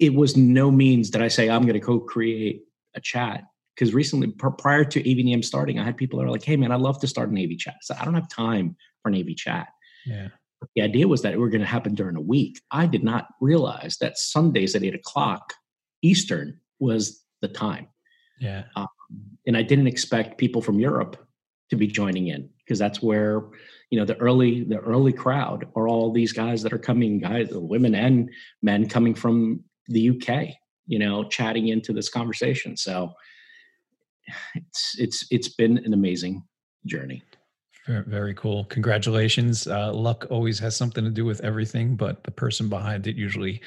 it 0.00 0.14
was 0.14 0.36
no 0.36 0.70
means 0.70 1.10
that 1.10 1.22
i 1.22 1.28
say 1.28 1.48
i'm 1.48 1.62
going 1.62 1.74
to 1.74 1.80
co-create 1.80 2.62
a 2.96 3.00
chat 3.00 3.44
because 3.74 3.94
recently 3.94 4.28
pr- 4.28 4.48
prior 4.48 4.84
to 4.84 5.02
avnm 5.02 5.44
starting 5.44 5.78
i 5.78 5.84
had 5.84 5.96
people 5.96 6.18
that 6.18 6.24
are 6.24 6.30
like 6.30 6.42
hey 6.42 6.56
man 6.56 6.72
i'd 6.72 6.80
love 6.80 6.98
to 7.00 7.06
start 7.06 7.30
an 7.30 7.38
av 7.38 7.58
chat 7.58 7.76
so 7.82 7.94
i 8.00 8.04
don't 8.04 8.14
have 8.14 8.28
time 8.28 8.76
for 9.04 9.10
an 9.10 9.20
av 9.20 9.36
chat. 9.36 9.68
Yeah. 10.06 10.28
The 10.74 10.82
idea 10.82 11.06
was 11.06 11.22
that 11.22 11.34
it 11.34 11.38
were 11.38 11.50
going 11.50 11.60
to 11.60 11.66
happen 11.66 11.94
during 11.94 12.16
a 12.16 12.20
week. 12.20 12.60
I 12.70 12.86
did 12.86 13.04
not 13.04 13.26
realize 13.40 13.98
that 14.00 14.16
sundays 14.16 14.74
at 14.74 14.82
8 14.82 14.94
o'clock 14.94 15.52
eastern 16.02 16.58
was 16.80 17.22
the 17.42 17.48
time. 17.48 17.88
Yeah. 18.40 18.64
Um, 18.74 18.88
and 19.46 19.56
i 19.56 19.62
didn't 19.62 19.86
expect 19.86 20.38
people 20.38 20.60
from 20.62 20.80
europe 20.80 21.28
to 21.70 21.76
be 21.76 21.86
joining 21.86 22.28
in 22.28 22.48
because 22.58 22.78
that's 22.78 23.02
where 23.02 23.42
you 23.90 23.98
know 23.98 24.04
the 24.04 24.16
early 24.16 24.64
the 24.64 24.78
early 24.78 25.12
crowd 25.12 25.68
are 25.76 25.86
all 25.86 26.10
these 26.10 26.32
guys 26.32 26.62
that 26.62 26.72
are 26.72 26.78
coming 26.78 27.18
guys 27.18 27.48
women 27.52 27.94
and 27.94 28.30
men 28.62 28.88
coming 28.88 29.14
from 29.14 29.62
the 29.88 30.10
uk 30.10 30.48
you 30.86 30.98
know 30.98 31.24
chatting 31.24 31.68
into 31.68 31.92
this 31.92 32.08
conversation. 32.08 32.76
So 32.76 33.12
it's 34.54 34.96
it's 34.98 35.26
it's 35.30 35.48
been 35.48 35.78
an 35.78 35.92
amazing 35.92 36.44
journey 36.86 37.22
very 37.86 38.34
cool 38.34 38.64
congratulations 38.64 39.66
uh, 39.66 39.92
luck 39.92 40.26
always 40.30 40.58
has 40.58 40.74
something 40.74 41.04
to 41.04 41.10
do 41.10 41.24
with 41.24 41.40
everything 41.42 41.96
but 41.96 42.24
the 42.24 42.30
person 42.30 42.68
behind 42.68 43.06
it 43.06 43.14
usually 43.14 43.60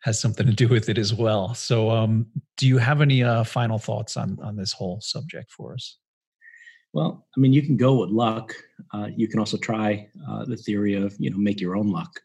has 0.00 0.20
something 0.20 0.46
to 0.46 0.52
do 0.52 0.68
with 0.68 0.88
it 0.88 0.98
as 0.98 1.12
well 1.12 1.54
so 1.54 1.90
um, 1.90 2.26
do 2.56 2.68
you 2.68 2.78
have 2.78 3.00
any 3.00 3.22
uh, 3.22 3.42
final 3.42 3.78
thoughts 3.78 4.16
on 4.16 4.38
on 4.42 4.54
this 4.56 4.72
whole 4.72 5.00
subject 5.00 5.50
for 5.50 5.74
us 5.74 5.98
well, 6.94 7.26
I 7.36 7.40
mean, 7.40 7.52
you 7.52 7.60
can 7.60 7.76
go 7.76 8.00
with 8.00 8.10
luck. 8.10 8.54
Uh, 8.92 9.08
you 9.14 9.26
can 9.26 9.40
also 9.40 9.56
try 9.56 10.08
uh, 10.28 10.44
the 10.44 10.56
theory 10.56 10.94
of 10.94 11.14
you 11.18 11.28
know 11.28 11.36
make 11.36 11.60
your 11.60 11.76
own 11.76 11.88
luck. 11.88 12.20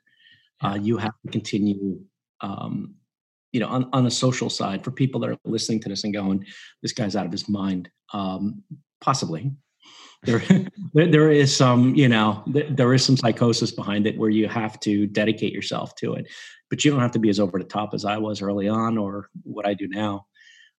Uh, 0.63 0.77
you 0.79 0.95
have 0.97 1.13
to 1.25 1.31
continue, 1.31 1.99
um, 2.41 2.93
you 3.51 3.59
know, 3.59 3.67
on, 3.67 3.89
on 3.93 4.03
the 4.03 4.11
social 4.11 4.49
side 4.49 4.83
for 4.83 4.91
people 4.91 5.19
that 5.21 5.31
are 5.31 5.37
listening 5.43 5.79
to 5.81 5.89
this 5.89 6.03
and 6.03 6.13
going, 6.13 6.45
"This 6.83 6.93
guy's 6.93 7.15
out 7.15 7.25
of 7.25 7.31
his 7.31 7.49
mind." 7.49 7.89
Um, 8.13 8.63
possibly, 9.01 9.51
there, 10.23 10.41
there 10.93 11.31
is 11.31 11.55
some, 11.55 11.95
you 11.95 12.07
know, 12.07 12.43
there 12.47 12.93
is 12.93 13.05
some 13.05 13.17
psychosis 13.17 13.71
behind 13.71 14.05
it 14.05 14.17
where 14.17 14.29
you 14.29 14.47
have 14.47 14.79
to 14.81 15.07
dedicate 15.07 15.53
yourself 15.53 15.95
to 15.95 16.13
it, 16.13 16.27
but 16.69 16.83
you 16.83 16.91
don't 16.91 16.99
have 16.99 17.11
to 17.11 17.19
be 17.19 17.29
as 17.29 17.39
over 17.39 17.57
the 17.57 17.65
top 17.65 17.93
as 17.93 18.05
I 18.05 18.17
was 18.17 18.41
early 18.41 18.67
on 18.67 18.97
or 18.97 19.29
what 19.43 19.65
I 19.65 19.73
do 19.73 19.87
now. 19.87 20.25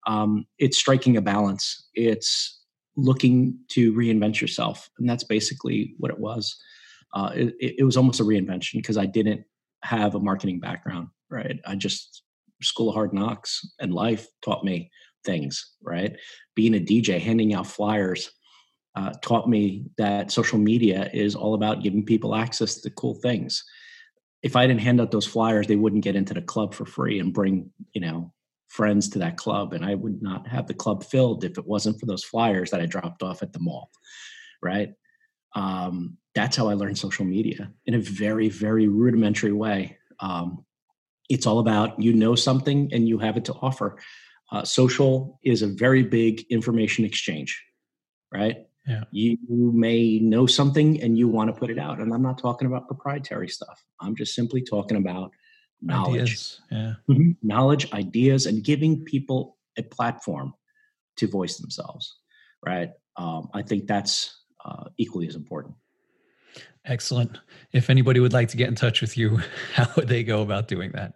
Um, 0.07 0.47
it's 0.59 0.79
striking 0.79 1.17
a 1.17 1.23
balance. 1.23 1.89
It's 1.95 2.61
looking 2.97 3.59
to 3.69 3.93
reinvent 3.93 4.41
yourself 4.41 4.91
and 4.99 5.09
that's 5.09 5.25
basically 5.25 5.95
what 5.99 6.11
it 6.11 6.19
was 6.19 6.57
uh, 7.15 7.31
it, 7.35 7.55
it, 7.79 7.85
was 7.85 7.97
almost 7.97 8.21
a 8.21 8.25
reinvention 8.25 8.75
because 8.75 8.97
i 8.97 9.07
didn't 9.07 9.43
have 9.83 10.15
a 10.15 10.21
marketing 10.21 10.61
background 10.61 11.09
right 11.31 11.61
i 11.67 11.75
just 11.75 12.23
school 12.63 12.89
of 12.89 12.95
hard 12.95 13.13
knocks 13.13 13.61
and 13.81 13.95
life 13.95 14.27
taught 14.43 14.65
me 14.65 14.91
things 15.25 15.75
right 15.83 16.17
being 16.55 16.75
a 16.75 16.81
dj 16.81 17.21
handing 17.21 17.55
out 17.55 17.67
flyers 17.67 18.31
uh, 19.01 19.13
taught 19.23 19.49
me 19.49 19.85
that 19.97 20.31
social 20.31 20.59
media 20.59 21.09
is 21.13 21.35
all 21.35 21.55
about 21.55 21.83
giving 21.83 22.05
people 22.05 22.35
access 22.35 22.81
to 22.81 22.91
cool 22.91 23.15
things. 23.15 23.65
If 24.43 24.57
i 24.57 24.67
didn't 24.67 24.81
hand 24.81 25.01
out 25.01 25.11
those 25.11 25.27
flyers 25.27 25.67
they 25.67 25.77
wouldn't 25.77 26.05
get 26.05 26.17
into 26.17 26.35
the 26.35 26.43
club 26.43 26.75
for 26.75 26.87
free 26.87 27.21
and 27.21 27.33
bring 27.33 27.71
you 27.93 28.01
know 28.01 28.33
friends 28.69 29.09
to 29.11 29.19
that 29.19 29.37
club 29.37 29.73
and 29.75 29.85
i 29.85 29.95
would 29.95 30.23
not 30.23 30.47
have 30.47 30.67
the 30.67 30.81
club 30.83 31.05
filled 31.05 31.45
if 31.45 31.59
it 31.59 31.67
wasn't 31.67 31.99
for 32.01 32.07
those 32.07 32.25
flyers 32.25 32.71
that 32.71 32.81
i 32.81 32.87
dropped 32.87 33.23
off 33.23 33.43
at 33.43 33.53
the 33.53 33.59
mall 33.59 33.91
right? 34.63 34.93
Um, 35.55 36.17
that's 36.35 36.57
how 36.57 36.69
i 36.69 36.75
learned 36.75 36.97
social 36.97 37.25
media 37.25 37.73
in 37.87 37.95
a 37.95 37.99
very 37.99 38.49
very 38.49 38.87
rudimentary 38.87 39.53
way. 39.53 39.99
Um, 40.21 40.65
it's 41.29 41.47
all 41.47 41.59
about 41.59 42.01
you 42.01 42.13
know 42.13 42.35
something 42.35 42.89
and 42.93 43.09
you 43.09 43.19
have 43.19 43.37
it 43.37 43.45
to 43.47 43.55
offer. 43.55 43.99
Uh, 44.53 44.65
social 44.65 45.39
is 45.45 45.63
a 45.63 45.67
very 45.67 46.03
big 46.03 46.45
information 46.51 47.05
exchange 47.05 47.61
right 48.33 48.67
yeah. 48.87 49.05
you 49.11 49.39
may 49.49 50.19
know 50.19 50.47
something 50.47 51.01
and 51.03 51.19
you 51.19 51.29
want 51.29 51.53
to 51.53 51.59
put 51.59 51.71
it 51.71 51.79
out 51.79 52.01
and 52.01 52.13
i'm 52.13 52.23
not 52.23 52.39
talking 52.39 52.67
about 52.67 52.87
proprietary 52.87 53.49
stuff 53.49 53.85
i'm 54.01 54.17
just 54.17 54.35
simply 54.35 54.63
talking 54.63 54.97
about 54.97 55.33
knowledge 55.83 56.23
ideas. 56.23 56.61
yeah 56.71 56.93
mm-hmm. 57.09 57.31
knowledge 57.43 57.93
ideas 57.93 58.47
and 58.47 58.65
giving 58.65 59.05
people 59.05 59.57
a 59.77 59.83
platform 59.83 60.55
to 61.17 61.27
voice 61.27 61.59
themselves 61.59 62.17
right 62.65 62.91
um, 63.17 63.49
i 63.55 63.63
think 63.63 63.87
that's 63.87 64.37
uh, 64.65 64.85
equally 64.99 65.27
as 65.27 65.37
important 65.37 65.75
excellent 66.85 67.39
if 67.73 67.91
anybody 67.91 68.21
would 68.21 68.33
like 68.33 68.49
to 68.49 68.57
get 68.57 68.69
in 68.69 68.75
touch 68.75 69.01
with 69.01 69.17
you 69.17 69.41
how 69.75 69.87
would 69.97 70.09
they 70.09 70.23
go 70.23 70.43
about 70.43 70.69
doing 70.69 70.91
that 70.93 71.15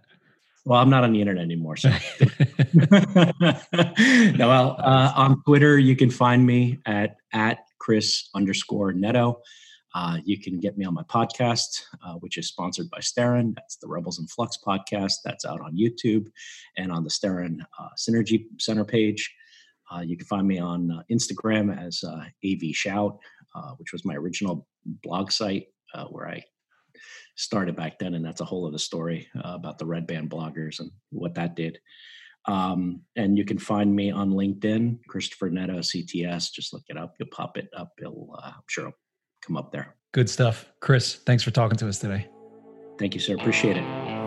well 0.64 0.80
i'm 0.80 0.90
not 0.90 1.04
on 1.04 1.12
the 1.12 1.20
internet 1.20 1.42
anymore 1.42 1.76
so 1.76 1.88
no 4.36 4.48
well 4.48 4.76
uh, 4.78 5.12
on 5.16 5.42
twitter 5.44 5.78
you 5.78 5.96
can 5.96 6.10
find 6.10 6.44
me 6.44 6.78
at 6.86 7.16
at 7.32 7.58
chris 7.78 8.28
underscore 8.34 8.92
neto 8.92 9.40
uh, 9.94 10.18
you 10.24 10.38
can 10.40 10.58
get 10.58 10.76
me 10.76 10.84
on 10.84 10.92
my 10.92 11.04
podcast, 11.04 11.82
uh, 12.04 12.14
which 12.14 12.36
is 12.36 12.48
sponsored 12.48 12.90
by 12.90 12.98
Starin. 12.98 13.54
That's 13.54 13.76
the 13.76 13.86
Rebels 13.86 14.18
in 14.18 14.26
Flux 14.26 14.58
podcast. 14.66 15.18
That's 15.24 15.44
out 15.44 15.60
on 15.60 15.76
YouTube 15.76 16.26
and 16.76 16.90
on 16.90 17.04
the 17.04 17.10
Starin 17.10 17.60
uh, 17.78 17.90
Synergy 17.96 18.46
Center 18.58 18.84
page. 18.84 19.32
Uh, 19.94 20.00
you 20.00 20.16
can 20.16 20.26
find 20.26 20.48
me 20.48 20.58
on 20.58 20.90
uh, 20.90 21.02
Instagram 21.12 21.78
as 21.80 22.02
uh, 22.02 22.24
AV 22.44 22.74
Shout, 22.74 23.18
which 23.76 23.92
was 23.92 24.04
my 24.04 24.14
original 24.14 24.66
blog 24.84 25.30
site 25.30 25.66
where 26.10 26.28
I 26.28 26.42
started 27.36 27.76
back 27.76 27.98
then. 27.98 28.14
And 28.14 28.24
that's 28.24 28.40
a 28.40 28.44
whole 28.44 28.66
other 28.66 28.78
story 28.78 29.28
about 29.34 29.78
the 29.78 29.86
Red 29.86 30.06
Band 30.06 30.30
bloggers 30.30 30.80
and 30.80 30.90
what 31.10 31.34
that 31.34 31.56
did. 31.56 31.78
Um, 32.46 33.00
and 33.16 33.38
you 33.38 33.44
can 33.44 33.58
find 33.58 33.94
me 33.94 34.10
on 34.10 34.30
LinkedIn, 34.30 34.98
Christopher 35.08 35.48
Neto 35.48 35.78
CTS. 35.78 36.52
Just 36.52 36.72
look 36.72 36.82
it 36.88 36.98
up. 36.98 37.14
You'll 37.18 37.30
pop 37.30 37.56
it 37.56 37.68
up. 37.76 37.92
It'll, 37.98 38.38
I'm 38.42 38.54
sure 38.68 38.92
come 39.44 39.56
up 39.56 39.72
there. 39.72 39.96
Good 40.12 40.30
stuff. 40.30 40.70
Chris, 40.80 41.16
thanks 41.16 41.42
for 41.42 41.50
talking 41.50 41.76
to 41.78 41.88
us 41.88 41.98
today. 41.98 42.28
Thank 42.98 43.14
you, 43.14 43.20
sir. 43.20 43.34
Appreciate 43.34 43.76
it. 43.76 43.84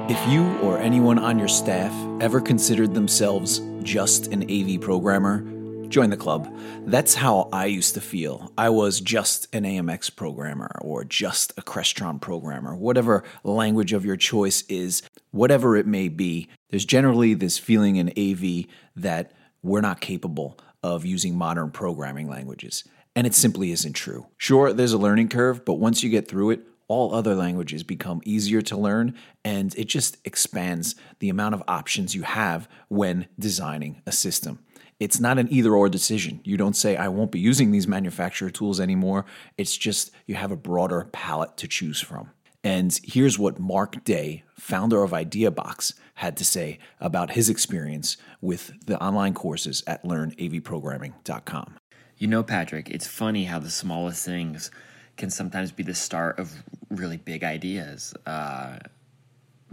If 0.10 0.28
you 0.30 0.58
or 0.60 0.80
anyone 0.80 1.20
on 1.20 1.38
your 1.38 1.48
staff 1.48 1.94
ever 2.22 2.42
considered 2.42 2.94
themselves 2.94 3.62
just 3.84 4.28
an 4.28 4.44
AV 4.44 4.82
programmer, 4.82 5.44
join 5.90 6.10
the 6.10 6.18
club. 6.18 6.52
That's 6.86 7.16
how 7.16 7.50
I 7.52 7.66
used 7.66 7.94
to 7.94 8.02
feel. 8.02 8.52
I 8.58 8.70
was 8.70 9.00
just 9.00 9.48
an 9.54 9.64
AMX 9.64 10.16
programmer 10.16 10.72
or 10.82 11.04
just 11.04 11.54
a 11.58 11.62
Crestron 11.62 12.20
programmer, 12.20 12.76
whatever 12.76 13.24
language 13.44 13.94
of 13.94 14.06
your 14.06 14.18
choice 14.18 14.64
is, 14.64 15.02
whatever 15.32 15.76
it 15.76 15.88
may 15.88 16.10
be. 16.10 16.50
There's 16.70 16.86
generally 16.86 17.34
this 17.34 17.58
feeling 17.58 17.96
in 17.96 18.10
AV 18.18 18.66
that 18.96 19.32
we're 19.64 19.82
not 19.82 20.02
capable 20.02 20.58
of 20.84 21.06
using 21.06 21.36
modern 21.36 21.72
programming 21.72 22.30
languages. 22.30 22.84
And 23.16 23.26
it 23.26 23.34
simply 23.34 23.72
isn't 23.72 23.94
true. 23.94 24.28
Sure, 24.38 24.74
there's 24.74 24.94
a 24.94 24.98
learning 24.98 25.30
curve, 25.30 25.66
but 25.66 25.76
once 25.76 26.04
you 26.04 26.10
get 26.10 26.28
through 26.28 26.52
it, 26.52 26.62
all 26.88 27.14
other 27.14 27.36
languages 27.36 27.84
become 27.84 28.22
easier 28.24 28.62
to 28.62 28.78
learn 28.78 29.14
and 29.44 29.76
it 29.76 29.86
just 29.86 30.18
expands 30.24 30.96
the 31.20 31.30
amount 31.30 31.54
of 31.54 31.64
options 31.68 32.16
you 32.16 32.24
have 32.24 32.70
when 32.88 33.28
designing 33.38 34.02
a 34.06 34.12
system. 34.12 34.60
It's 35.00 35.20
not 35.20 35.38
an 35.38 35.48
either 35.52 35.74
or 35.74 35.90
decision. 35.90 36.42
You 36.44 36.58
don't 36.58 36.76
say, 36.76 36.96
I 36.96 37.08
won't 37.08 37.32
be 37.32 37.40
using 37.40 37.72
these 37.72 37.88
manufacturer 37.88 38.50
tools 38.50 38.80
anymore. 38.80 39.26
It's 39.58 39.78
just 39.78 40.12
you 40.26 40.36
have 40.36 40.52
a 40.52 40.58
broader 40.58 41.08
palette 41.12 41.56
to 41.58 41.68
choose 41.68 42.02
from. 42.02 42.32
And 42.64 43.00
here's 43.04 43.38
what 43.38 43.60
Mark 43.60 44.04
Day, 44.04 44.44
founder 44.56 45.04
of 45.04 45.12
IdeaBox, 45.12 45.94
had 46.16 46.36
to 46.38 46.46
say 46.46 46.80
about 47.00 47.32
his 47.32 47.50
experience 47.50 48.18
with 48.42 48.74
the 48.86 49.02
online 49.02 49.36
courses 49.36 49.84
at 49.86 50.04
learnavprogramming.com. 50.04 51.76
You 52.18 52.28
know, 52.28 52.42
Patrick, 52.42 52.90
it's 52.90 53.06
funny 53.06 53.46
how 53.46 53.60
the 53.60 53.70
smallest 53.70 54.26
things 54.26 54.72
can 55.16 55.30
sometimes 55.30 55.72
be 55.72 55.84
the 55.84 55.94
start 55.94 56.40
of 56.40 56.52
really 56.90 57.18
big 57.18 57.44
ideas. 57.44 58.16
Uh, 58.26 58.80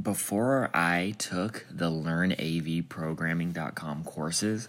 before 0.02 0.70
I 0.74 1.14
took 1.18 1.64
the 1.70 1.90
learnavprogramming.com 1.90 4.04
courses, 4.04 4.68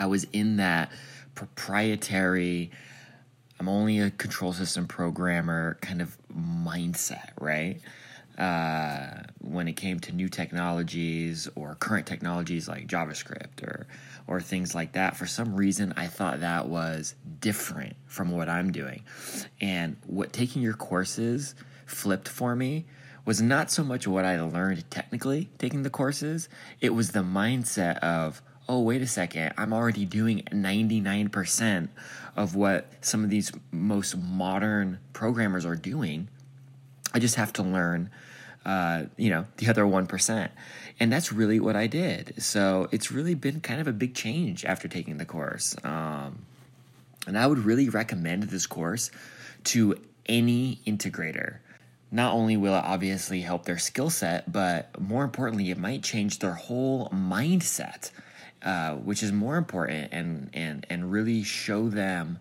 I 0.00 0.06
was 0.06 0.26
in 0.32 0.56
that 0.56 0.90
proprietary, 1.34 2.70
I'm 3.60 3.68
only 3.68 4.00
a 4.00 4.10
control 4.10 4.52
system 4.54 4.86
programmer 4.88 5.76
kind 5.82 6.00
of 6.00 6.16
mindset, 6.34 7.30
right? 7.38 7.80
Uh, 8.38 9.22
when 9.42 9.68
it 9.68 9.74
came 9.74 10.00
to 10.00 10.12
new 10.12 10.28
technologies 10.28 11.46
or 11.54 11.74
current 11.74 12.06
technologies 12.06 12.66
like 12.66 12.86
JavaScript 12.86 13.62
or 13.62 13.86
or 14.26 14.40
things 14.40 14.74
like 14.74 14.92
that. 14.92 15.16
For 15.16 15.26
some 15.26 15.54
reason, 15.54 15.92
I 15.96 16.06
thought 16.06 16.40
that 16.40 16.68
was 16.68 17.14
different 17.40 17.96
from 18.06 18.30
what 18.30 18.48
I'm 18.48 18.72
doing, 18.72 19.02
and 19.60 19.96
what 20.06 20.32
taking 20.32 20.62
your 20.62 20.74
courses 20.74 21.54
flipped 21.84 22.28
for 22.28 22.56
me 22.56 22.86
was 23.26 23.42
not 23.42 23.70
so 23.70 23.84
much 23.84 24.06
what 24.06 24.24
I 24.24 24.40
learned 24.40 24.90
technically 24.90 25.50
taking 25.58 25.82
the 25.82 25.90
courses. 25.90 26.48
It 26.80 26.94
was 26.94 27.10
the 27.10 27.20
mindset 27.20 27.98
of 27.98 28.40
oh 28.70 28.78
wait 28.78 29.02
a 29.02 29.06
second, 29.06 29.52
I'm 29.58 29.72
already 29.72 30.04
doing 30.04 30.42
99% 30.52 31.88
of 32.36 32.54
what 32.54 32.86
some 33.00 33.24
of 33.24 33.28
these 33.28 33.50
most 33.72 34.16
modern 34.16 35.00
programmers 35.12 35.66
are 35.66 35.74
doing. 35.74 36.28
I 37.12 37.18
just 37.18 37.34
have 37.34 37.52
to 37.54 37.64
learn 37.64 38.10
uh, 38.64 39.04
you 39.16 39.30
know, 39.30 39.44
the 39.56 39.68
other 39.68 39.82
1%. 39.82 40.48
And 41.00 41.12
that's 41.12 41.32
really 41.32 41.58
what 41.58 41.74
I 41.74 41.88
did. 41.88 42.34
So 42.38 42.88
it's 42.92 43.10
really 43.10 43.34
been 43.34 43.60
kind 43.60 43.80
of 43.80 43.88
a 43.88 43.92
big 43.92 44.14
change 44.14 44.64
after 44.64 44.86
taking 44.86 45.16
the 45.16 45.24
course. 45.24 45.74
Um, 45.82 46.38
and 47.26 47.36
I 47.36 47.48
would 47.48 47.58
really 47.58 47.88
recommend 47.88 48.44
this 48.44 48.68
course 48.68 49.10
to 49.64 49.96
any 50.26 50.78
integrator. 50.86 51.56
Not 52.12 52.34
only 52.34 52.56
will 52.56 52.74
it 52.76 52.84
obviously 52.84 53.40
help 53.40 53.64
their 53.64 53.78
skill 53.78 54.10
set, 54.10 54.52
but 54.52 55.00
more 55.00 55.24
importantly, 55.24 55.70
it 55.70 55.78
might 55.78 56.04
change 56.04 56.38
their 56.38 56.54
whole 56.54 57.08
mindset. 57.08 58.12
Uh, 58.62 58.96
which 58.96 59.22
is 59.22 59.32
more 59.32 59.56
important 59.56 60.12
and 60.12 60.50
and 60.52 60.86
and 60.90 61.10
really 61.10 61.42
show 61.42 61.88
them 61.88 62.38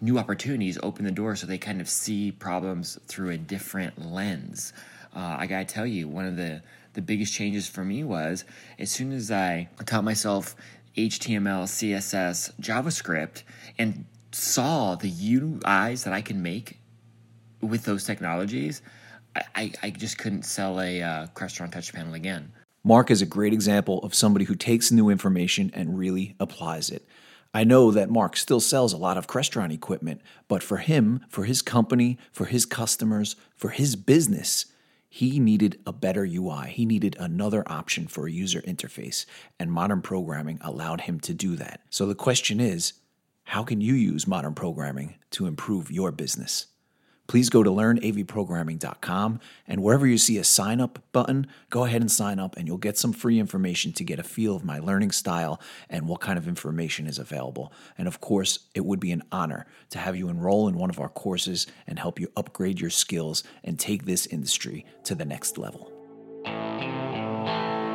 new 0.00 0.16
opportunities 0.16 0.78
open 0.80 1.04
the 1.04 1.10
door 1.10 1.34
so 1.34 1.44
they 1.44 1.58
kind 1.58 1.80
of 1.80 1.88
see 1.88 2.30
problems 2.30 3.00
through 3.08 3.30
a 3.30 3.36
different 3.36 4.00
lens 4.00 4.72
uh, 5.16 5.36
I 5.38 5.46
gotta 5.46 5.64
tell 5.64 5.86
you, 5.86 6.08
one 6.08 6.26
of 6.26 6.36
the 6.36 6.62
the 6.92 7.00
biggest 7.00 7.32
changes 7.32 7.66
for 7.66 7.84
me 7.84 8.04
was 8.04 8.44
as 8.78 8.90
soon 8.90 9.12
as 9.12 9.30
I 9.30 9.68
taught 9.86 10.04
myself 10.04 10.54
HTML, 10.96 11.64
CSS, 11.64 12.52
JavaScript, 12.60 13.42
and 13.78 14.04
saw 14.32 14.94
the 14.94 15.10
UIs 15.10 16.04
that 16.04 16.12
I 16.12 16.20
can 16.20 16.42
make 16.42 16.78
with 17.60 17.84
those 17.84 18.04
technologies, 18.04 18.82
I, 19.54 19.72
I 19.82 19.90
just 19.90 20.16
couldn't 20.16 20.44
sell 20.44 20.80
a 20.80 21.02
uh, 21.02 21.26
Crestron 21.34 21.70
touch 21.70 21.92
panel 21.92 22.14
again. 22.14 22.52
Mark 22.86 23.10
is 23.10 23.20
a 23.20 23.26
great 23.26 23.52
example 23.52 23.98
of 24.04 24.14
somebody 24.14 24.44
who 24.44 24.54
takes 24.54 24.92
new 24.92 25.08
information 25.08 25.72
and 25.74 25.98
really 25.98 26.36
applies 26.38 26.88
it. 26.88 27.04
I 27.52 27.64
know 27.64 27.90
that 27.90 28.10
Mark 28.10 28.36
still 28.36 28.60
sells 28.60 28.92
a 28.92 28.96
lot 28.96 29.18
of 29.18 29.26
Crestron 29.26 29.72
equipment, 29.72 30.20
but 30.46 30.62
for 30.62 30.76
him, 30.76 31.18
for 31.28 31.42
his 31.42 31.62
company, 31.62 32.16
for 32.30 32.44
his 32.44 32.64
customers, 32.64 33.34
for 33.56 33.70
his 33.70 33.96
business, 33.96 34.66
he 35.08 35.40
needed 35.40 35.80
a 35.84 35.92
better 35.92 36.24
UI. 36.24 36.68
He 36.68 36.86
needed 36.86 37.16
another 37.18 37.64
option 37.66 38.06
for 38.06 38.28
a 38.28 38.32
user 38.32 38.60
interface, 38.60 39.26
and 39.58 39.72
modern 39.72 40.00
programming 40.00 40.60
allowed 40.60 41.00
him 41.00 41.18
to 41.22 41.34
do 41.34 41.56
that. 41.56 41.80
So 41.90 42.06
the 42.06 42.14
question 42.14 42.60
is 42.60 42.92
how 43.42 43.64
can 43.64 43.80
you 43.80 43.94
use 43.94 44.28
modern 44.28 44.54
programming 44.54 45.16
to 45.32 45.46
improve 45.46 45.90
your 45.90 46.12
business? 46.12 46.68
Please 47.26 47.50
go 47.50 47.62
to 47.62 47.70
learnavprogramming.com 47.70 49.40
and 49.66 49.82
wherever 49.82 50.06
you 50.06 50.18
see 50.18 50.38
a 50.38 50.44
sign 50.44 50.80
up 50.80 50.98
button, 51.12 51.46
go 51.70 51.84
ahead 51.84 52.00
and 52.00 52.10
sign 52.10 52.38
up 52.38 52.56
and 52.56 52.66
you'll 52.66 52.76
get 52.76 52.98
some 52.98 53.12
free 53.12 53.38
information 53.38 53.92
to 53.92 54.04
get 54.04 54.18
a 54.18 54.22
feel 54.22 54.56
of 54.56 54.64
my 54.64 54.78
learning 54.78 55.10
style 55.10 55.60
and 55.88 56.08
what 56.08 56.20
kind 56.20 56.38
of 56.38 56.48
information 56.48 57.06
is 57.06 57.18
available. 57.18 57.72
And 57.98 58.06
of 58.08 58.20
course, 58.20 58.60
it 58.74 58.84
would 58.84 59.00
be 59.00 59.12
an 59.12 59.22
honor 59.32 59.66
to 59.90 59.98
have 59.98 60.16
you 60.16 60.28
enroll 60.28 60.68
in 60.68 60.76
one 60.76 60.90
of 60.90 61.00
our 61.00 61.08
courses 61.08 61.66
and 61.86 61.98
help 61.98 62.20
you 62.20 62.30
upgrade 62.36 62.80
your 62.80 62.90
skills 62.90 63.42
and 63.64 63.78
take 63.78 64.04
this 64.04 64.26
industry 64.26 64.84
to 65.04 65.14
the 65.14 65.24
next 65.24 65.58
level. 65.58 65.92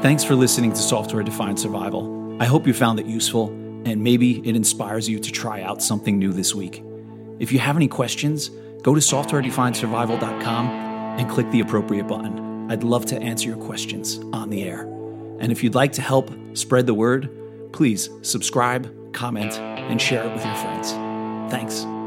Thanks 0.01 0.23
for 0.23 0.36
listening 0.36 0.71
to 0.71 0.79
Software 0.79 1.23
Defined 1.23 1.59
Survival. 1.59 2.38
I 2.41 2.45
hope 2.45 2.65
you 2.65 2.73
found 2.73 2.99
it 2.99 3.05
useful 3.05 3.49
and 3.86 4.03
maybe 4.03 4.39
it 4.47 4.55
inspires 4.55 5.07
you 5.07 5.19
to 5.19 5.32
try 5.32 5.61
out 5.61 5.82
something 5.82 6.17
new 6.17 6.34
this 6.34 6.53
week. 6.53 6.84
If 7.39 7.51
you 7.51 7.59
have 7.59 7.75
any 7.75 7.88
questions, 7.88 8.51
go 8.82 8.93
to 8.93 9.01
softwaredefinedsurvival.com 9.01 10.67
and 11.19 11.29
click 11.29 11.49
the 11.51 11.59
appropriate 11.59 12.07
button. 12.07 12.69
I'd 12.71 12.84
love 12.84 13.05
to 13.07 13.21
answer 13.21 13.49
your 13.49 13.57
questions 13.57 14.19
on 14.34 14.49
the 14.49 14.63
air. 14.63 14.82
And 15.39 15.51
if 15.51 15.63
you'd 15.63 15.75
like 15.75 15.91
to 15.93 16.01
help 16.01 16.32
spread 16.53 16.86
the 16.86 16.93
word, 16.93 17.29
please 17.73 18.09
subscribe, 18.21 19.13
comment, 19.13 19.53
and 19.59 20.01
share 20.01 20.23
it 20.23 20.34
with 20.34 20.45
your 20.45 20.55
friends. 20.55 20.91
Thanks. 21.51 22.01